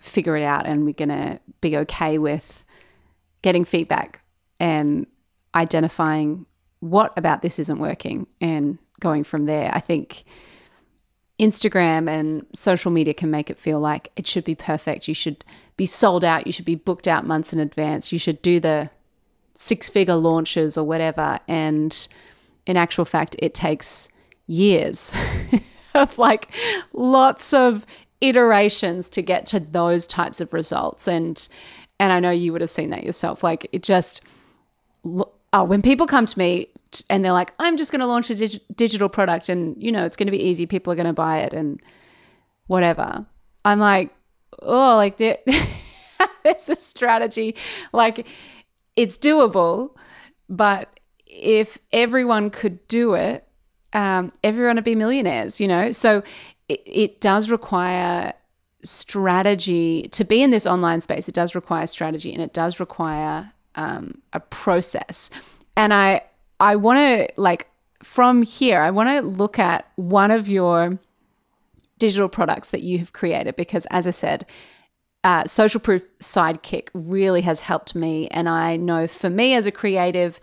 figure 0.00 0.36
it 0.36 0.42
out 0.42 0.66
and 0.66 0.84
we're 0.84 0.94
gonna 0.94 1.40
be 1.60 1.76
okay 1.78 2.18
with 2.18 2.64
getting 3.42 3.64
feedback 3.64 4.22
and 4.58 5.06
identifying 5.54 6.46
what 6.80 7.12
about 7.16 7.42
this 7.42 7.58
isn't 7.58 7.78
working 7.78 8.26
and 8.40 8.78
going 9.00 9.24
from 9.24 9.46
there. 9.46 9.70
I 9.72 9.80
think 9.80 10.24
Instagram 11.40 12.08
and 12.08 12.46
social 12.54 12.90
media 12.90 13.14
can 13.14 13.30
make 13.30 13.50
it 13.50 13.58
feel 13.58 13.80
like 13.80 14.12
it 14.14 14.26
should 14.26 14.44
be 14.44 14.54
perfect. 14.54 15.08
You 15.08 15.14
should 15.14 15.44
be 15.76 15.86
sold 15.86 16.22
out. 16.22 16.46
You 16.46 16.52
should 16.52 16.66
be 16.66 16.74
booked 16.74 17.08
out 17.08 17.26
months 17.26 17.52
in 17.52 17.58
advance. 17.58 18.12
You 18.12 18.18
should 18.18 18.40
do 18.42 18.60
the 18.60 18.90
six 19.54 19.88
figure 19.88 20.16
launches 20.16 20.76
or 20.76 20.84
whatever. 20.84 21.40
And 21.48 22.08
in 22.66 22.76
actual 22.76 23.06
fact, 23.06 23.36
it 23.38 23.54
takes 23.54 24.10
years 24.46 25.14
of 25.94 26.16
like 26.18 26.48
lots 26.92 27.54
of 27.54 27.86
iterations 28.20 29.08
to 29.08 29.22
get 29.22 29.46
to 29.46 29.60
those 29.60 30.06
types 30.06 30.40
of 30.40 30.52
results. 30.52 31.08
And 31.08 31.48
and 31.98 32.12
I 32.12 32.20
know 32.20 32.30
you 32.30 32.52
would 32.52 32.62
have 32.62 32.70
seen 32.70 32.90
that 32.90 33.04
yourself. 33.04 33.42
Like 33.42 33.66
it 33.72 33.82
just 33.82 34.22
oh, 35.52 35.64
when 35.64 35.82
people 35.82 36.06
come 36.06 36.26
to 36.26 36.38
me 36.38 36.68
and 37.08 37.24
they're 37.24 37.32
like, 37.32 37.52
I'm 37.58 37.76
just 37.76 37.90
going 37.90 38.00
to 38.00 38.06
launch 38.06 38.30
a 38.30 38.34
dig- 38.34 38.60
digital 38.74 39.08
product 39.08 39.48
and, 39.48 39.80
you 39.82 39.90
know, 39.90 40.04
it's 40.04 40.16
going 40.16 40.26
to 40.26 40.32
be 40.32 40.42
easy. 40.42 40.66
People 40.66 40.92
are 40.92 40.96
going 40.96 41.06
to 41.06 41.12
buy 41.12 41.40
it 41.40 41.52
and 41.52 41.80
whatever. 42.66 43.26
I'm 43.64 43.80
like, 43.80 44.14
oh, 44.62 44.96
like 44.96 45.16
there, 45.16 45.38
there's 46.44 46.68
a 46.68 46.76
strategy. 46.76 47.56
Like 47.92 48.26
it's 48.96 49.16
doable, 49.16 49.96
but 50.48 51.00
if 51.26 51.78
everyone 51.92 52.50
could 52.50 52.86
do 52.88 53.14
it, 53.14 53.46
um, 53.92 54.32
everyone 54.44 54.76
would 54.76 54.84
be 54.84 54.94
millionaires, 54.94 55.60
you 55.60 55.66
know? 55.66 55.90
So 55.90 56.22
it, 56.68 56.82
it 56.86 57.20
does 57.20 57.50
require 57.50 58.34
strategy 58.84 60.08
to 60.12 60.24
be 60.24 60.42
in 60.42 60.50
this 60.50 60.66
online 60.66 61.00
space. 61.00 61.28
It 61.28 61.34
does 61.34 61.54
require 61.54 61.86
strategy 61.86 62.32
and 62.32 62.42
it 62.42 62.52
does 62.52 62.80
require 62.80 63.52
um, 63.74 64.20
a 64.32 64.40
process. 64.40 65.30
And 65.76 65.94
I 65.94 66.22
I 66.58 66.76
want 66.76 66.98
to 66.98 67.28
like 67.36 67.68
from 68.02 68.42
here, 68.42 68.80
I 68.80 68.90
want 68.90 69.08
to 69.10 69.20
look 69.20 69.58
at 69.58 69.90
one 69.96 70.30
of 70.30 70.48
your 70.48 70.98
digital 71.98 72.28
products 72.28 72.70
that 72.70 72.82
you 72.82 72.98
have 72.98 73.12
created 73.12 73.56
because, 73.56 73.86
as 73.90 74.06
I 74.06 74.10
said, 74.10 74.46
uh, 75.22 75.44
Social 75.44 75.80
Proof 75.80 76.02
Sidekick 76.18 76.88
really 76.94 77.42
has 77.42 77.60
helped 77.60 77.94
me. 77.94 78.26
And 78.28 78.48
I 78.48 78.76
know 78.76 79.06
for 79.06 79.28
me 79.28 79.54
as 79.54 79.66
a 79.66 79.72
creative, 79.72 80.40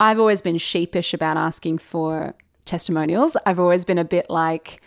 I've 0.00 0.18
always 0.18 0.40
been 0.40 0.58
sheepish 0.58 1.12
about 1.12 1.36
asking 1.36 1.78
for 1.78 2.34
testimonials. 2.64 3.36
I've 3.44 3.60
always 3.60 3.84
been 3.84 3.98
a 3.98 4.04
bit 4.04 4.30
like, 4.30 4.80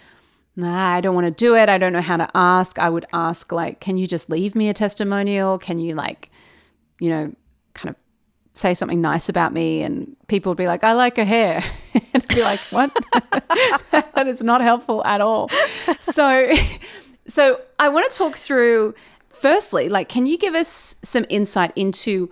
nah, 0.56 0.90
I 0.90 1.02
don't 1.02 1.14
want 1.14 1.26
to 1.26 1.32
do 1.32 1.56
it. 1.56 1.70
I 1.70 1.78
don't 1.78 1.94
know 1.94 2.02
how 2.02 2.18
to 2.18 2.30
ask. 2.34 2.80
I 2.80 2.90
would 2.90 3.06
ask, 3.14 3.52
like, 3.52 3.80
can 3.80 3.98
you 3.98 4.08
just 4.08 4.28
leave 4.30 4.56
me 4.56 4.70
a 4.70 4.74
testimonial? 4.74 5.60
Can 5.60 5.78
you, 5.78 5.94
like, 5.94 6.32
you 7.00 7.10
know, 7.12 7.34
kind 7.78 7.90
of 7.90 7.96
say 8.54 8.74
something 8.74 9.00
nice 9.00 9.30
about 9.30 9.54
me 9.54 9.84
and 9.84 10.16
people 10.28 10.50
would 10.50 10.58
be 10.58 10.68
like, 10.68 10.84
I 10.84 10.94
like 10.94 11.18
her 11.18 11.26
hair. 11.26 11.64
and 11.94 12.04
I'd 12.16 12.28
be 12.28 12.42
like, 12.42 12.60
what? 12.72 12.92
that 13.92 14.28
is 14.28 14.42
not 14.42 14.62
helpful 14.62 15.06
at 15.06 15.22
all. 15.22 15.50
So 16.00 16.54
so 17.28 17.62
I 17.80 17.90
want 17.90 18.10
to 18.12 18.18
talk 18.18 18.36
through 18.36 18.96
firstly, 19.30 19.90
like, 19.90 20.10
can 20.10 20.26
you 20.26 20.38
give 20.38 20.56
us 20.56 20.96
some 21.04 21.26
insight 21.30 21.72
into 21.76 22.30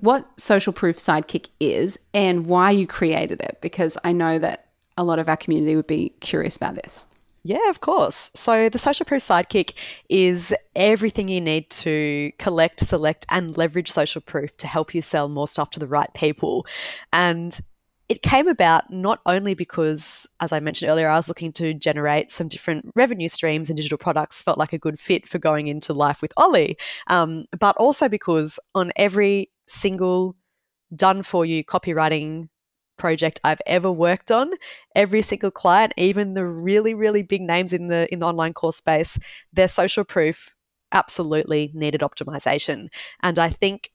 what 0.00 0.28
Social 0.38 0.72
Proof 0.72 0.96
Sidekick 0.96 1.48
is 1.60 1.98
and 2.12 2.46
why 2.46 2.70
you 2.70 2.86
created 2.86 3.40
it, 3.40 3.58
because 3.60 3.98
I 4.02 4.12
know 4.12 4.38
that 4.38 4.68
a 4.96 5.04
lot 5.04 5.18
of 5.18 5.28
our 5.28 5.36
community 5.36 5.76
would 5.76 5.86
be 5.86 6.10
curious 6.20 6.56
about 6.56 6.74
this. 6.76 7.06
Yeah, 7.46 7.68
of 7.68 7.80
course. 7.82 8.30
So 8.34 8.70
the 8.70 8.78
Social 8.78 9.04
Proof 9.04 9.22
Sidekick 9.22 9.74
is 10.08 10.54
everything 10.74 11.28
you 11.28 11.42
need 11.42 11.68
to 11.70 12.32
collect, 12.38 12.80
select, 12.80 13.26
and 13.28 13.54
leverage 13.58 13.90
social 13.90 14.22
proof 14.22 14.56
to 14.56 14.66
help 14.66 14.94
you 14.94 15.02
sell 15.02 15.28
more 15.28 15.46
stuff 15.46 15.68
to 15.70 15.80
the 15.80 15.86
right 15.86 16.08
people. 16.14 16.66
And 17.12 17.60
it 18.08 18.22
came 18.22 18.48
about 18.48 18.90
not 18.90 19.20
only 19.26 19.52
because, 19.52 20.26
as 20.40 20.52
I 20.52 20.60
mentioned 20.60 20.90
earlier, 20.90 21.08
I 21.08 21.16
was 21.16 21.28
looking 21.28 21.52
to 21.54 21.74
generate 21.74 22.32
some 22.32 22.48
different 22.48 22.90
revenue 22.94 23.28
streams 23.28 23.68
and 23.68 23.76
digital 23.76 23.98
products 23.98 24.42
felt 24.42 24.58
like 24.58 24.72
a 24.72 24.78
good 24.78 24.98
fit 24.98 25.28
for 25.28 25.38
going 25.38 25.66
into 25.66 25.92
life 25.92 26.22
with 26.22 26.32
Ollie, 26.38 26.78
um, 27.08 27.44
but 27.58 27.76
also 27.76 28.08
because 28.08 28.58
on 28.74 28.90
every 28.96 29.50
single 29.68 30.34
done 30.94 31.22
for 31.22 31.44
you 31.44 31.62
copywriting 31.62 32.48
project 32.96 33.40
I've 33.44 33.62
ever 33.66 33.90
worked 33.90 34.30
on, 34.30 34.52
every 34.94 35.22
single 35.22 35.50
client, 35.50 35.92
even 35.96 36.34
the 36.34 36.46
really, 36.46 36.94
really 36.94 37.22
big 37.22 37.42
names 37.42 37.72
in 37.72 37.88
the 37.88 38.12
in 38.12 38.18
the 38.20 38.26
online 38.26 38.54
course 38.54 38.76
space, 38.76 39.18
their 39.52 39.68
social 39.68 40.04
proof 40.04 40.54
absolutely 40.92 41.70
needed 41.74 42.00
optimization. 42.00 42.88
And 43.22 43.38
I 43.38 43.48
think 43.48 43.90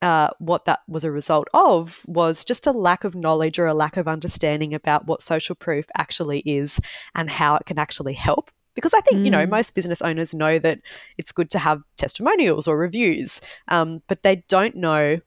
uh, 0.00 0.30
what 0.38 0.64
that 0.64 0.80
was 0.88 1.04
a 1.04 1.10
result 1.10 1.48
of 1.54 2.02
was 2.06 2.44
just 2.44 2.66
a 2.66 2.72
lack 2.72 3.04
of 3.04 3.14
knowledge 3.14 3.58
or 3.58 3.66
a 3.66 3.74
lack 3.74 3.96
of 3.96 4.08
understanding 4.08 4.72
about 4.72 5.06
what 5.06 5.20
social 5.20 5.54
proof 5.54 5.86
actually 5.96 6.40
is 6.40 6.80
and 7.14 7.30
how 7.30 7.56
it 7.56 7.66
can 7.66 7.78
actually 7.78 8.14
help. 8.14 8.50
Because 8.74 8.94
I 8.94 9.00
think, 9.00 9.20
mm. 9.20 9.24
you 9.24 9.30
know, 9.30 9.44
mm. 9.44 9.50
most 9.50 9.74
business 9.74 10.00
owners 10.00 10.32
know 10.32 10.58
that 10.60 10.80
it's 11.16 11.32
good 11.32 11.50
to 11.50 11.58
have 11.58 11.82
testimonials 11.96 12.68
or 12.68 12.78
reviews, 12.78 13.40
um, 13.66 14.02
but 14.06 14.22
they 14.22 14.44
don't 14.48 14.76
know 14.76 15.18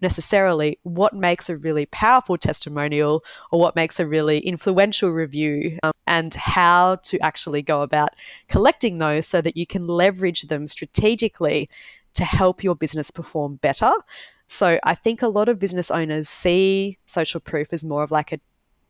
necessarily 0.00 0.78
what 0.82 1.14
makes 1.14 1.48
a 1.48 1.56
really 1.56 1.86
powerful 1.86 2.36
testimonial 2.36 3.24
or 3.50 3.60
what 3.60 3.76
makes 3.76 4.00
a 4.00 4.06
really 4.06 4.38
influential 4.38 5.10
review 5.10 5.78
um, 5.82 5.92
and 6.06 6.34
how 6.34 6.96
to 6.96 7.18
actually 7.20 7.62
go 7.62 7.82
about 7.82 8.10
collecting 8.48 8.96
those 8.96 9.26
so 9.26 9.40
that 9.40 9.56
you 9.56 9.66
can 9.66 9.86
leverage 9.86 10.42
them 10.42 10.66
strategically 10.66 11.68
to 12.14 12.24
help 12.24 12.64
your 12.64 12.74
business 12.74 13.10
perform 13.10 13.56
better. 13.56 13.92
So 14.46 14.80
I 14.82 14.94
think 14.94 15.22
a 15.22 15.28
lot 15.28 15.48
of 15.48 15.58
business 15.58 15.90
owners 15.90 16.28
see 16.28 16.98
social 17.06 17.40
proof 17.40 17.72
as 17.72 17.84
more 17.84 18.02
of 18.02 18.10
like 18.10 18.32
a 18.32 18.40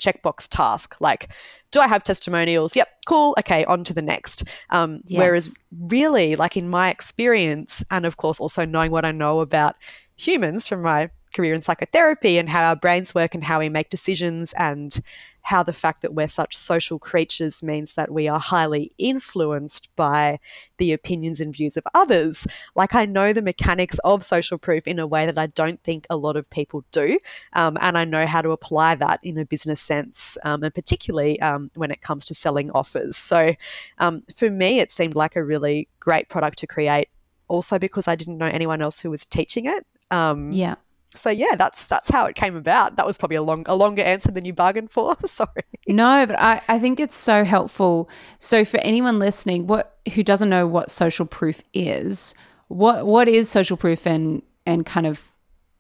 checkbox 0.01 0.49
task 0.49 0.97
like 0.99 1.29
do 1.71 1.79
i 1.79 1.87
have 1.87 2.03
testimonials 2.03 2.75
yep 2.75 2.89
cool 3.07 3.35
okay 3.39 3.65
on 3.67 3.85
to 3.85 3.93
the 3.93 4.03
next 4.03 4.45
um, 4.71 5.03
yes. 5.05 5.19
whereas 5.19 5.57
really 5.79 6.37
like 6.37 6.57
in 6.57 6.69
my 6.69 6.91
experience 6.91 7.85
and 7.91 8.07
of 8.07 8.17
course 8.17 8.41
also 8.41 8.65
knowing 8.65 8.91
what 8.91 9.05
i 9.05 9.13
know 9.13 9.41
about 9.41 9.77
humans 10.21 10.69
from 10.69 10.83
my 10.83 11.11
career 11.35 11.55
in 11.55 11.63
psychotherapy 11.63 12.39
and 12.39 12.49
how 12.49 12.69
our 12.69 12.77
brains 12.77 13.15
work 13.15 13.35
and 13.35 13.45
how 13.45 13.61
we 13.61 13.69
make 13.69 13.89
decisions 13.89 14.53
and 14.55 15.01
how 15.43 15.63
the 15.63 15.73
fact 15.73 16.03
that 16.03 16.13
we're 16.13 16.29
such 16.29 16.57
social 16.57 16.99
creatures 16.99 17.63
means 17.63 17.95
that 17.95 18.11
we 18.11 18.29
are 18.29 18.39
highly 18.39 18.93
influenced 18.99 19.89
by 19.97 20.39
the 20.77 20.93
opinions 20.93 21.41
and 21.41 21.55
views 21.55 21.77
of 21.77 21.85
others. 21.95 22.47
Like, 22.75 22.95
I 22.95 23.07
know 23.07 23.33
the 23.33 23.41
mechanics 23.41 23.99
of 24.01 24.23
social 24.23 24.59
proof 24.59 24.87
in 24.87 24.99
a 24.99 25.07
way 25.07 25.25
that 25.27 25.39
I 25.39 25.47
don't 25.47 25.83
think 25.83 26.07
a 26.11 26.17
lot 26.17 26.37
of 26.37 26.51
people 26.51 26.85
do. 26.91 27.19
Um, 27.55 27.79
and 27.81 27.97
I 27.97 28.05
know 28.05 28.27
how 28.27 28.43
to 28.43 28.51
apply 28.51 28.97
that 28.97 29.21
in 29.23 29.39
a 29.39 29.47
business 29.47 29.81
sense, 29.81 30.37
um, 30.45 30.63
and 30.63 30.75
particularly 30.75 31.41
um, 31.41 31.71
when 31.75 31.91
it 31.91 32.03
comes 32.03 32.27
to 32.27 32.35
selling 32.35 32.71
offers. 32.73 33.17
So, 33.17 33.55
um, 33.99 34.23
for 34.35 34.51
me, 34.51 34.81
it 34.81 34.93
seemed 34.93 35.15
like 35.15 35.37
a 35.37 35.45
really 35.45 35.89
great 36.01 36.29
product 36.29 36.59
to 36.59 36.67
create, 36.67 37.09
also 37.49 37.79
because 37.79 38.07
I 38.07 38.15
didn't 38.15 38.39
know 38.39 38.47
anyone 38.47 38.83
else 38.83 39.01
who 39.01 39.11
was 39.11 39.25
teaching 39.25 39.65
it. 39.65 39.87
Um, 40.11 40.53
yeah 40.53 40.77
so 41.15 41.31
yeah, 41.31 41.57
that's 41.57 41.87
that's 41.87 42.09
how 42.09 42.27
it 42.27 42.37
came 42.37 42.57
about. 42.57 42.97
That 42.97 43.07
was 43.07 43.19
probably 43.19 43.37
a 43.37 43.43
long 43.43 43.65
a 43.67 43.75
longer 43.75 44.03
answer 44.03 44.31
than 44.31 44.45
you 44.45 44.53
bargained 44.53 44.91
for. 44.91 45.17
Sorry. 45.25 45.63
No, 45.89 46.25
but 46.27 46.39
I, 46.39 46.63
I 46.69 46.79
think 46.79 47.01
it's 47.01 47.17
so 47.17 47.45
helpful. 47.45 48.09
So 48.39 48.65
for 48.65 48.79
anyone 48.79 49.19
listening, 49.19 49.67
what 49.67 49.99
who 50.15 50.23
doesn't 50.23 50.49
know 50.49 50.67
what 50.67 50.91
social 50.91 51.27
proof 51.27 51.63
is, 51.75 52.35
what 52.69 53.07
what 53.07 53.29
is 53.29 53.51
social 53.51 53.77
proof 53.77 54.07
and 54.07 54.43
and 54.67 54.87
kind 54.87 55.07
of 55.07 55.27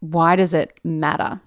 why 0.00 0.34
does 0.34 0.52
it 0.52 0.78
matter? 0.82 1.40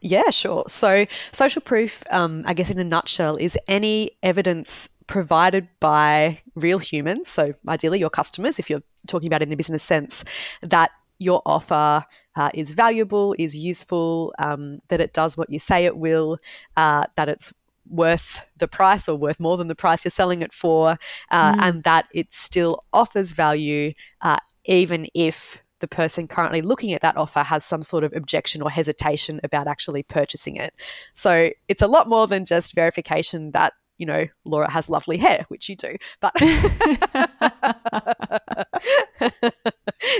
Yeah, 0.00 0.30
sure. 0.30 0.64
So 0.68 1.06
social 1.32 1.60
proof, 1.60 2.04
um, 2.10 2.44
I 2.46 2.54
guess 2.54 2.70
in 2.70 2.78
a 2.78 2.84
nutshell, 2.84 3.36
is 3.36 3.58
any 3.66 4.12
evidence 4.22 4.88
provided 5.08 5.66
by 5.80 6.40
real 6.54 6.78
humans, 6.78 7.28
so 7.28 7.52
ideally 7.66 7.98
your 7.98 8.10
customers, 8.10 8.58
if 8.58 8.70
you're 8.70 8.82
talking 9.08 9.26
about 9.26 9.42
it 9.42 9.48
in 9.48 9.52
a 9.52 9.56
business 9.56 9.82
sense, 9.82 10.24
that 10.62 10.92
your 11.18 11.42
offer 11.44 12.04
uh, 12.36 12.50
is 12.54 12.72
valuable, 12.72 13.34
is 13.38 13.56
useful, 13.56 14.32
um, 14.38 14.80
that 14.88 15.00
it 15.00 15.12
does 15.12 15.36
what 15.36 15.50
you 15.50 15.58
say 15.58 15.84
it 15.84 15.96
will, 15.96 16.38
uh, 16.76 17.04
that 17.16 17.28
it's 17.28 17.52
worth 17.88 18.44
the 18.58 18.68
price 18.68 19.08
or 19.08 19.16
worth 19.16 19.40
more 19.40 19.56
than 19.56 19.68
the 19.68 19.74
price 19.74 20.04
you're 20.04 20.10
selling 20.10 20.42
it 20.42 20.52
for, 20.52 20.96
uh, 21.30 21.52
mm. 21.52 21.62
and 21.62 21.84
that 21.84 22.06
it 22.12 22.32
still 22.32 22.84
offers 22.92 23.32
value 23.32 23.92
uh, 24.20 24.38
even 24.64 25.06
if 25.14 25.62
the 25.80 25.88
person 25.88 26.26
currently 26.26 26.60
looking 26.60 26.92
at 26.92 27.02
that 27.02 27.16
offer 27.16 27.40
has 27.40 27.64
some 27.64 27.82
sort 27.82 28.04
of 28.04 28.12
objection 28.14 28.62
or 28.62 28.70
hesitation 28.70 29.40
about 29.44 29.68
actually 29.68 30.02
purchasing 30.02 30.56
it. 30.56 30.74
So 31.12 31.50
it's 31.68 31.82
a 31.82 31.86
lot 31.86 32.08
more 32.08 32.26
than 32.26 32.44
just 32.44 32.74
verification 32.74 33.52
that 33.52 33.74
you 33.98 34.06
know, 34.06 34.26
Laura 34.44 34.70
has 34.70 34.88
lovely 34.88 35.16
hair, 35.18 35.44
which 35.48 35.68
you 35.68 35.76
do, 35.76 35.96
but 36.20 36.32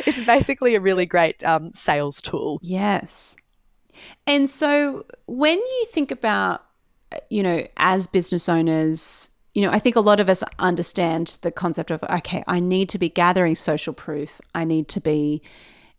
it's 0.06 0.24
basically 0.26 0.74
a 0.74 0.80
really 0.80 1.06
great 1.06 1.42
um, 1.44 1.72
sales 1.72 2.20
tool. 2.20 2.58
Yes. 2.62 3.36
And 4.26 4.50
so 4.50 5.04
when 5.26 5.58
you 5.58 5.84
think 5.90 6.10
about, 6.10 6.64
you 7.30 7.42
know, 7.42 7.66
as 7.76 8.06
business 8.06 8.48
owners, 8.48 9.30
you 9.54 9.62
know, 9.62 9.70
I 9.70 9.78
think 9.78 9.96
a 9.96 10.00
lot 10.00 10.20
of 10.20 10.28
us 10.28 10.44
understand 10.58 11.38
the 11.42 11.50
concept 11.50 11.90
of, 11.90 12.02
okay, 12.02 12.44
I 12.46 12.60
need 12.60 12.88
to 12.90 12.98
be 12.98 13.08
gathering 13.08 13.54
social 13.54 13.92
proof. 13.92 14.40
I 14.54 14.64
need 14.64 14.88
to 14.88 15.00
be 15.00 15.42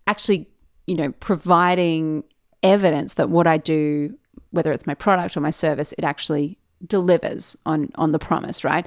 actually, 0.05 0.47
you 0.85 0.95
know, 0.95 1.11
providing 1.19 2.23
evidence 2.61 3.15
that 3.15 3.29
what 3.29 3.47
I 3.47 3.57
do, 3.57 4.17
whether 4.51 4.71
it's 4.71 4.87
my 4.87 4.93
product 4.93 5.35
or 5.35 5.41
my 5.41 5.49
service, 5.49 5.93
it 5.97 6.03
actually 6.03 6.58
delivers 6.85 7.57
on 7.65 7.91
on 7.95 8.11
the 8.11 8.19
promise, 8.19 8.63
right? 8.63 8.85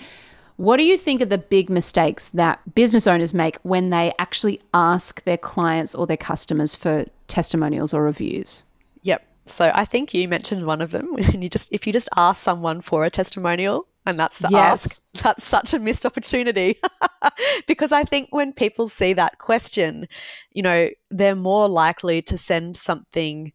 What 0.56 0.76
do 0.76 0.84
you 0.84 0.98
think 0.98 1.22
are 1.22 1.26
the 1.26 1.38
big 1.38 1.70
mistakes 1.70 2.28
that 2.30 2.74
business 2.74 3.06
owners 3.06 3.32
make 3.34 3.56
when 3.62 3.90
they 3.90 4.12
actually 4.18 4.60
ask 4.74 5.24
their 5.24 5.38
clients 5.38 5.94
or 5.94 6.06
their 6.06 6.16
customers 6.16 6.74
for 6.74 7.06
testimonials 7.26 7.94
or 7.94 8.02
reviews? 8.02 8.64
Yep. 9.02 9.26
So 9.46 9.72
I 9.74 9.84
think 9.84 10.14
you 10.14 10.28
mentioned 10.28 10.66
one 10.66 10.80
of 10.80 10.90
them. 10.90 11.08
When 11.12 11.42
you 11.42 11.48
just 11.48 11.72
if 11.72 11.86
you 11.86 11.92
just 11.92 12.08
ask 12.16 12.42
someone 12.42 12.80
for 12.80 13.04
a 13.04 13.10
testimonial 13.10 13.86
and 14.06 14.18
that's 14.18 14.38
the 14.38 14.48
yes. 14.50 14.84
ask, 14.84 15.02
that's 15.22 15.44
such 15.44 15.74
a 15.74 15.78
missed 15.78 16.04
opportunity. 16.04 16.80
because 17.66 17.92
I 17.92 18.04
think 18.04 18.28
when 18.30 18.52
people 18.52 18.88
see 18.88 19.12
that 19.14 19.38
question, 19.38 20.06
you 20.52 20.62
know, 20.62 20.88
they're 21.10 21.34
more 21.34 21.68
likely 21.68 22.22
to 22.22 22.36
send 22.36 22.76
something 22.76 23.52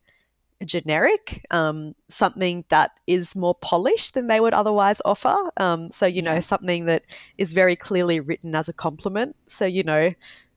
generic, 0.65 1.45
um, 1.51 1.95
something 2.09 2.65
that 2.69 2.91
is 3.05 3.35
more 3.35 3.55
polished 3.55 4.13
than 4.13 4.27
they 4.27 4.39
would 4.39 4.53
otherwise 4.53 5.01
offer. 5.05 5.35
Um, 5.57 5.91
so, 5.91 6.05
you 6.05 6.21
know, 6.21 6.39
something 6.39 6.85
that 6.85 7.03
is 7.37 7.53
very 7.53 7.75
clearly 7.75 8.19
written 8.19 8.55
as 8.55 8.67
a 8.67 8.73
compliment. 8.73 9.35
So, 9.47 9.65
you 9.65 9.83
know, 9.83 10.13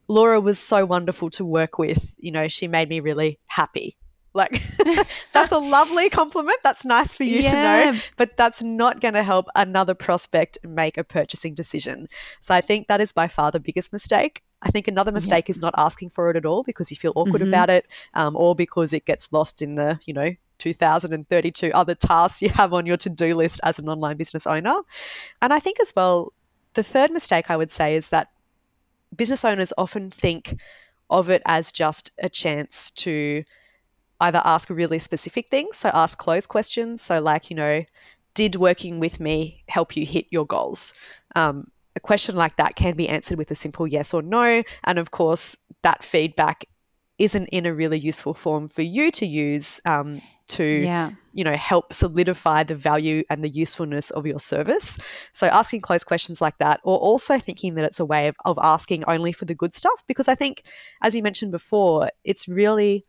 Laura 0.09 0.41
was 0.41 0.59
so 0.59 0.85
wonderful 0.85 1.31
to 1.31 1.45
work 1.45 1.79
with. 1.79 2.15
You 2.19 2.33
know, 2.33 2.49
she 2.49 2.67
made 2.67 2.89
me 2.89 3.01
really 3.01 3.39
happy. 3.47 3.97
Like, 4.33 4.63
that's 5.33 5.53
a 5.53 5.59
lovely 5.59 6.09
compliment. 6.09 6.59
That's 6.63 6.85
nice 6.85 7.15
for 7.15 7.25
you 7.25 7.41
yeah. 7.41 7.51
to 7.51 7.57
know, 7.93 7.99
but 8.17 8.37
that's 8.37 8.63
not 8.63 9.01
going 9.01 9.15
to 9.15 9.23
help 9.23 9.47
another 9.57 9.95
prospect 9.95 10.59
make 10.65 10.97
a 10.97 11.05
purchasing 11.05 11.55
decision. 11.55 12.09
So, 12.41 12.55
I 12.55 12.61
think 12.61 12.89
that 12.89 13.01
is 13.01 13.13
by 13.13 13.29
far 13.29 13.51
the 13.51 13.61
biggest 13.61 13.93
mistake. 13.93 14.43
I 14.63 14.71
think 14.71 14.89
another 14.89 15.11
mistake 15.11 15.49
is 15.49 15.61
not 15.61 15.75
asking 15.79 16.11
for 16.11 16.31
it 16.31 16.37
at 16.37 16.45
all 16.45 16.63
because 16.63 16.91
you 16.91 16.97
feel 16.97 17.13
awkward 17.17 17.41
mm-hmm. 17.41 17.49
about 17.49 17.71
it, 17.71 17.87
um, 18.15 18.37
or 18.37 18.55
because 18.55 18.93
it 18.93 19.07
gets 19.07 19.33
lost 19.33 19.63
in 19.63 19.77
the, 19.77 19.99
you 20.05 20.13
know, 20.13 20.35
2032 20.59 21.73
other 21.73 21.95
tasks 21.95 22.43
you 22.43 22.51
have 22.51 22.73
on 22.73 22.87
your 22.87 22.99
to 22.99 23.11
do 23.11 23.35
list 23.35 23.61
as 23.65 23.79
an 23.79 23.89
online 23.89 24.17
business 24.17 24.47
owner. 24.47 24.75
And 25.43 25.53
I 25.53 25.59
think 25.59 25.81
as 25.81 25.93
well, 25.97 26.33
the 26.75 26.83
third 26.83 27.11
mistake 27.11 27.51
I 27.51 27.57
would 27.57 27.73
say 27.73 27.97
is 27.97 28.11
that 28.11 28.29
business 29.17 29.45
owners 29.45 29.73
often 29.77 30.11
think 30.11 30.55
of 31.09 31.29
it 31.29 31.43
as 31.47 31.73
just 31.73 32.13
a 32.19 32.29
chance 32.29 32.91
to 32.93 33.43
either 34.21 34.43
ask 34.45 34.71
really 34.71 34.99
specific 34.99 35.49
things, 35.49 35.77
so 35.77 35.91
ask 35.93 36.19
closed 36.19 36.49
questions. 36.49 37.03
So, 37.03 37.21
like, 37.21 37.51
you 37.51 37.57
know, 37.57 37.85
did 38.35 38.57
working 38.57 39.01
with 39.01 39.21
me 39.21 39.65
help 39.69 39.97
you 39.97 40.07
hit 40.07 40.27
your 40.31 40.47
goals? 40.47 40.95
Um, 41.35 41.71
a 41.97 42.01
question 42.01 42.37
like 42.37 42.57
that 42.57 42.77
can 42.77 42.95
be 42.97 43.09
answered 43.09 43.39
with 43.39 43.51
a 43.51 43.55
simple 43.55 43.87
yes 43.87 44.15
or 44.15 44.23
no. 44.23 44.63
And 44.85 44.99
of 44.99 45.11
course, 45.11 45.57
that 45.83 46.05
feedback 46.05 46.67
isn't 47.19 47.49
in 47.49 47.67
a 47.67 47.75
really 47.75 47.99
useful 47.99 48.33
form 48.33 48.69
for 48.69 48.83
you 48.83 49.11
to 49.11 49.27
use 49.27 49.81
um, 49.85 50.23
to 50.49 50.65
yeah. 50.65 51.11
you 51.33 51.45
know 51.45 51.55
help 51.55 51.93
solidify 51.93 52.63
the 52.65 52.75
value 52.75 53.23
and 53.31 53.45
the 53.45 53.49
usefulness 53.49 54.11
of 54.11 54.27
your 54.27 54.39
service 54.39 54.99
so 55.33 55.47
asking 55.47 55.81
close 55.81 56.03
questions 56.03 56.41
like 56.41 56.59
that 56.59 56.81
or 56.83 56.99
also 56.99 57.39
thinking 57.39 57.75
that 57.77 57.85
it's 57.85 58.01
a 58.01 58.05
way 58.05 58.27
of, 58.27 58.37
of 58.45 58.59
asking 58.61 59.05
only 59.05 59.33
for 59.33 59.45
the 59.45 59.55
good 59.55 59.75
stuff 59.75 60.03
because 60.09 60.29
i 60.29 60.35
think 60.35 60.65
as 61.03 61.15
you 61.15 61.23
mentioned 61.23 61.53
before 61.53 62.11
it's 62.25 62.49
really 62.49 63.07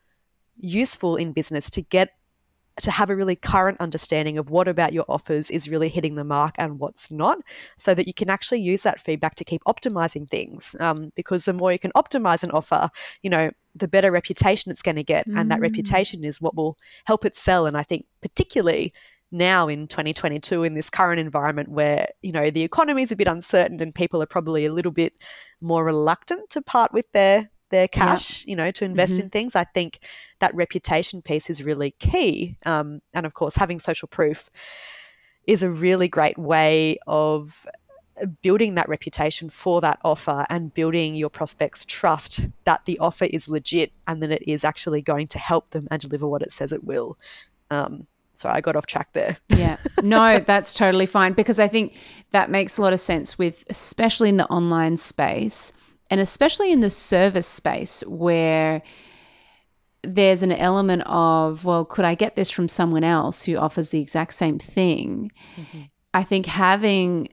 useful 0.58 1.16
in 1.16 1.34
business 1.34 1.70
to 1.72 1.82
get 1.82 2.12
to 2.82 2.92
have 2.92 3.10
a 3.10 3.16
really 3.16 3.36
current 3.36 3.80
understanding 3.80 4.38
of 4.38 4.50
what 4.50 4.68
about 4.68 4.94
your 4.94 5.06
offers 5.08 5.50
is 5.50 5.70
really 5.70 5.90
hitting 5.90 6.16
the 6.16 6.24
mark 6.24 6.56
and 6.58 6.80
what's 6.80 7.12
not, 7.12 7.40
so 7.78 7.94
that 7.94 8.08
you 8.08 8.14
can 8.14 8.30
actually 8.30 8.62
use 8.62 8.84
that 8.84 9.00
feedback 9.00 9.36
to 9.36 9.44
keep 9.44 9.62
optimizing 9.66 10.30
things. 10.30 10.76
Um, 10.80 11.12
because 11.16 11.46
the 11.46 11.54
more 11.54 11.72
you 11.72 11.80
can 11.80 11.92
optimize 11.92 12.44
an 12.44 12.52
offer, 12.52 12.90
you 13.22 13.30
know, 13.30 13.52
the 13.76 13.88
better 13.88 14.12
reputation 14.12 14.72
it's 14.72 14.82
going 14.82 14.96
to 14.96 15.04
get, 15.04 15.28
mm. 15.28 15.40
and 15.40 15.52
that 15.52 15.60
mm. 15.60 15.64
reputation 15.64 16.24
is 16.24 16.42
what 16.42 16.56
will 16.56 16.78
help 17.06 17.26
it 17.26 17.36
sell. 17.36 17.66
And 17.66 17.78
I 17.78 17.84
think 17.84 18.06
particularly 18.22 18.94
now 19.32 19.68
in 19.68 19.88
2022 19.88 20.64
in 20.64 20.74
this 20.74 20.90
current 20.90 21.20
environment 21.20 21.70
where 21.70 22.06
you 22.22 22.34
know 22.34 22.50
the 22.50 22.64
economy 22.64 23.02
is 23.02 23.14
a 23.14 23.16
bit 23.16 23.30
uncertain 23.30 23.82
and 23.82 23.96
people 23.96 24.22
are 24.22 24.26
probably 24.26 24.66
a 24.66 24.74
little 24.74 24.92
bit 24.92 25.14
more 25.62 25.86
reluctant 25.86 26.50
to 26.50 26.62
part 26.62 26.92
with 26.92 27.10
their 27.14 27.50
their 27.72 27.88
cash, 27.88 28.46
yeah. 28.46 28.50
you 28.50 28.56
know, 28.56 28.72
to 28.72 28.86
invest 28.86 29.14
mm-hmm. 29.14 29.24
in 29.24 29.30
things. 29.30 29.56
I 29.56 29.64
think 29.64 30.00
that 30.40 30.54
reputation 30.54 31.22
piece 31.22 31.50
is 31.50 31.64
really 31.64 31.92
key. 32.00 32.58
Um, 32.66 33.02
and 33.14 33.26
of 33.26 33.34
course, 33.34 33.56
having 33.56 33.80
social 33.80 34.08
proof 34.08 34.50
is 35.48 35.64
a 35.64 35.72
really 35.72 36.08
great 36.08 36.38
way 36.38 36.98
of 37.08 37.66
building 38.42 38.76
that 38.76 38.88
reputation 38.88 39.50
for 39.50 39.82
that 39.82 40.00
offer 40.04 40.46
and 40.50 40.74
building 40.74 41.16
your 41.16 41.30
prospects 41.30 41.86
trust 41.86 42.48
that 42.66 42.86
the 42.86 43.00
offer 43.00 43.26
is 43.26 43.50
legit 43.50 43.92
and 44.08 44.22
that 44.22 44.32
it 44.32 44.44
is 44.50 44.64
actually 44.64 45.02
going 45.02 45.28
to 45.28 45.40
help 45.40 45.70
them 45.72 45.88
and 45.90 46.02
deliver 46.02 46.28
what 46.28 46.42
it 46.42 46.52
says 46.52 46.72
it 46.72 46.84
will. 46.84 47.18
Um, 47.70 48.08
so 48.36 48.50
I 48.50 48.62
got 48.62 48.76
off 48.76 48.86
track 48.86 49.10
there. 49.14 49.38
yeah. 49.50 49.78
No, 50.02 50.40
that's 50.46 50.74
totally 50.74 51.06
fine 51.06 51.34
because 51.34 51.60
I 51.60 51.68
think 51.68 51.96
that 52.32 52.50
makes 52.50 52.78
a 52.78 52.82
lot 52.82 52.94
of 52.94 53.00
sense 53.00 53.38
with 53.38 53.64
especially 53.70 54.30
in 54.30 54.38
the 54.38 54.48
online 54.48 54.98
space 54.98 55.74
and 56.12 56.20
especially 56.20 56.72
in 56.74 56.82
the 56.82 56.90
service 56.90 57.48
space 57.48 58.04
where 58.06 58.84
there's 60.04 60.44
an 60.44 60.52
element 60.52 61.04
of, 61.06 61.64
well, 61.64 61.86
could 61.86 62.04
I 62.04 62.16
get 62.16 62.36
this 62.36 62.52
from 62.52 62.68
someone 62.68 63.06
else 63.06 63.44
who 63.44 63.56
offers 63.56 63.90
the 63.90 64.02
exact 64.02 64.34
same 64.34 64.60
thing? 64.60 65.32
Mm-hmm. 65.56 65.82
I 66.14 66.24
think 66.24 66.48
having, 66.48 67.30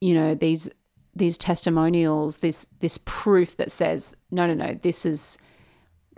you 0.00 0.14
know, 0.14 0.34
these 0.34 0.70
these 1.14 1.36
testimonials, 1.36 2.38
this 2.38 2.66
this 2.80 2.98
proof 3.04 3.58
that 3.58 3.70
says, 3.70 4.16
no, 4.30 4.46
no, 4.46 4.54
no, 4.54 4.74
this 4.80 5.04
is 5.04 5.36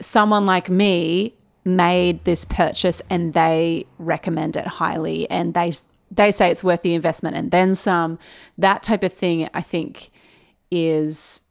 someone 0.01 0.47
like 0.47 0.71
me 0.71 1.35
made 1.65 2.25
this 2.25 2.45
purchase 2.45 3.03
and 3.11 3.33
they 3.33 3.87
recommend 3.99 4.57
it 4.57 4.67
highly 4.67 5.29
and 5.31 5.55
they 5.55 5.73
they 6.13 6.31
say 6.31 6.51
it's 6.51 6.63
worth 6.63 6.83
the 6.83 6.95
investment 6.95 7.35
and 7.35 7.51
then 7.51 7.75
some. 7.75 8.21
That 8.57 8.85
type 8.85 9.03
of 9.03 9.13
thing, 9.13 9.49
I 9.53 9.63
think, 9.63 10.11
is 10.71 11.43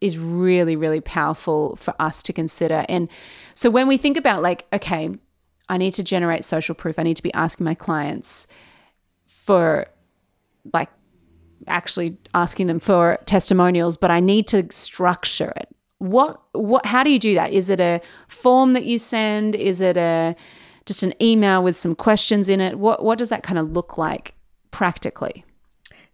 is 0.00 0.18
really, 0.18 0.76
really 0.76 1.00
powerful 1.00 1.76
for 1.76 1.94
us 1.98 2.22
to 2.22 2.32
consider. 2.32 2.84
And 2.88 3.08
so 3.54 3.70
when 3.70 3.88
we 3.88 3.96
think 3.96 4.16
about, 4.16 4.42
like, 4.42 4.66
okay, 4.72 5.10
I 5.68 5.76
need 5.76 5.94
to 5.94 6.04
generate 6.04 6.44
social 6.44 6.74
proof, 6.74 6.98
I 6.98 7.02
need 7.02 7.16
to 7.16 7.22
be 7.22 7.34
asking 7.34 7.64
my 7.64 7.74
clients 7.74 8.46
for, 9.26 9.86
like, 10.72 10.90
actually 11.66 12.16
asking 12.34 12.68
them 12.68 12.78
for 12.78 13.18
testimonials, 13.26 13.96
but 13.96 14.10
I 14.10 14.20
need 14.20 14.46
to 14.48 14.66
structure 14.70 15.52
it. 15.56 15.68
What, 15.98 16.40
what, 16.52 16.86
how 16.86 17.02
do 17.02 17.10
you 17.10 17.18
do 17.18 17.34
that? 17.34 17.52
Is 17.52 17.70
it 17.70 17.80
a 17.80 18.00
form 18.28 18.72
that 18.74 18.84
you 18.84 18.98
send? 18.98 19.54
Is 19.56 19.80
it 19.80 19.96
a, 19.96 20.36
just 20.86 21.02
an 21.02 21.12
email 21.20 21.62
with 21.62 21.76
some 21.76 21.94
questions 21.94 22.48
in 22.48 22.60
it? 22.60 22.78
What, 22.78 23.04
what 23.04 23.18
does 23.18 23.30
that 23.30 23.42
kind 23.42 23.58
of 23.58 23.72
look 23.72 23.98
like 23.98 24.34
practically? 24.70 25.44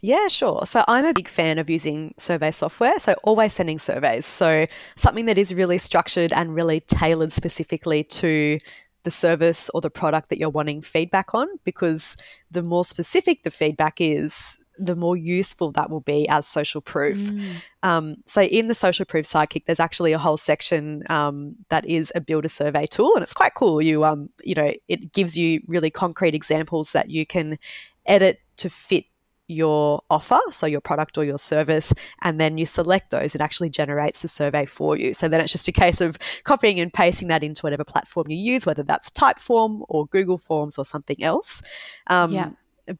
Yeah, 0.04 0.28
sure. 0.28 0.66
So 0.66 0.84
I'm 0.86 1.06
a 1.06 1.14
big 1.14 1.30
fan 1.30 1.58
of 1.58 1.70
using 1.70 2.12
survey 2.18 2.50
software. 2.50 2.98
So 2.98 3.14
always 3.22 3.54
sending 3.54 3.78
surveys. 3.78 4.26
So 4.26 4.66
something 4.96 5.24
that 5.24 5.38
is 5.38 5.54
really 5.54 5.78
structured 5.78 6.30
and 6.30 6.54
really 6.54 6.80
tailored 6.80 7.32
specifically 7.32 8.04
to 8.04 8.60
the 9.04 9.10
service 9.10 9.70
or 9.70 9.80
the 9.80 9.88
product 9.88 10.28
that 10.28 10.38
you're 10.38 10.50
wanting 10.50 10.82
feedback 10.82 11.34
on, 11.34 11.48
because 11.64 12.18
the 12.50 12.62
more 12.62 12.84
specific 12.84 13.44
the 13.44 13.50
feedback 13.50 13.94
is, 13.98 14.58
the 14.78 14.94
more 14.94 15.16
useful 15.16 15.72
that 15.72 15.88
will 15.88 16.02
be 16.02 16.28
as 16.28 16.46
social 16.46 16.82
proof. 16.82 17.16
Mm. 17.16 17.54
Um, 17.82 18.16
so, 18.26 18.42
in 18.42 18.68
the 18.68 18.74
social 18.74 19.06
proof 19.06 19.24
sidekick, 19.24 19.64
there's 19.64 19.80
actually 19.80 20.12
a 20.12 20.18
whole 20.18 20.36
section 20.36 21.04
um, 21.08 21.54
that 21.70 21.86
is 21.86 22.12
a 22.14 22.20
builder 22.20 22.48
survey 22.48 22.86
tool, 22.86 23.14
and 23.14 23.22
it's 23.22 23.32
quite 23.32 23.54
cool. 23.54 23.80
You, 23.80 24.04
um, 24.04 24.28
you 24.42 24.54
know, 24.54 24.72
it 24.88 25.12
gives 25.12 25.38
you 25.38 25.62
really 25.66 25.90
concrete 25.90 26.34
examples 26.34 26.92
that 26.92 27.08
you 27.08 27.24
can 27.24 27.58
edit 28.06 28.40
to 28.56 28.68
fit 28.68 29.04
your 29.46 30.02
offer, 30.10 30.38
so 30.50 30.66
your 30.66 30.80
product 30.80 31.18
or 31.18 31.24
your 31.24 31.38
service, 31.38 31.92
and 32.22 32.40
then 32.40 32.56
you 32.56 32.66
select 32.66 33.10
those, 33.10 33.34
it 33.34 33.40
actually 33.40 33.70
generates 33.70 34.24
a 34.24 34.28
survey 34.28 34.64
for 34.64 34.96
you. 34.96 35.14
So 35.14 35.28
then 35.28 35.40
it's 35.40 35.52
just 35.52 35.68
a 35.68 35.72
case 35.72 36.00
of 36.00 36.18
copying 36.44 36.80
and 36.80 36.92
pasting 36.92 37.28
that 37.28 37.44
into 37.44 37.62
whatever 37.62 37.84
platform 37.84 38.26
you 38.30 38.36
use, 38.36 38.64
whether 38.64 38.82
that's 38.82 39.10
Typeform 39.10 39.84
or 39.88 40.06
Google 40.06 40.38
Forms 40.38 40.78
or 40.78 40.84
something 40.84 41.22
else. 41.22 41.62
Um, 42.06 42.32
yeah. 42.32 42.50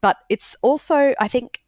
But 0.01 0.17
it's 0.29 0.55
also, 0.61 1.13
I 1.19 1.27
think, 1.27 1.61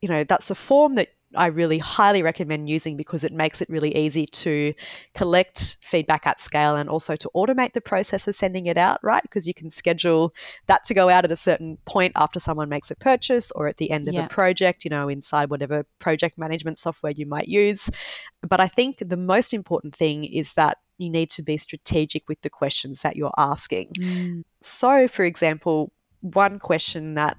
you 0.00 0.08
know, 0.08 0.24
that's 0.24 0.50
a 0.50 0.54
form 0.54 0.94
that 0.94 1.08
I 1.36 1.46
really 1.46 1.78
highly 1.78 2.22
recommend 2.22 2.68
using 2.68 2.96
because 2.96 3.24
it 3.24 3.32
makes 3.32 3.60
it 3.60 3.68
really 3.68 3.94
easy 3.94 4.26
to 4.26 4.74
collect 5.14 5.76
feedback 5.80 6.26
at 6.26 6.40
scale 6.40 6.76
and 6.76 6.88
also 6.88 7.16
to 7.16 7.30
automate 7.34 7.72
the 7.72 7.80
process 7.80 8.26
of 8.26 8.34
sending 8.34 8.66
it 8.66 8.76
out, 8.76 8.98
right? 9.02 9.22
Because 9.22 9.46
you 9.46 9.54
can 9.54 9.70
schedule 9.70 10.34
that 10.66 10.84
to 10.84 10.94
go 10.94 11.08
out 11.08 11.24
at 11.24 11.32
a 11.32 11.36
certain 11.36 11.78
point 11.84 12.12
after 12.16 12.38
someone 12.38 12.68
makes 12.68 12.90
a 12.90 12.96
purchase 12.96 13.50
or 13.52 13.68
at 13.68 13.76
the 13.76 13.90
end 13.90 14.08
of 14.08 14.14
yeah. 14.14 14.26
a 14.26 14.28
project, 14.28 14.84
you 14.84 14.90
know, 14.90 15.08
inside 15.08 15.50
whatever 15.50 15.86
project 15.98 16.38
management 16.38 16.78
software 16.78 17.12
you 17.14 17.26
might 17.26 17.48
use. 17.48 17.90
But 18.42 18.60
I 18.60 18.68
think 18.68 18.98
the 18.98 19.16
most 19.16 19.52
important 19.52 19.94
thing 19.94 20.24
is 20.24 20.52
that 20.54 20.78
you 20.98 21.10
need 21.10 21.30
to 21.30 21.42
be 21.42 21.58
strategic 21.58 22.28
with 22.28 22.40
the 22.40 22.50
questions 22.50 23.02
that 23.02 23.16
you're 23.16 23.34
asking. 23.36 23.92
Mm. 23.98 24.44
So, 24.62 25.08
for 25.08 25.24
example, 25.24 25.92
one 26.20 26.58
question 26.58 27.14
that 27.14 27.36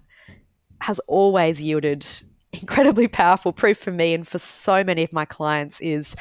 has 0.82 1.00
always 1.08 1.62
yielded 1.62 2.06
incredibly 2.54 3.08
powerful 3.08 3.52
proof 3.52 3.78
for 3.78 3.92
me 3.92 4.14
and 4.14 4.28
for 4.28 4.40
so 4.40 4.84
many 4.84 5.04
of 5.04 5.14
my 5.14 5.26
clients 5.26 5.80
is 5.82 6.16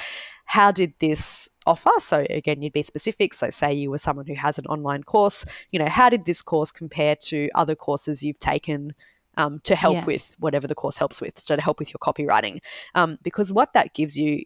how 0.47 0.71
did 0.71 0.93
this 1.01 1.49
offer 1.67 1.91
so 1.99 2.25
again 2.31 2.63
you'd 2.63 2.73
be 2.73 2.83
specific 2.83 3.35
so 3.35 3.51
say 3.51 3.73
you 3.73 3.91
were 3.91 3.99
someone 3.99 4.27
who 4.27 4.35
has 4.35 4.59
an 4.59 4.67
online 4.67 5.03
course 5.03 5.45
you 5.73 5.79
know 5.79 5.89
how 5.89 6.09
did 6.09 6.25
this 6.25 6.43
course 6.43 6.71
compare 6.73 7.17
to 7.17 7.49
other 7.55 7.75
courses 7.75 8.23
you've 8.23 8.39
taken 8.39 8.95
um, 9.39 9.61
to 9.65 9.77
help 9.77 9.97
yes. 9.97 10.07
with 10.07 10.37
whatever 10.39 10.67
the 10.67 10.75
course 10.75 10.97
helps 10.97 11.21
with 11.21 11.39
so 11.39 11.57
to 11.57 11.63
help 11.63 11.79
with 11.79 11.91
your 11.91 11.99
copywriting 11.99 12.61
um, 12.95 13.19
because 13.23 13.53
what 13.53 13.73
that 13.75 13.93
gives 13.93 14.17
you 14.17 14.45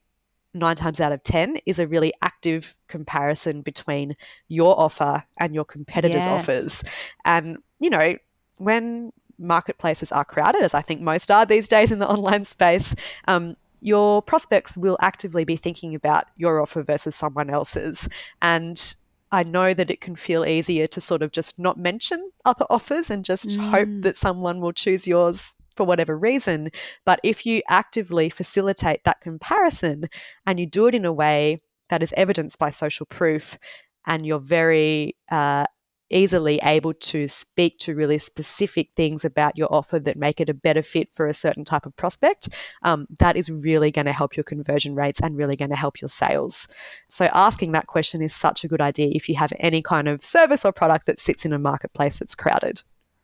nine 0.53 0.75
times 0.75 1.01
out 1.01 1.13
of 1.13 1.23
ten 1.23 1.57
is 1.65 1.79
a 1.79 1.87
really 1.87 2.13
active 2.23 2.77
comparison 2.89 3.63
between 3.63 4.17
your 4.49 4.79
offer 4.81 5.23
and 5.39 5.55
your 5.55 5.65
competitors 5.65 6.25
yes. 6.25 6.27
offers 6.27 6.83
and 7.25 7.59
you 7.79 7.89
know 7.89 8.17
when 8.57 9.13
marketplaces 9.41 10.13
are 10.13 10.25
crowded, 10.25 10.63
as 10.63 10.75
I 10.75 10.83
think 10.83 11.01
most 11.01 11.31
are 11.31 11.47
these 11.47 11.67
days 11.67 11.91
in 11.91 11.99
the 11.99 12.09
online 12.09 12.45
space, 12.45 12.95
um, 13.27 13.57
your 13.81 14.23
prospects 14.23 14.77
will 14.77 14.99
actively 15.01 15.45
be 15.45 15.57
thinking 15.57 15.95
about 15.95 16.25
your 16.37 16.61
offer 16.61 16.83
versus 16.83 17.17
someone 17.17 17.51
else's. 17.51 18.09
And 18.43 18.95
I 19.33 19.43
know 19.43 19.75
that 19.75 19.91
it 19.91 20.01
can 20.01 20.17
feel 20.17 20.45
easier 20.45 20.87
to 20.89 21.01
sort 21.01 21.23
of 21.23 21.33
just 21.33 21.59
not 21.59 21.79
mention 21.79 22.31
other 22.45 22.67
offers 22.69 23.11
and 23.11 23.25
just 23.25 23.49
mm. 23.49 23.71
hope 23.71 23.89
that 24.03 24.17
someone 24.17 24.61
will 24.61 24.73
choose 24.73 25.07
yours 25.07 25.57
for 25.77 25.85
whatever 25.85 26.17
reason. 26.17 26.71
But 27.05 27.21
if 27.23 27.47
you 27.47 27.63
actively 27.69 28.29
facilitate 28.29 29.05
that 29.05 29.21
comparison 29.21 30.11
and 30.47 30.59
you 30.59 30.67
do 30.67 30.87
it 30.87 30.95
in 30.95 31.05
a 31.05 31.13
way 31.13 31.63
that 31.89 32.03
is 32.03 32.13
evidenced 32.17 32.59
by 32.59 32.71
social 32.71 33.07
proof 33.07 33.57
and 34.07 34.27
you're 34.27 34.41
very 34.41 35.17
uh, 35.31 35.65
easily 36.11 36.59
able 36.63 36.95
to 36.95 37.29
speak 37.29 37.79
to 37.81 37.95
really 37.95 38.19
specific 38.19 38.91
things 38.97 39.25
about 39.25 39.57
your 39.57 39.73
offer 39.73 39.99
that 40.01 40.17
make 40.17 40.41
it 40.41 40.49
a 40.49 40.55
better 40.55 40.83
fit 40.83 41.13
for 41.13 41.27
a 41.27 41.35
certain 41.35 41.65
type 41.65 41.87
of 41.87 41.97
prospect, 41.97 42.49
um, 42.83 43.07
that 43.19 43.37
is 43.37 43.51
really 43.51 43.91
going 43.91 44.07
to 44.07 44.13
help 44.13 44.37
your 44.37 44.45
conversion 44.45 44.95
rates 44.95 45.21
and 45.21 45.37
really 45.37 45.57
going 45.57 45.71
to 45.71 45.77
help 45.77 46.01
your 46.01 46.09
sales. 46.09 46.69
So, 47.09 47.29
asking 47.33 47.73
that 47.73 47.87
question 47.87 48.23
is 48.23 48.35
such 48.35 48.65
a 48.65 48.69
good 48.69 48.81
idea 48.81 49.11
if 49.13 49.29
you 49.29 49.37
have 49.37 49.53
any 49.59 49.83
kind 49.83 50.09
of 50.09 50.23
service 50.23 50.65
or 50.65 50.73
product 50.73 51.07
that 51.07 51.21
sits 51.21 51.45
in 51.45 51.53
a 51.53 51.59
marketplace 51.59 52.19
that's 52.19 52.35
crowded. 52.35 52.83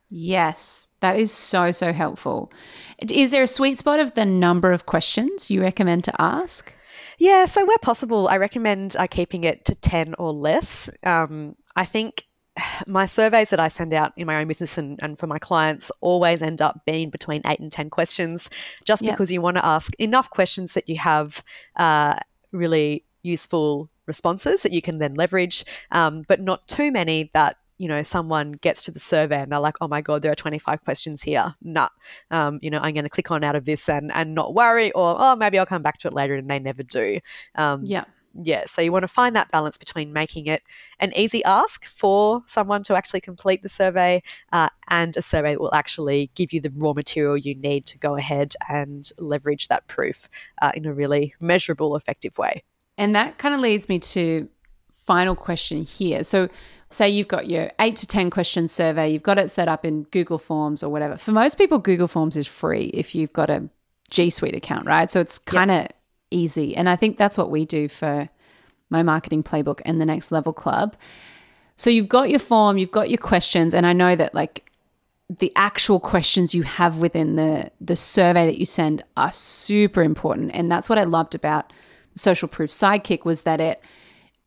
Yes, 0.09 0.89
that 1.01 1.19
is 1.19 1.33
so, 1.33 1.73
so 1.73 1.93
helpful. 1.93 2.53
Is 2.99 3.33
there 3.33 3.43
a 3.43 3.49
sweet 3.49 3.79
spot 3.79 3.99
of 3.99 4.15
the 4.15 4.25
number 4.25 4.71
of 4.71 4.87
questions 4.87 5.51
you 5.51 5.61
recommend 5.61 6.05
to 6.05 6.21
ask? 6.21 6.73
Yeah, 7.19 7.47
so 7.47 7.65
where 7.65 7.79
possible, 7.79 8.29
I 8.29 8.37
recommend 8.37 8.95
uh, 8.97 9.07
keeping 9.07 9.45
it 9.45 9.65
to 9.65 9.75
10 9.75 10.15
or 10.19 10.33
less. 10.33 10.91
Um, 11.03 11.57
I 11.75 11.85
think 11.85 12.26
my 12.87 13.07
surveys 13.07 13.51
that 13.51 13.61
I 13.61 13.69
send 13.69 13.93
out 13.93 14.13
in 14.17 14.27
my 14.27 14.37
own 14.37 14.49
business 14.49 14.79
and, 14.79 14.99
and, 15.03 15.19
for 15.19 15.27
my 15.27 15.39
clients 15.39 15.91
always 16.01 16.43
end 16.43 16.61
up 16.63 16.83
being 16.87 17.11
between 17.11 17.43
eight 17.47 17.61
and 17.61 17.73
10 17.73 17.91
questions, 17.91 18.51
just 18.85 19.03
yep. 19.03 19.15
because 19.15 19.31
you 19.31 19.41
want 19.41 19.57
to 19.57 19.65
ask 19.65 19.95
enough 19.99 20.31
questions 20.31 20.75
that 20.75 20.89
you 20.89 20.97
have 20.97 21.43
uh, 21.77 22.17
really 22.53 23.05
useful 23.23 23.91
responses 24.07 24.63
that 24.63 24.73
you 24.73 24.83
can 24.83 24.99
then 24.99 25.15
leverage, 25.15 25.65
um, 25.91 26.23
but 26.29 26.41
not 26.41 26.67
too 26.69 26.93
many 26.93 27.31
that 27.35 27.57
you 27.79 27.89
know 27.89 28.03
someone 28.03 28.53
gets 28.53 28.85
to 28.85 28.91
the 28.91 28.99
survey 28.99 29.43
and 29.43 29.53
they're 29.53 29.61
like 29.61 29.77
oh 29.83 29.89
my 29.89 30.01
god 30.01 30.23
there 30.23 30.33
are 30.33 30.37
25 30.37 30.83
questions 30.83 31.21
here. 31.21 31.55
Nah 31.61 31.89
um, 32.31 32.59
you 32.63 32.71
know 32.71 32.79
i'm 32.79 32.95
going 32.95 33.05
to 33.05 33.11
click 33.11 33.31
on 33.31 33.45
out 33.45 33.55
of 33.55 33.67
this 33.67 33.87
and 33.87 34.11
and 34.13 34.35
not 34.35 34.55
worry 34.55 34.91
or 34.93 35.15
oh 35.19 35.37
maybe 35.37 35.59
i'll 35.59 35.67
come 35.67 35.83
back 35.83 35.99
to 35.99 36.09
it 36.09 36.15
later 36.15 36.37
and 36.37 36.49
they 36.49 36.59
never 36.59 36.83
do. 36.83 37.21
Um, 37.55 37.83
yeah 37.85 38.05
yeah, 38.43 38.65
so 38.67 38.83
you 38.83 38.93
want 38.93 39.05
to 39.05 39.09
find 39.09 39.35
that 39.37 39.51
balance 39.51 39.79
between 39.79 40.13
making 40.13 40.47
it 40.47 40.63
an 41.01 41.13
easy 41.17 41.43
ask 41.45 41.87
for 41.87 42.43
someone 42.47 42.83
to 42.85 42.97
actually 42.97 43.21
complete 43.21 43.63
the 43.63 43.69
survey 43.69 44.23
uh, 44.53 44.69
and 44.89 45.17
a 45.17 45.23
survey 45.23 45.53
that 45.53 45.61
will 45.61 45.75
actually 45.75 46.31
give 46.35 46.53
you 46.53 46.61
the 46.61 46.73
raw 46.77 46.93
material 46.93 47.37
you 47.37 47.55
need 47.55 47.87
to 47.87 47.99
go 47.99 48.17
ahead 48.17 48.55
and 48.69 49.11
leverage 49.19 49.69
that 49.69 49.87
proof 49.87 50.29
uh, 50.63 50.73
in 50.75 50.87
a 50.87 50.93
really 50.93 51.35
measurable, 51.41 51.97
effective 51.97 52.39
way. 52.39 52.63
And 52.99 53.15
that 53.15 53.39
kind 53.39 53.55
of 53.55 53.61
leads 53.61 53.89
me 53.89 53.99
to 53.99 54.49
final 55.05 55.35
question 55.35 55.83
here. 55.83 56.23
So, 56.23 56.49
say 56.89 57.09
you've 57.09 57.29
got 57.29 57.49
your 57.49 57.71
eight 57.81 57.97
to 57.97 58.07
10 58.07 58.31
question 58.31 58.69
survey, 58.69 59.11
you've 59.11 59.23
got 59.23 59.39
it 59.39 59.51
set 59.51 59.69
up 59.69 59.85
in 59.85 60.05
Google 60.05 60.39
Forms 60.39 60.83
or 60.83 60.89
whatever. 60.89 61.17
For 61.17 61.33
most 61.33 61.59
people, 61.59 61.79
Google 61.79 62.09
Forms 62.09 62.37
is 62.37 62.47
free 62.47 62.87
if 62.95 63.15
you've 63.15 63.33
got 63.33 63.51
a 63.51 63.69
G 64.11 64.31
Suite 64.31 64.55
account, 64.55 64.87
right? 64.87 65.11
So 65.11 65.21
it's 65.21 65.39
kind 65.39 65.71
of 65.71 65.79
yep. 65.79 65.96
Easy. 66.31 66.77
And 66.77 66.89
I 66.89 66.97
think 66.97 67.17
that's 67.17 67.39
what 67.39 67.51
we 67.51 67.65
do 67.65 67.89
for 67.89 68.29
my 68.91 69.03
marketing 69.03 69.43
playbook 69.43 69.81
and 69.85 70.01
the 70.01 70.07
next 70.07 70.31
level 70.31 70.53
club. 70.53 70.97
So 71.77 71.91
you've 71.91 72.09
got 72.09 72.31
your 72.31 72.39
form, 72.39 72.79
you've 72.79 72.91
got 72.91 73.11
your 73.11 73.19
questions, 73.19 73.75
and 73.75 73.87
I 73.87 73.93
know 73.93 74.17
that 74.17 74.35
like 74.35 74.71
the 75.29 75.53
actual 75.57 75.99
questions 75.99 76.55
you 76.55 76.63
have 76.63 76.99
within 76.99 77.35
the 77.37 77.71
the 77.81 77.97
survey 77.97 78.47
that 78.47 78.59
you 78.59 78.65
send 78.65 79.03
are 79.17 79.33
super 79.33 80.03
important. 80.03 80.53
And 80.55 80.71
that's 80.71 80.89
what 80.89 80.99
I 80.99 81.05
loved 81.05 81.35
about 81.35 81.73
social 82.15 82.49
proof 82.49 82.71
sidekick 82.71 83.25
was 83.25 83.43
that 83.43 83.61
it 83.61 83.83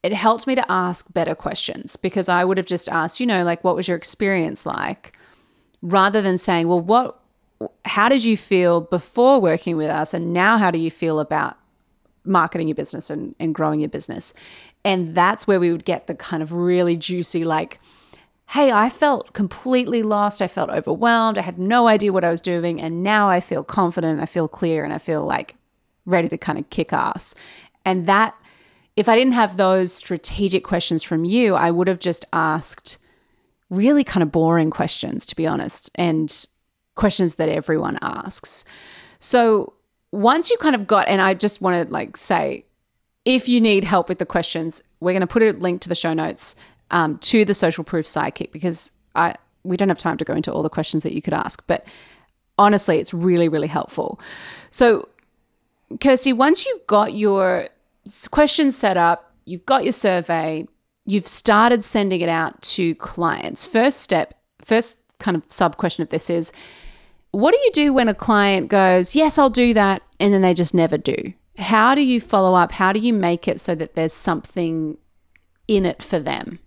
it 0.02 0.14
helped 0.14 0.48
me 0.48 0.56
to 0.56 0.72
ask 0.72 1.12
better 1.14 1.36
questions 1.36 1.98
because 1.98 2.30
I 2.30 2.46
would 2.46 2.58
have 2.58 2.66
just 2.66 2.88
asked, 2.88 3.20
you 3.20 3.26
know, 3.26 3.44
like 3.44 3.64
what 3.64 3.76
was 3.76 3.88
your 3.88 3.98
experience 3.98 4.66
like 4.66 5.14
rather 5.82 6.22
than 6.22 6.38
saying, 6.38 6.68
well, 6.68 6.82
what 6.82 7.20
how 7.84 8.08
did 8.08 8.24
you 8.24 8.38
feel 8.38 8.80
before 8.80 9.40
working 9.40 9.76
with 9.76 9.90
us 9.90 10.14
and 10.14 10.34
now 10.34 10.58
how 10.58 10.72
do 10.72 10.80
you 10.80 10.90
feel 10.90 11.20
about 11.20 11.58
marketing 12.30 12.68
your 12.68 12.76
business 12.76 13.10
and, 13.10 13.36
and 13.40 13.54
growing 13.54 13.80
your 13.80 13.90
business. 13.90 14.34
And 14.86 15.16
that's 15.16 15.48
where 15.48 15.60
we 15.60 15.72
would 15.72 15.86
get 15.86 16.08
the 16.08 16.16
kind 16.16 16.42
of 16.42 16.54
really 16.54 16.96
juicy 16.96 17.44
like 17.44 17.80
hey 18.48 18.72
i 18.72 18.90
felt 18.90 19.34
completely 19.34 20.02
lost. 20.02 20.42
I 20.42 20.48
felt 20.48 20.70
overwhelmed. 20.70 21.38
I 21.38 21.42
had 21.42 21.60
no 21.60 21.88
idea 21.88 22.14
what 22.14 22.24
i 22.24 22.30
was 22.30 22.42
doing. 22.42 22.82
And 22.82 23.04
now 23.04 23.30
i 23.30 23.40
feel 23.40 23.64
confident. 23.64 24.22
I 24.22 24.26
feel 24.26 24.48
clear. 24.48 24.84
And 24.84 24.94
i 24.94 24.98
feel 24.98 25.26
like 25.26 25.56
ready 26.06 26.30
to 26.30 26.38
kind 26.38 26.58
of 26.58 26.70
kick 26.70 26.94
ass. 26.94 27.36
And 27.86 28.08
that 28.08 28.36
if 28.96 29.08
i 29.08 29.16
didn't 29.16 29.34
have 29.34 29.58
those 29.58 29.94
strategic 29.94 30.64
questions 30.64 31.04
from 31.04 31.26
you 31.26 31.56
i 31.56 31.72
would 31.72 31.88
have 31.88 32.00
just 32.00 32.26
asked 32.34 32.98
really 33.70 34.04
kind 34.04 34.24
of 34.24 34.32
boring 34.32 34.72
questions 34.72 35.26
to 35.28 35.36
be 35.36 35.46
honest 35.46 35.92
and 35.96 36.48
questions 37.00 37.36
that 37.36 37.50
everyone 37.50 37.98
asks. 38.02 38.66
So 39.20 39.74
once 40.12 40.50
you 40.50 40.58
kind 40.58 40.76
of 40.76 40.88
got, 40.88 41.08
and 41.08 41.22
I 41.22 41.34
just 41.34 41.62
want 41.62 41.88
to 41.88 41.92
like 41.92 42.18
say, 42.18 42.66
if 43.26 43.48
you 43.48 43.62
need 43.62 43.84
help 43.84 44.10
with 44.10 44.18
the 44.18 44.26
questions, 44.26 44.82
we're 45.00 45.12
going 45.12 45.22
to 45.22 45.28
put 45.28 45.44
a 45.44 45.52
link 45.52 45.82
to 45.82 45.90
the 45.90 45.96
show 45.96 46.14
notes 46.14 46.56
um, 46.92 47.18
to 47.20 47.46
the 47.46 47.54
social 47.54 47.84
proof 47.84 48.06
sidekick 48.06 48.52
because 48.52 48.92
I 49.16 49.36
we 49.64 49.78
don't 49.78 49.90
have 49.90 49.98
time 49.98 50.18
to 50.18 50.26
go 50.26 50.34
into 50.34 50.52
all 50.52 50.64
the 50.64 50.70
questions 50.70 51.04
that 51.04 51.14
you 51.14 51.22
could 51.22 51.34
ask, 51.34 51.62
but 51.68 51.86
honestly, 52.58 53.00
it's 53.00 53.14
really 53.14 53.50
really 53.50 53.68
helpful. 53.68 54.20
So, 54.72 55.10
Kirsty, 56.00 56.34
once 56.34 56.66
you've 56.66 56.88
got 56.88 57.14
your 57.14 57.70
questions 58.32 58.78
set 58.78 58.98
up, 58.98 59.34
you've 59.46 59.66
got 59.66 59.84
your 59.84 59.94
survey, 59.94 60.68
you've 61.06 61.28
started 61.28 61.84
sending 61.84 62.22
it 62.22 62.30
out 62.30 62.60
to 62.62 62.96
clients. 62.96 63.64
First 63.66 64.02
step, 64.02 64.34
first 64.62 64.98
kind 65.20 65.36
of 65.36 65.44
sub 65.50 65.78
question 65.78 66.02
of 66.02 66.10
this 66.10 66.30
is 66.30 66.52
what 67.32 67.54
do 67.54 67.60
you 67.60 67.72
do 67.72 67.94
when 67.94 68.08
a 68.08 68.14
client 68.14 68.70
goes, 68.70 69.16
Yes, 69.16 69.38
I'll 69.38 69.50
do 69.50 69.74
that, 69.74 70.02
and 70.20 70.34
then 70.34 70.42
they 70.42 70.54
just 70.54 70.74
never 70.74 70.98
do? 70.98 71.34
How 71.58 71.94
do 71.94 72.02
you 72.02 72.22
follow 72.22 72.56
up? 72.56 72.72
How 72.72 72.94
do 72.94 73.00
you 73.00 73.14
make 73.14 73.48
it 73.48 73.60
so 73.60 73.76
that 73.76 73.96
there's 73.96 74.14
something 74.14 74.98
in 75.68 75.86
it 75.86 76.02
for 76.02 76.20
them? 76.20 76.60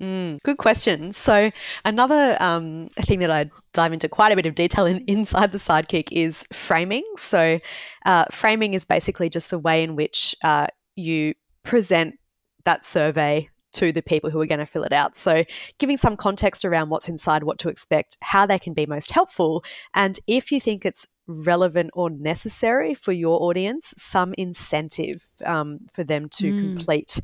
Mm, 0.00 0.40
good 0.42 0.56
question. 0.56 1.12
So, 1.12 1.50
another 1.84 2.36
um, 2.40 2.88
thing 3.00 3.18
that 3.18 3.30
I 3.30 3.50
dive 3.74 3.92
into 3.92 4.08
quite 4.08 4.32
a 4.32 4.36
bit 4.36 4.46
of 4.46 4.54
detail 4.54 4.86
in, 4.86 5.04
inside 5.06 5.52
the 5.52 5.58
sidekick 5.58 6.08
is 6.10 6.46
framing. 6.52 7.04
So, 7.16 7.58
uh, 8.06 8.24
framing 8.30 8.72
is 8.72 8.86
basically 8.86 9.28
just 9.28 9.50
the 9.50 9.58
way 9.58 9.82
in 9.82 9.96
which 9.96 10.34
uh, 10.42 10.68
you 10.96 11.34
present 11.64 12.18
that 12.64 12.86
survey 12.86 13.50
to 13.72 13.92
the 13.92 14.02
people 14.02 14.30
who 14.30 14.40
are 14.40 14.46
going 14.46 14.58
to 14.58 14.66
fill 14.66 14.84
it 14.84 14.92
out. 14.92 15.16
So, 15.16 15.44
giving 15.78 15.96
some 15.96 16.16
context 16.16 16.64
around 16.64 16.90
what's 16.90 17.08
inside, 17.08 17.44
what 17.44 17.58
to 17.60 17.68
expect, 17.68 18.16
how 18.20 18.46
they 18.46 18.58
can 18.58 18.74
be 18.74 18.86
most 18.86 19.10
helpful, 19.10 19.64
and 19.94 20.18
if 20.26 20.52
you 20.52 20.60
think 20.60 20.84
it's 20.84 21.06
relevant 21.30 21.90
or 21.94 22.10
necessary 22.10 22.94
for 22.94 23.12
your 23.12 23.42
audience, 23.42 23.94
some 23.96 24.34
incentive 24.36 25.30
um, 25.44 25.80
for 25.90 26.04
them 26.04 26.28
to 26.30 26.52
mm. 26.52 26.58
complete 26.58 27.20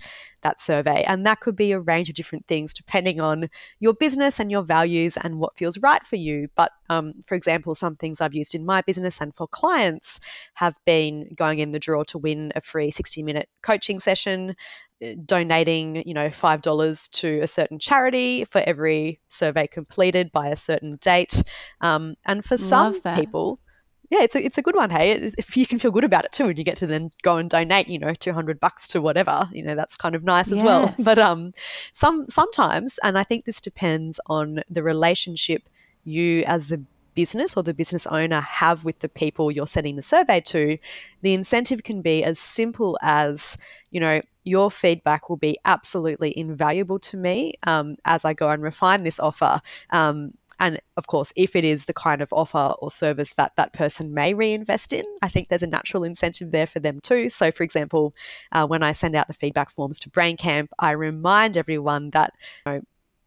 that 0.46 0.60
survey. 0.60 1.02
And 1.06 1.26
that 1.26 1.40
could 1.40 1.56
be 1.56 1.72
a 1.72 1.80
range 1.80 2.08
of 2.08 2.14
different 2.14 2.46
things 2.46 2.72
depending 2.72 3.20
on 3.20 3.50
your 3.80 3.94
business 3.94 4.38
and 4.38 4.50
your 4.50 4.62
values 4.62 5.16
and 5.16 5.38
what 5.38 5.56
feels 5.56 5.78
right 5.78 6.04
for 6.04 6.16
you. 6.16 6.48
But 6.54 6.70
um, 6.88 7.14
for 7.24 7.34
example, 7.34 7.74
some 7.74 7.96
things 7.96 8.20
I've 8.20 8.34
used 8.34 8.54
in 8.54 8.64
my 8.64 8.80
business 8.82 9.20
and 9.20 9.34
for 9.34 9.48
clients 9.48 10.20
have 10.54 10.76
been 10.84 11.30
going 11.34 11.58
in 11.58 11.72
the 11.72 11.80
draw 11.80 12.04
to 12.04 12.18
win 12.18 12.52
a 12.54 12.60
free 12.60 12.90
60 12.92 13.24
minute 13.24 13.48
coaching 13.62 13.98
session, 13.98 14.54
eh, 15.00 15.16
donating, 15.24 16.06
you 16.06 16.14
know, 16.14 16.28
$5 16.28 17.10
to 17.10 17.40
a 17.40 17.46
certain 17.46 17.80
charity 17.80 18.44
for 18.44 18.62
every 18.64 19.20
survey 19.28 19.66
completed 19.66 20.30
by 20.30 20.48
a 20.48 20.56
certain 20.56 20.96
date. 21.00 21.42
Um, 21.80 22.14
and 22.24 22.44
for 22.44 22.56
some 22.56 23.00
people, 23.16 23.58
yeah, 24.10 24.22
it's 24.22 24.36
a, 24.36 24.44
it's 24.44 24.58
a 24.58 24.62
good 24.62 24.76
one. 24.76 24.90
Hey, 24.90 25.32
if 25.36 25.56
you 25.56 25.66
can 25.66 25.78
feel 25.78 25.90
good 25.90 26.04
about 26.04 26.24
it 26.24 26.32
too, 26.32 26.46
and 26.46 26.58
you 26.58 26.64
get 26.64 26.76
to 26.78 26.86
then 26.86 27.10
go 27.22 27.36
and 27.38 27.50
donate, 27.50 27.88
you 27.88 27.98
know, 27.98 28.14
two 28.14 28.32
hundred 28.32 28.60
bucks 28.60 28.86
to 28.88 29.00
whatever, 29.00 29.48
you 29.52 29.62
know, 29.62 29.74
that's 29.74 29.96
kind 29.96 30.14
of 30.14 30.24
nice 30.24 30.50
yes. 30.50 30.58
as 30.58 30.64
well. 30.64 30.94
But 31.04 31.18
um, 31.18 31.52
some 31.92 32.26
sometimes, 32.26 32.98
and 33.02 33.18
I 33.18 33.22
think 33.22 33.44
this 33.44 33.60
depends 33.60 34.20
on 34.26 34.62
the 34.68 34.82
relationship 34.82 35.68
you 36.04 36.44
as 36.46 36.68
the 36.68 36.82
business 37.16 37.56
or 37.56 37.64
the 37.64 37.74
business 37.74 38.06
owner 38.06 38.40
have 38.40 38.84
with 38.84 39.00
the 39.00 39.08
people 39.08 39.50
you're 39.50 39.66
sending 39.66 39.96
the 39.96 40.02
survey 40.02 40.40
to. 40.40 40.78
The 41.22 41.34
incentive 41.34 41.82
can 41.82 42.02
be 42.02 42.22
as 42.22 42.38
simple 42.38 42.96
as, 43.02 43.58
you 43.90 43.98
know, 43.98 44.20
your 44.44 44.70
feedback 44.70 45.28
will 45.28 45.36
be 45.38 45.58
absolutely 45.64 46.36
invaluable 46.38 47.00
to 47.00 47.16
me 47.16 47.54
um, 47.64 47.96
as 48.04 48.24
I 48.24 48.34
go 48.34 48.48
and 48.50 48.62
refine 48.62 49.02
this 49.02 49.18
offer. 49.18 49.60
Um, 49.90 50.34
and 50.58 50.80
of 50.96 51.06
course, 51.06 51.32
if 51.36 51.54
it 51.54 51.64
is 51.64 51.84
the 51.84 51.92
kind 51.92 52.22
of 52.22 52.32
offer 52.32 52.74
or 52.78 52.90
service 52.90 53.34
that 53.34 53.52
that 53.56 53.72
person 53.72 54.14
may 54.14 54.32
reinvest 54.32 54.92
in, 54.92 55.04
I 55.22 55.28
think 55.28 55.48
there's 55.48 55.62
a 55.62 55.66
natural 55.66 56.04
incentive 56.04 56.50
there 56.50 56.66
for 56.66 56.80
them 56.80 57.00
too. 57.00 57.28
So, 57.28 57.50
for 57.50 57.62
example, 57.62 58.14
uh, 58.52 58.66
when 58.66 58.82
I 58.82 58.92
send 58.92 59.16
out 59.16 59.28
the 59.28 59.34
feedback 59.34 59.70
forms 59.70 59.98
to 60.00 60.10
BrainCamp, 60.10 60.68
I 60.78 60.92
remind 60.92 61.56
everyone 61.56 62.10
that 62.10 62.32
you 62.64 62.72
know, 62.72 62.80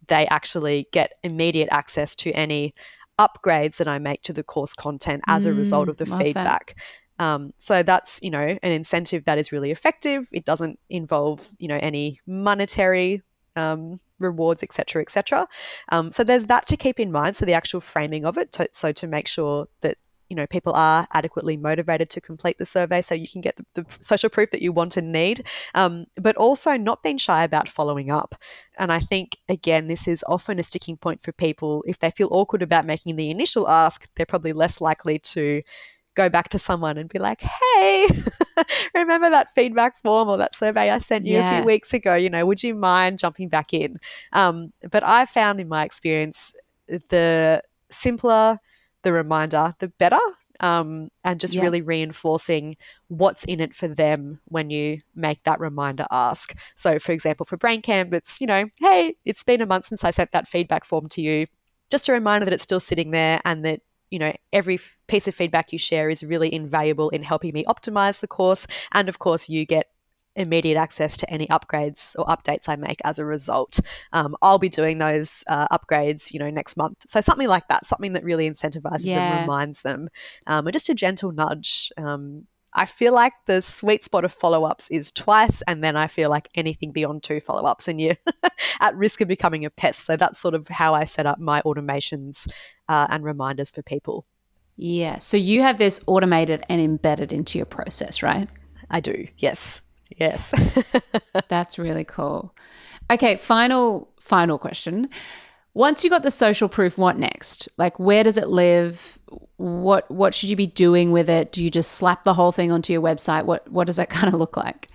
they 0.08 0.28
actually 0.28 0.88
get 0.92 1.14
immediate 1.24 1.70
access 1.72 2.16
to 2.18 2.32
any 2.32 2.74
upgrades 3.20 3.78
that 3.78 3.88
I 3.88 4.00
make 4.00 4.24
to 4.24 4.34
the 4.34 4.44
course 4.44 4.74
content 4.74 5.22
as 5.28 5.46
mm, 5.46 5.50
a 5.50 5.54
result 5.54 5.88
mm, 5.88 5.92
of 5.92 5.98
the 5.98 6.06
feedback. 6.06 6.76
Um, 7.20 7.54
so 7.58 7.84
that's 7.84 8.20
you 8.24 8.30
know 8.30 8.58
an 8.64 8.72
incentive 8.72 9.26
that 9.26 9.38
is 9.38 9.52
really 9.52 9.72
effective. 9.72 10.30
It 10.32 10.46
doesn't 10.46 10.80
involve 10.90 11.54
you 11.60 11.68
know 11.68 11.78
any 11.82 12.22
monetary 12.26 13.22
um, 13.60 14.00
rewards, 14.20 14.64
etc., 14.64 15.02
etc. 15.02 15.48
Um, 15.90 16.12
so 16.12 16.24
there's 16.24 16.46
that 16.46 16.68
to 16.68 16.78
keep 16.78 17.00
in 17.00 17.12
mind. 17.12 17.36
So 17.36 17.46
the 17.46 17.54
actual 17.54 17.82
framing 17.82 18.26
of 18.26 18.38
it, 18.38 18.52
to, 18.54 18.68
so 18.72 18.92
to 18.94 19.08
make 19.08 19.28
sure 19.28 19.68
that 19.82 19.98
you 20.30 20.36
know 20.36 20.46
people 20.48 20.74
are 20.76 21.08
adequately 21.14 21.58
motivated 21.58 22.10
to 22.12 22.22
complete 22.22 22.58
the 22.60 22.66
survey 22.66 23.02
so 23.02 23.16
you 23.16 23.28
can 23.28 23.42
get 23.42 23.56
the, 23.58 23.66
the 23.74 23.86
social 24.00 24.30
proof 24.30 24.52
that 24.52 24.62
you 24.62 24.72
want 24.72 24.96
and 24.96 25.12
need 25.12 25.44
um, 25.74 26.06
but 26.16 26.36
also 26.38 26.78
not 26.78 27.02
being 27.02 27.18
shy 27.18 27.44
about 27.44 27.68
following 27.68 28.12
up 28.12 28.36
and 28.78 28.92
i 28.92 29.00
think 29.00 29.38
again 29.50 29.88
this 29.88 30.08
is 30.08 30.24
often 30.28 30.60
a 30.60 30.64
sticking 30.64 30.98
point 30.98 31.24
for 31.24 31.32
people 31.32 31.84
if 31.88 31.98
they 31.98 32.12
feel 32.12 32.30
awkward 32.32 32.62
about 32.62 32.86
making 32.86 33.16
the 33.16 33.32
initial 33.32 33.68
ask 33.68 34.08
they're 34.16 34.26
probably 34.26 34.54
less 34.54 34.80
likely 34.80 35.18
to 35.18 35.64
go 36.16 36.30
back 36.30 36.50
to 36.50 36.60
someone 36.60 36.98
and 36.98 37.10
be 37.10 37.20
like, 37.20 37.42
hey, 37.42 38.10
remember 38.94 39.30
that 39.30 39.54
feedback 39.56 39.98
form 40.02 40.28
or 40.28 40.38
that 40.38 40.56
survey 40.56 40.90
I 40.90 41.00
sent 41.00 41.26
you 41.26 41.34
yeah. 41.34 41.58
a 41.58 41.62
few 41.62 41.68
weeks 41.68 41.94
ago? 41.94 42.16
You 42.16 42.30
know, 42.30 42.46
would 42.46 42.64
you 42.64 42.76
mind 42.76 43.20
jumping 43.20 43.50
back 43.50 43.74
in? 43.74 44.00
Um, 44.34 44.74
but 44.92 45.04
I 45.04 45.26
found 45.26 45.60
in 45.60 45.68
my 45.68 45.86
experience, 45.86 46.54
the 46.88 47.62
simpler 47.90 48.60
the 49.04 49.14
reminder, 49.14 49.76
the 49.80 49.88
better. 49.88 50.20
Um, 50.62 51.08
and 51.24 51.40
just 51.40 51.56
yeah. 51.56 51.62
really 51.62 51.82
reinforcing 51.82 52.76
what's 53.08 53.46
in 53.46 53.62
it 53.62 53.74
for 53.74 53.88
them 53.88 54.42
when 54.50 54.70
you 54.70 55.00
make 55.16 55.42
that 55.44 55.62
reminder 55.62 56.06
ask. 56.12 56.54
So, 56.76 57.00
for 57.00 57.14
example, 57.14 57.46
for 57.46 57.56
Brain 57.56 57.82
Camp, 57.82 58.14
it's, 58.14 58.42
you 58.42 58.48
know, 58.48 58.66
hey, 58.82 59.16
it's 59.24 59.42
been 59.42 59.62
a 59.62 59.66
month 59.66 59.86
since 59.86 60.04
I 60.04 60.12
sent 60.12 60.34
that 60.34 60.50
feedback 60.50 60.84
form 60.84 61.08
to 61.10 61.22
you. 61.22 61.48
Just 61.90 62.10
a 62.10 62.12
reminder 62.12 62.44
that 62.44 62.54
it's 62.54 62.64
still 62.64 62.82
sitting 62.82 63.12
there 63.12 63.40
and 63.46 63.64
that 63.64 63.80
you 64.12 64.20
know, 64.20 64.34
every 64.52 64.76
f- 64.76 64.98
piece 65.08 65.28
of 65.28 65.36
feedback 65.36 65.72
you 65.72 65.80
share 65.80 66.10
is 66.10 66.24
really 66.24 66.54
invaluable 66.54 67.10
in 67.10 67.24
helping 67.24 67.54
me 67.54 67.64
optimize 67.66 68.20
the 68.20 68.28
course. 68.28 68.68
And 68.94 69.10
of 69.10 69.20
course, 69.20 69.50
you 69.50 69.66
get 69.66 69.88
immediate 70.36 70.78
access 70.78 71.18
to 71.18 71.30
any 71.32 71.48
upgrades 71.48 72.16
or 72.18 72.26
updates 72.26 72.70
I 72.70 72.76
make 72.76 73.00
as 73.04 73.20
a 73.20 73.26
result. 73.26 73.80
Um, 74.14 74.36
I'll 74.42 74.60
be 74.60 74.70
doing 74.70 74.98
those 74.98 75.44
uh, 75.48 75.68
upgrades, 75.68 76.34
you 76.34 76.40
know, 76.40 76.50
next 76.50 76.78
month. 76.78 76.98
So 77.08 77.22
something 77.22 77.48
like 77.48 77.68
that, 77.68 77.86
something 77.86 78.14
that 78.14 78.24
really 78.24 78.50
incentivizes 78.50 79.06
yeah. 79.06 79.36
them, 79.36 79.42
reminds 79.42 79.82
them, 79.82 80.10
um, 80.48 80.66
and 80.68 80.74
just 80.74 80.90
a 80.90 80.94
gentle 80.94 81.32
nudge. 81.32 81.92
Um, 81.98 82.48
I 82.74 82.86
feel 82.86 83.14
like 83.14 83.34
the 83.46 83.62
sweet 83.62 84.06
spot 84.06 84.26
of 84.26 84.32
follow 84.32 84.64
ups 84.64 84.90
is 84.90 85.12
twice, 85.12 85.62
and 85.64 85.84
then 85.84 85.96
I 85.96 86.08
feel 86.08 86.30
like 86.30 86.50
anything 86.56 86.92
beyond 86.92 87.24
two 87.24 87.40
follow 87.40 87.64
ups, 87.64 87.88
and 87.88 88.00
you're 88.00 88.18
at 88.80 88.96
risk 88.96 89.22
of 89.22 89.28
becoming 89.28 89.66
a 89.66 89.70
pest. 89.70 90.06
So 90.06 90.16
that's 90.16 90.40
sort 90.40 90.54
of 90.54 90.68
how 90.68 90.94
I 90.94 91.06
set 91.06 91.26
up 91.26 91.40
my 91.40 91.62
automations 91.64 92.48
uh, 92.88 93.08
and 93.10 93.24
reminders 93.24 93.72
for 93.72 93.82
people. 93.82 94.26
Yeah. 94.82 95.18
So 95.18 95.36
you 95.36 95.62
have 95.62 95.78
this 95.78 96.02
automated 96.08 96.64
and 96.70 96.80
embedded 96.80 97.34
into 97.34 97.58
your 97.58 97.66
process, 97.66 98.24
right? 98.24 98.48
I 98.90 99.02
do. 99.02 99.28
Yes. 99.38 99.82
Yes. 100.18 100.88
that's 101.50 101.78
really 101.78 102.06
cool. 102.06 102.56
Okay. 103.12 103.36
Final, 103.36 104.10
final 104.22 104.58
question. 104.58 105.10
Once 105.74 106.04
you 106.04 106.10
got 106.10 106.24
the 106.24 106.32
social 106.32 106.68
proof, 106.68 106.98
what 106.98 107.18
next? 107.18 107.70
Like, 107.78 108.00
where 108.00 108.24
does 108.24 108.38
it 108.38 108.48
live? 108.48 109.20
What 109.58 110.10
what 110.10 110.34
should 110.34 110.50
you 110.50 110.56
be 110.56 110.66
doing 110.66 111.12
with 111.12 111.30
it? 111.30 111.52
Do 111.52 111.64
you 111.64 111.70
just 111.70 111.92
slap 111.92 112.24
the 112.24 112.34
whole 112.34 112.52
thing 112.52 112.72
onto 112.72 112.94
your 112.94 113.02
website? 113.02 113.46
What 113.46 113.70
what 113.72 113.88
does 113.88 113.98
that 113.98 114.10
kind 114.18 114.34
of 114.34 114.40
look 114.40 114.58
like? 114.58 114.90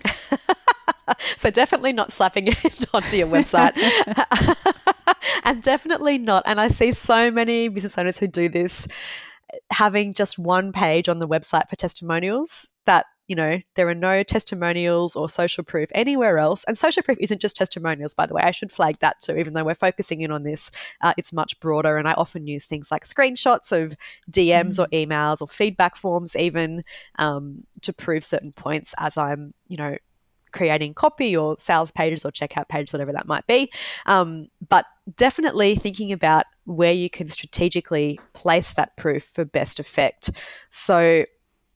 so 1.37 1.51
definitely 1.51 1.93
not 1.93 2.13
slapping 2.13 2.49
it 2.49 2.85
onto 2.95 3.17
your 3.17 3.29
website. 3.29 3.73
and 5.45 5.63
definitely 5.63 6.19
not. 6.19 6.43
And 6.47 6.61
I 6.61 6.69
see 6.69 6.93
so 6.93 7.31
many 7.31 7.69
business 7.69 7.97
owners 7.99 8.19
who 8.19 8.27
do 8.27 8.49
this 8.49 8.89
having 9.71 10.15
just 10.15 10.39
one 10.39 10.73
page 10.73 11.09
on 11.09 11.19
the 11.19 11.29
website 11.29 11.69
for 11.69 11.77
testimonials 11.77 12.69
that 12.87 13.07
you 13.27 13.35
know, 13.35 13.59
there 13.75 13.89
are 13.89 13.95
no 13.95 14.23
testimonials 14.23 15.17
or 15.17 15.29
social 15.29 15.65
proof 15.65 15.89
anywhere 15.95 16.39
else. 16.39 16.65
And 16.65 16.77
social 16.77 17.03
proof 17.03 17.17
isn't 17.21 17.41
just 17.41 17.57
testimonials, 17.57 18.13
by 18.13 18.27
the 18.27 18.35
way. 18.35 18.43
I 18.43 18.51
should 18.51 18.71
flag 18.71 18.99
that 19.01 19.21
too, 19.21 19.37
even 19.39 19.55
though 19.55 19.65
we're 19.65 19.75
focusing 19.75 20.21
in 20.21 20.31
on 20.31 20.43
this, 20.43 20.71
uh, 21.01 21.15
it's 21.17 21.33
much 21.33 21.59
broader. 21.61 21.97
And 21.97 22.07
I 22.07 22.13
often 22.13 22.47
use 22.47 22.67
things 22.67 22.91
like 22.91 23.07
screenshots 23.07 23.73
of 23.73 23.97
DMs 24.31 24.79
mm. 24.79 24.81
or 24.81 24.89
emails 24.89 25.41
or 25.41 25.49
feedback 25.49 25.97
forms, 25.97 26.37
even 26.37 26.85
um, 27.19 27.65
to 27.81 27.93
prove 27.93 28.25
certain 28.25 28.53
points 28.53 28.95
as 28.99 29.17
I'm, 29.17 29.55
you 29.69 29.79
know, 29.79 29.97
creating 30.55 30.95
copy 30.95 31.37
or 31.37 31.57
sales 31.59 31.91
pages 31.91 32.25
or 32.25 32.31
checkout 32.31 32.69
pages, 32.69 32.93
whatever 32.93 33.13
that 33.13 33.27
might 33.27 33.47
be. 33.47 33.71
Um, 34.07 34.49
but 34.69 34.87
definitely 35.17 35.77
thinking 35.77 36.13
about 36.13 36.45
where 36.65 36.93
you 36.93 37.11
can 37.11 37.29
strategically 37.29 38.19
place 38.33 38.73
that 38.73 38.97
proof 38.97 39.25
for 39.25 39.45
best 39.45 39.81
effect. 39.81 40.31
So, 40.71 41.25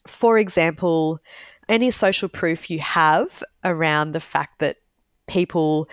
for 0.07 0.39
example, 0.39 1.21
any 1.69 1.91
social 1.91 2.29
proof 2.29 2.71
you 2.71 2.79
have 2.81 3.43
around 3.65 4.13
the 4.13 4.21
fact 4.21 4.59
that 4.61 4.77
people 5.27 5.89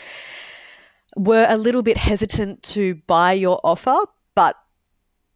were 1.16 1.46
a 1.50 1.58
little 1.58 1.82
bit 1.82 1.98
hesitant 1.98 2.64
to 2.64 2.96
buy 3.08 3.34
your 3.34 3.60
offer, 3.64 3.98
but 4.36 4.56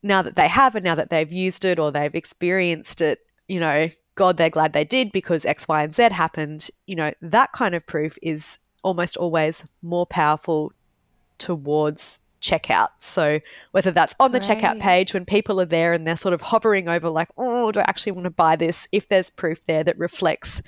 now 0.02 0.22
that 0.22 0.36
they 0.36 0.48
have 0.48 0.76
and 0.76 0.84
now 0.84 0.96
that 0.96 1.10
they've 1.10 1.32
used 1.32 1.66
it 1.66 1.80
or 1.80 1.92
they've 1.92 2.16
experienced 2.16 3.02
it, 3.02 3.20
you 3.48 3.60
know, 3.60 3.90
God, 4.16 4.38
they're 4.38 4.50
glad 4.50 4.74
they 4.74 4.86
did 4.86 5.12
because 5.12 5.46
X, 5.46 5.68
Y, 5.68 5.84
and 5.84 5.96
Z 5.96 6.10
happened. 6.12 6.70
You 6.86 6.96
know, 6.96 7.14
that 7.22 7.52
kind 7.54 7.76
of 7.76 7.86
proof 7.86 8.18
is 8.22 8.60
almost 8.84 9.18
always 9.18 9.68
more 9.82 10.06
powerful 10.06 10.74
towards 11.38 12.20
checkout. 12.42 12.90
So 13.00 13.40
whether 13.72 13.92
that's 13.92 14.16
on 14.20 14.32
the 14.32 14.40
right. 14.40 14.58
checkout 14.58 14.80
page 14.80 15.14
when 15.14 15.26
people 15.26 15.60
are 15.60 15.66
there 15.66 15.94
and 15.94 16.06
they're 16.06 16.16
sort 16.16 16.34
of 16.34 16.42
hovering 16.42 16.88
over 16.88 17.10
like, 17.10 17.30
oh, 17.38 17.72
do 17.72 17.80
I 17.80 17.84
actually 17.84 18.14
want 18.14 18.26
to 18.26 18.32
buy 18.32 18.56
this? 18.56 18.88
If 18.92 19.10
there's 19.10 19.30
proof 19.30 19.66
there 19.66 19.84
that 19.84 19.98
reflects 19.98 20.62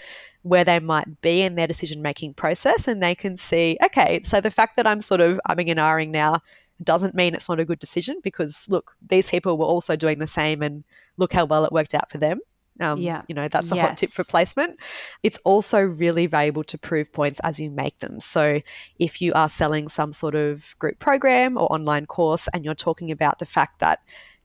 where 0.43 0.63
they 0.63 0.79
might 0.79 1.21
be 1.21 1.41
in 1.41 1.55
their 1.55 1.67
decision 1.67 2.01
making 2.01 2.33
process 2.33 2.87
and 2.87 3.01
they 3.01 3.15
can 3.15 3.37
see, 3.37 3.77
okay, 3.83 4.21
so 4.23 4.41
the 4.41 4.51
fact 4.51 4.75
that 4.75 4.87
I'm 4.87 5.01
sort 5.01 5.21
of 5.21 5.39
umming 5.49 5.69
and 5.69 5.79
ahhing 5.79 6.09
now 6.09 6.41
doesn't 6.83 7.15
mean 7.15 7.33
it's 7.33 7.47
not 7.47 7.59
a 7.59 7.65
good 7.65 7.79
decision 7.79 8.19
because 8.23 8.67
look, 8.69 8.95
these 9.07 9.27
people 9.27 9.57
were 9.57 9.65
also 9.65 9.95
doing 9.95 10.19
the 10.19 10.27
same 10.27 10.61
and 10.61 10.83
look 11.17 11.33
how 11.33 11.45
well 11.45 11.65
it 11.65 11.71
worked 11.71 11.93
out 11.93 12.11
for 12.11 12.17
them. 12.17 12.39
Um, 12.81 12.99
yeah. 12.99 13.21
You 13.27 13.35
know, 13.35 13.47
that's 13.47 13.71
a 13.71 13.75
yes. 13.75 13.87
hot 13.87 13.97
tip 13.97 14.09
for 14.09 14.23
placement. 14.23 14.79
It's 15.23 15.39
also 15.43 15.79
really 15.81 16.25
valuable 16.25 16.63
to 16.65 16.77
prove 16.77 17.13
points 17.13 17.39
as 17.41 17.59
you 17.59 17.69
make 17.69 17.99
them. 17.99 18.19
So 18.19 18.61
if 18.99 19.21
you 19.21 19.33
are 19.33 19.49
selling 19.49 19.87
some 19.87 20.13
sort 20.13 20.35
of 20.35 20.75
group 20.79 20.99
program 20.99 21.57
or 21.57 21.71
online 21.71 22.05
course 22.05 22.47
and 22.53 22.65
you're 22.65 22.75
talking 22.75 23.11
about 23.11 23.39
the 23.39 23.45
fact 23.45 23.79
that, 23.79 23.99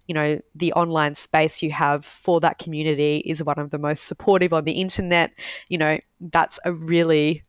you 0.07 0.15
know, 0.15 0.41
the 0.55 0.73
online 0.75 1.15
space 1.15 1.63
you 1.63 1.71
have 1.71 2.05
for 2.05 2.41
that 2.41 2.59
community 2.59 3.23
is 3.25 3.43
one 3.43 3.59
of 3.59 3.71
the 3.71 3.79
most 3.79 4.05
supportive 4.05 4.53
on 4.53 4.65
the 4.65 4.73
internet, 4.73 5.33
you 5.69 5.79
know, 5.79 5.99
that's 6.21 6.59
a 6.65 6.73
really 6.73 7.43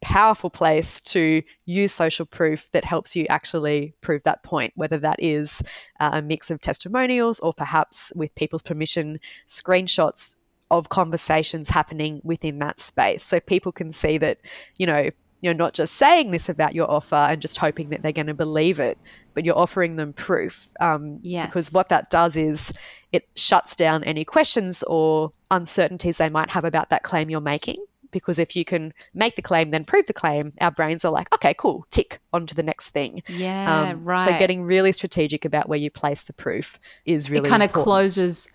powerful 0.00 0.50
place 0.50 1.00
to 1.00 1.42
use 1.66 1.92
social 1.92 2.26
proof 2.26 2.70
that 2.72 2.84
helps 2.84 3.14
you 3.14 3.26
actually 3.28 3.94
prove 4.00 4.22
that 4.24 4.42
point, 4.42 4.72
whether 4.76 4.98
that 4.98 5.16
is 5.18 5.62
uh, 6.00 6.10
a 6.14 6.22
mix 6.22 6.50
of 6.50 6.60
testimonials 6.60 7.40
or 7.40 7.52
perhaps 7.52 8.12
with 8.14 8.34
people's 8.34 8.62
permission, 8.62 9.20
screenshots 9.46 10.36
of 10.70 10.88
conversations 10.88 11.68
happening 11.68 12.20
within 12.24 12.58
that 12.60 12.80
space. 12.80 13.22
So 13.22 13.40
people 13.40 13.72
can 13.72 13.92
see 13.92 14.18
that, 14.18 14.38
you 14.78 14.86
know, 14.86 15.10
you're 15.42 15.54
not 15.54 15.74
just 15.74 15.94
saying 15.94 16.30
this 16.30 16.48
about 16.48 16.74
your 16.74 16.90
offer 16.90 17.14
and 17.14 17.40
just 17.40 17.58
hoping 17.58 17.88
that 17.90 18.02
they're 18.02 18.12
going 18.12 18.26
to 18.26 18.34
believe 18.34 18.78
it, 18.78 18.98
but 19.34 19.44
you're 19.44 19.56
offering 19.56 19.96
them 19.96 20.12
proof. 20.12 20.70
Um, 20.80 21.18
yes. 21.22 21.46
Because 21.46 21.72
what 21.72 21.88
that 21.88 22.10
does 22.10 22.36
is 22.36 22.72
it 23.10 23.26
shuts 23.36 23.74
down 23.74 24.04
any 24.04 24.24
questions 24.24 24.82
or 24.84 25.32
uncertainties 25.50 26.18
they 26.18 26.28
might 26.28 26.50
have 26.50 26.64
about 26.64 26.90
that 26.90 27.02
claim 27.02 27.30
you're 27.30 27.40
making 27.40 27.82
because 28.10 28.38
if 28.38 28.54
you 28.56 28.64
can 28.64 28.92
make 29.14 29.36
the 29.36 29.42
claim, 29.42 29.70
then 29.70 29.84
prove 29.84 30.06
the 30.06 30.12
claim, 30.12 30.52
our 30.60 30.70
brains 30.70 31.04
are 31.04 31.12
like, 31.12 31.32
okay, 31.34 31.54
cool, 31.54 31.86
tick 31.90 32.20
on 32.32 32.46
to 32.46 32.54
the 32.54 32.62
next 32.62 32.90
thing. 32.90 33.22
Yeah, 33.28 33.90
um, 33.90 34.04
right. 34.04 34.28
So 34.28 34.38
getting 34.38 34.62
really 34.62 34.92
strategic 34.92 35.44
about 35.44 35.68
where 35.68 35.78
you 35.78 35.90
place 35.90 36.22
the 36.22 36.32
proof 36.32 36.78
is 37.04 37.30
really 37.30 37.46
It 37.46 37.50
kind 37.50 37.62
of 37.62 37.72
closes 37.72 38.50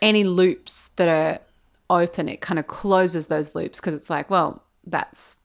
any 0.00 0.24
loops 0.24 0.88
that 0.96 1.08
are 1.08 1.40
open. 1.88 2.28
It 2.28 2.40
kind 2.40 2.58
of 2.58 2.66
closes 2.66 3.26
those 3.26 3.54
loops 3.54 3.80
because 3.80 3.94
it's 3.94 4.10
like, 4.10 4.30
well, 4.30 4.62
that's, 4.86 5.36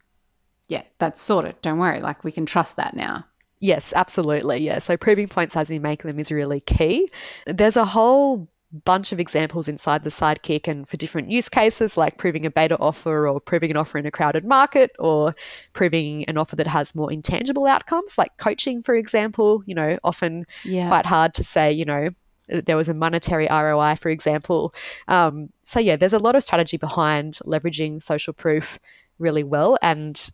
yeah, 0.67 0.83
that's 0.99 1.21
sorted. 1.21 1.55
Don't 1.61 1.79
worry. 1.79 2.01
Like 2.01 2.23
we 2.23 2.31
can 2.31 2.45
trust 2.45 2.75
that 2.75 2.95
now. 2.95 3.25
Yes, 3.59 3.93
absolutely. 3.95 4.57
Yeah. 4.57 4.79
So 4.79 4.97
proving 4.97 5.27
points 5.27 5.55
as 5.55 5.71
you 5.71 5.79
make 5.79 6.03
them 6.03 6.19
is 6.19 6.31
really 6.31 6.59
key. 6.59 7.09
There's 7.47 7.77
a 7.77 7.85
whole 7.85 8.47
bunch 8.83 9.11
of 9.11 9.19
examples 9.19 9.67
inside 9.67 10.03
the 10.03 10.09
sidekick 10.09 10.67
and 10.67 10.87
for 10.87 10.97
different 10.97 11.29
use 11.29 11.47
cases 11.47 11.95
like 11.95 12.17
proving 12.17 12.45
a 12.45 12.51
beta 12.51 12.77
offer 12.77 13.27
or 13.27 13.39
proving 13.39 13.71
an 13.71 13.77
offer 13.77 13.97
in 13.97 14.05
a 14.05 14.11
crowded 14.11 14.43
market 14.43 14.91
or 14.99 15.33
proving 15.73 16.25
an 16.25 16.37
offer 16.37 16.55
that 16.55 16.67
has 16.67 16.93
more 16.93 17.11
intangible 17.11 17.67
outcomes 17.67 18.17
like 18.17 18.35
coaching 18.37 18.83
for 18.83 18.95
example 18.95 19.63
you 19.65 19.73
know 19.73 19.97
often 20.03 20.45
yeah. 20.65 20.89
quite 20.89 21.05
hard 21.05 21.33
to 21.33 21.43
say 21.43 21.71
you 21.71 21.85
know 21.85 22.09
there 22.47 22.77
was 22.77 22.89
a 22.89 22.93
monetary 22.93 23.47
ROI, 23.49 23.95
for 23.95 24.09
example. 24.09 24.73
Um, 25.07 25.49
so, 25.63 25.79
yeah, 25.79 25.95
there's 25.95 26.13
a 26.13 26.19
lot 26.19 26.35
of 26.35 26.43
strategy 26.43 26.77
behind 26.77 27.39
leveraging 27.45 28.01
social 28.01 28.33
proof 28.33 28.77
really 29.17 29.43
well 29.43 29.77
and 29.81 30.29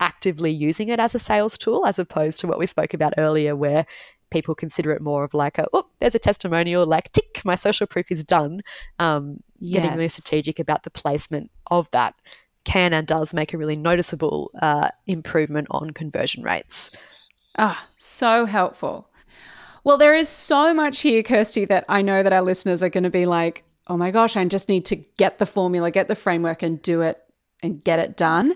actively 0.00 0.50
using 0.50 0.88
it 0.88 1.00
as 1.00 1.14
a 1.14 1.18
sales 1.18 1.56
tool, 1.56 1.86
as 1.86 1.98
opposed 1.98 2.38
to 2.40 2.46
what 2.46 2.58
we 2.58 2.66
spoke 2.66 2.94
about 2.94 3.14
earlier, 3.18 3.56
where 3.56 3.86
people 4.32 4.54
consider 4.54 4.90
it 4.92 5.02
more 5.02 5.22
of 5.22 5.34
like 5.34 5.58
a, 5.58 5.66
oh, 5.72 5.86
there's 6.00 6.14
a 6.14 6.18
testimonial, 6.18 6.86
like 6.86 7.12
tick, 7.12 7.42
my 7.44 7.54
social 7.54 7.86
proof 7.86 8.10
is 8.10 8.24
done. 8.24 8.62
Um, 8.98 9.36
yes. 9.60 9.82
Getting 9.82 9.96
really 9.96 10.08
strategic 10.08 10.58
about 10.58 10.82
the 10.82 10.90
placement 10.90 11.50
of 11.70 11.90
that 11.92 12.14
can 12.64 12.92
and 12.92 13.06
does 13.06 13.34
make 13.34 13.52
a 13.52 13.58
really 13.58 13.76
noticeable 13.76 14.50
uh, 14.60 14.88
improvement 15.06 15.68
on 15.70 15.90
conversion 15.90 16.42
rates. 16.42 16.90
Ah, 17.58 17.86
so 17.96 18.46
helpful. 18.46 19.08
Well, 19.84 19.98
there 19.98 20.14
is 20.14 20.28
so 20.28 20.72
much 20.72 21.00
here, 21.00 21.22
Kirsty, 21.22 21.64
that 21.66 21.84
I 21.88 22.02
know 22.02 22.22
that 22.22 22.32
our 22.32 22.42
listeners 22.42 22.82
are 22.82 22.88
going 22.88 23.04
to 23.04 23.10
be 23.10 23.26
like, 23.26 23.64
oh 23.88 23.96
my 23.96 24.10
gosh, 24.10 24.36
I 24.36 24.44
just 24.44 24.68
need 24.68 24.84
to 24.86 24.96
get 24.96 25.38
the 25.38 25.46
formula, 25.46 25.90
get 25.90 26.08
the 26.08 26.14
framework, 26.14 26.62
and 26.62 26.80
do 26.80 27.02
it 27.02 27.21
and 27.62 27.82
get 27.84 27.98
it 27.98 28.16
done. 28.16 28.54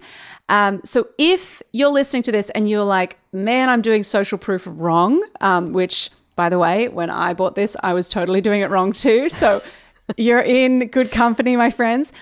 Um, 0.48 0.80
so 0.84 1.08
if 1.18 1.62
you're 1.72 1.90
listening 1.90 2.22
to 2.24 2.32
this 2.32 2.50
and 2.50 2.68
you're 2.68 2.84
like, 2.84 3.18
man, 3.32 3.68
I'm 3.68 3.82
doing 3.82 4.02
social 4.02 4.38
proof 4.38 4.64
wrong, 4.66 5.22
um, 5.40 5.72
which 5.72 6.10
by 6.36 6.48
the 6.48 6.58
way, 6.58 6.88
when 6.88 7.10
I 7.10 7.32
bought 7.32 7.54
this, 7.54 7.76
I 7.82 7.94
was 7.94 8.08
totally 8.08 8.40
doing 8.40 8.60
it 8.60 8.70
wrong 8.70 8.92
too. 8.92 9.28
So 9.36 9.62
you're 10.16 10.40
in 10.40 10.88
good 10.88 11.10
company, 11.10 11.56
my 11.56 11.70
friends. 11.70 12.12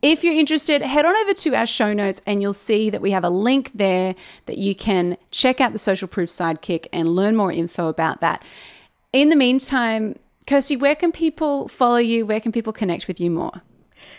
If 0.00 0.24
you're 0.24 0.34
interested, 0.34 0.82
head 0.82 1.04
on 1.04 1.16
over 1.16 1.34
to 1.34 1.54
our 1.54 1.66
show 1.66 1.92
notes 1.92 2.22
and 2.26 2.42
you'll 2.42 2.54
see 2.54 2.90
that 2.90 3.00
we 3.00 3.12
have 3.12 3.24
a 3.24 3.30
link 3.30 3.70
there 3.72 4.14
that 4.46 4.58
you 4.58 4.74
can 4.74 5.16
check 5.30 5.60
out 5.60 5.72
the 5.72 5.78
social 5.78 6.08
proof 6.08 6.28
sidekick 6.28 6.86
and 6.92 7.14
learn 7.14 7.36
more 7.36 7.52
info 7.52 7.88
about 7.88 8.20
that. 8.20 8.44
In 9.12 9.28
the 9.28 9.36
meantime, 9.36 10.16
Kirsty, 10.46 10.76
where 10.76 10.96
can 10.96 11.12
people 11.12 11.68
follow 11.68 11.98
you? 11.98 12.26
Where 12.26 12.40
can 12.40 12.52
people 12.52 12.72
connect 12.72 13.06
with 13.06 13.20
you 13.20 13.30
more? 13.30 13.62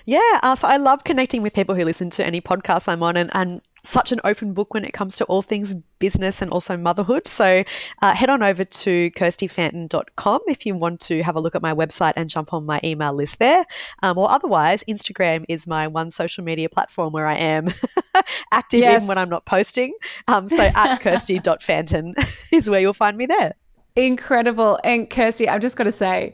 Yeah, 0.06 0.40
uh, 0.44 0.56
so 0.56 0.68
I 0.68 0.78
love 0.78 1.04
connecting 1.04 1.42
with 1.42 1.54
people 1.54 1.76
who 1.76 1.86
listen 1.86 2.10
to 2.12 2.26
any 2.26 2.42
podcast 2.42 2.90
I'm 2.90 3.02
on 3.04 3.16
and, 3.16 3.30
and 3.34 3.62
such 3.84 4.12
an 4.12 4.20
open 4.24 4.54
book 4.54 4.74
when 4.74 4.86
it 4.86 4.94
comes 4.94 5.18
to 5.18 5.26
all 5.26 5.42
things 5.42 5.76
business 6.00 6.42
and 6.42 6.52
also 6.52 6.78
motherhood. 6.78 7.28
So 7.28 7.64
uh, 8.02 8.14
head 8.14 8.30
on 8.30 8.42
over 8.42 8.64
to 8.64 9.12
kirstyfanton.com 9.12 10.42
if 10.48 10.66
you 10.66 10.76
want 10.76 11.00
to 11.02 11.22
have 11.22 11.36
a 11.36 11.40
look 11.40 11.56
at 11.56 11.62
my 11.62 11.74
website 11.74 12.14
and 12.16 12.30
jump 12.30 12.54
on 12.54 12.66
my 12.66 12.80
email 12.84 13.14
list 13.14 13.40
there. 13.40 13.66
Um, 14.02 14.18
or 14.18 14.30
otherwise, 14.30 14.84
Instagram 14.90 15.46
is 15.50 15.68
my 15.68 15.88
one 15.88 16.12
social 16.12 16.44
media 16.44 16.70
platform 16.70 17.14
where 17.14 17.28
I 17.28 17.36
am 17.36 17.74
active 18.52 18.80
yes. 18.80 19.04
in 19.04 19.08
when 19.08 19.18
I'm 19.18 19.30
not 19.30 19.46
posting. 19.46 19.94
Um, 20.28 20.48
so 20.48 20.64
at 20.64 20.98
kirsty.fanton 21.02 22.16
is 22.52 22.70
where 22.70 22.80
you'll 22.80 22.94
find 22.94 23.18
me 23.18 23.26
there. 23.26 23.54
Incredible. 23.96 24.80
And 24.84 25.10
Kirsty, 25.10 25.48
I've 25.48 25.62
just 25.62 25.78
got 25.78 25.84
to 25.84 25.92
say, 25.92 26.34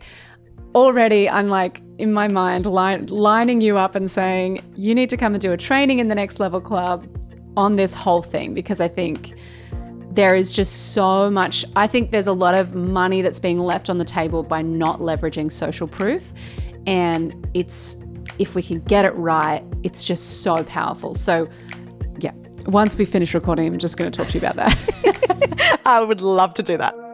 already 0.76 1.30
I'm 1.30 1.50
like 1.50 1.82
in 1.98 2.14
my 2.14 2.28
mind 2.28 2.66
line, 2.66 3.08
lining 3.08 3.62
you 3.62 3.78
up 3.78 3.96
and 3.96 4.10
saying 4.10 4.62
you 4.76 4.96
need 4.96 5.10
to 5.10 5.18
come 5.18 5.34
and 5.34 5.42
do 5.42 5.52
a 5.52 5.58
training 5.58 6.00
in 6.00 6.08
the 6.08 6.16
next 6.16 6.40
level 6.40 6.62
club 6.62 7.08
on 7.58 7.76
this 7.76 7.94
whole 7.94 8.22
thing 8.22 8.54
because 8.54 8.80
I 8.80 8.88
think 8.88 9.34
there 10.12 10.36
is 10.36 10.52
just 10.52 10.94
so 10.94 11.30
much. 11.30 11.64
I 11.76 11.88
think 11.88 12.12
there's 12.12 12.28
a 12.28 12.34
lot 12.34 12.58
of 12.58 12.74
money 12.76 13.22
that's 13.22 13.40
being 13.40 13.60
left 13.60 13.90
on 13.90 13.98
the 13.98 14.06
table 14.06 14.44
by 14.44 14.62
not 14.62 15.00
leveraging 15.00 15.52
social 15.52 15.88
proof. 15.88 16.34
And 16.88 17.48
it's, 17.54 17.96
if 18.40 18.56
we 18.56 18.64
can 18.64 18.82
get 18.82 19.06
it 19.06 19.16
right, 19.16 19.64
it's 19.84 20.04
just 20.04 20.42
so 20.42 20.64
powerful. 20.64 21.14
So, 21.14 21.48
yeah, 22.20 22.34
once 22.66 22.98
we 22.98 23.06
finish 23.06 23.34
recording, 23.34 23.68
I'm 23.68 23.78
just 23.78 23.98
going 23.98 24.12
to 24.12 24.18
talk 24.18 24.28
to 24.30 24.40
you 24.40 24.46
about 24.46 24.56
that. 24.56 25.82
I 25.86 26.04
would 26.04 26.22
love 26.22 26.54
to 26.56 26.64
do 26.64 26.78
that. 26.78 27.09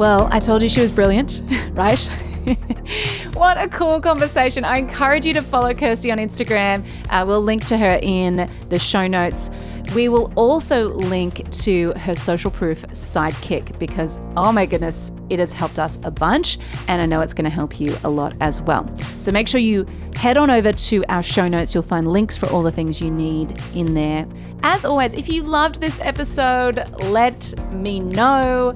Well, 0.00 0.30
I 0.32 0.40
told 0.40 0.62
you 0.62 0.70
she 0.70 0.80
was 0.80 0.90
brilliant, 0.90 1.42
right? 1.72 2.00
what 3.34 3.60
a 3.60 3.68
cool 3.68 4.00
conversation. 4.00 4.64
I 4.64 4.78
encourage 4.78 5.26
you 5.26 5.34
to 5.34 5.42
follow 5.42 5.74
Kirsty 5.74 6.10
on 6.10 6.16
Instagram. 6.16 6.86
Uh, 7.10 7.22
we'll 7.26 7.42
link 7.42 7.66
to 7.66 7.76
her 7.76 7.98
in 8.00 8.50
the 8.70 8.78
show 8.78 9.06
notes. 9.06 9.50
We 9.94 10.08
will 10.08 10.32
also 10.36 10.88
link 10.94 11.50
to 11.50 11.92
her 11.98 12.14
social 12.14 12.50
proof 12.50 12.80
sidekick 12.92 13.78
because, 13.78 14.18
oh 14.38 14.52
my 14.52 14.64
goodness, 14.64 15.12
it 15.28 15.38
has 15.38 15.52
helped 15.52 15.78
us 15.78 15.98
a 16.02 16.10
bunch. 16.10 16.56
And 16.88 17.02
I 17.02 17.04
know 17.04 17.20
it's 17.20 17.34
going 17.34 17.44
to 17.44 17.50
help 17.50 17.78
you 17.78 17.94
a 18.02 18.08
lot 18.08 18.34
as 18.40 18.62
well. 18.62 18.90
So 18.96 19.30
make 19.30 19.48
sure 19.48 19.60
you 19.60 19.84
head 20.16 20.38
on 20.38 20.48
over 20.48 20.72
to 20.72 21.04
our 21.10 21.22
show 21.22 21.46
notes. 21.46 21.74
You'll 21.74 21.82
find 21.82 22.10
links 22.10 22.38
for 22.38 22.46
all 22.46 22.62
the 22.62 22.72
things 22.72 23.02
you 23.02 23.10
need 23.10 23.60
in 23.74 23.92
there. 23.92 24.26
As 24.62 24.86
always, 24.86 25.12
if 25.12 25.28
you 25.28 25.42
loved 25.42 25.82
this 25.82 26.00
episode, 26.00 26.88
let 27.02 27.52
me 27.70 28.00
know. 28.00 28.74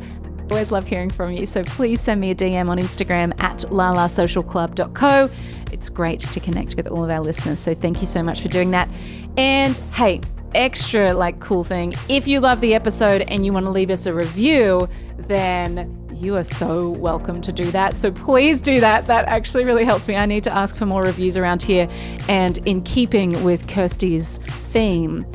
Always 0.51 0.71
love 0.71 0.87
hearing 0.87 1.11
from 1.11 1.33
you. 1.33 1.47
So 1.47 1.63
please 1.65 2.01
send 2.01 2.21
me 2.21 2.31
a 2.31 2.35
DM 2.35 2.69
on 2.69 2.79
Instagram 2.79 3.39
at 3.41 3.61
lalasocialclub.co. 3.61 5.31
It's 5.73 5.89
great 5.89 6.21
to 6.21 6.41
connect 6.41 6.77
with 6.77 6.87
all 6.87 7.05
of 7.05 7.11
our 7.11 7.21
listeners. 7.21 7.59
So 7.59 7.75
thank 7.75 8.01
you 8.01 8.07
so 8.07 8.23
much 8.23 8.41
for 8.41 8.49
doing 8.49 8.71
that. 8.73 8.89
And 9.37 9.77
hey, 9.93 10.21
extra 10.55 11.13
like 11.13 11.41
cool 11.41 11.65
thing 11.65 11.93
if 12.09 12.29
you 12.29 12.39
love 12.39 12.61
the 12.61 12.75
episode 12.75 13.23
and 13.23 13.45
you 13.45 13.53
want 13.53 13.67
to 13.67 13.71
leave 13.71 13.91
us 13.91 14.07
a 14.07 14.15
review, 14.15 14.89
then 15.19 16.01
you 16.15 16.37
are 16.37 16.45
so 16.45 16.91
welcome 16.91 17.41
to 17.41 17.53
do 17.53 17.65
that. 17.73 17.97
So 17.97 18.13
please 18.13 18.61
do 18.61 18.81
that. 18.81 19.07
That 19.07 19.27
actually 19.27 19.65
really 19.65 19.85
helps 19.85 20.07
me. 20.07 20.17
I 20.17 20.27
need 20.27 20.45
to 20.45 20.53
ask 20.53 20.77
for 20.77 20.87
more 20.87 21.03
reviews 21.03 21.37
around 21.37 21.63
here. 21.63 21.89
And 22.29 22.59
in 22.67 22.83
keeping 22.83 23.43
with 23.43 23.67
Kirsty's 23.67 24.39
theme, 24.39 25.27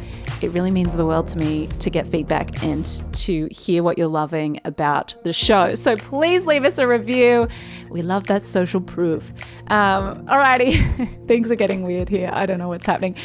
it 0.44 0.50
really 0.50 0.72
means 0.72 0.96
the 0.96 1.06
world 1.06 1.28
to 1.30 1.38
me 1.38 1.68
to 1.80 1.90
get 1.90 2.08
feedback 2.08 2.64
and 2.64 2.86
to 3.14 3.48
hear 3.52 3.84
what 3.84 3.98
you're 3.98 4.08
loving 4.08 4.60
about 4.66 5.16
the 5.24 5.34
show. 5.34 5.76
So 5.76 5.96
please 5.96 6.46
leave 6.46 6.66
us 6.66 6.78
a 6.78 6.88
review. 6.88 7.48
We 7.90 8.02
love 8.02 8.28
that 8.28 8.46
social 8.46 8.82
proof. 8.82 9.32
Um, 9.68 10.26
alrighty, 10.26 11.28
things 11.28 11.52
are 11.52 11.56
getting 11.56 11.84
weird 11.84 12.10
here. 12.10 12.30
I 12.32 12.46
don't 12.46 12.58
know 12.58 12.70
what's 12.70 12.86
happening. 12.86 13.16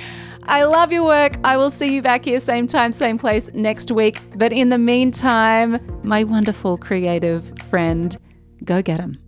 I 0.45 0.65
love 0.65 0.93
your 0.93 1.05
work. 1.05 1.37
I 1.43 1.57
will 1.57 1.71
see 1.71 1.95
you 1.95 2.03
back 2.03 2.25
here, 2.25 2.39
same 2.39 2.67
time, 2.67 2.93
same 2.93 3.19
place 3.19 3.51
next 3.55 3.91
week. 3.91 4.21
But 4.37 4.53
in 4.53 4.69
the 4.69 4.79
meantime, 4.79 5.81
my 6.03 6.25
wonderful 6.25 6.77
creative 6.77 7.59
friend, 7.61 8.17
go 8.65 8.83
get 8.83 9.01
him. 9.01 9.24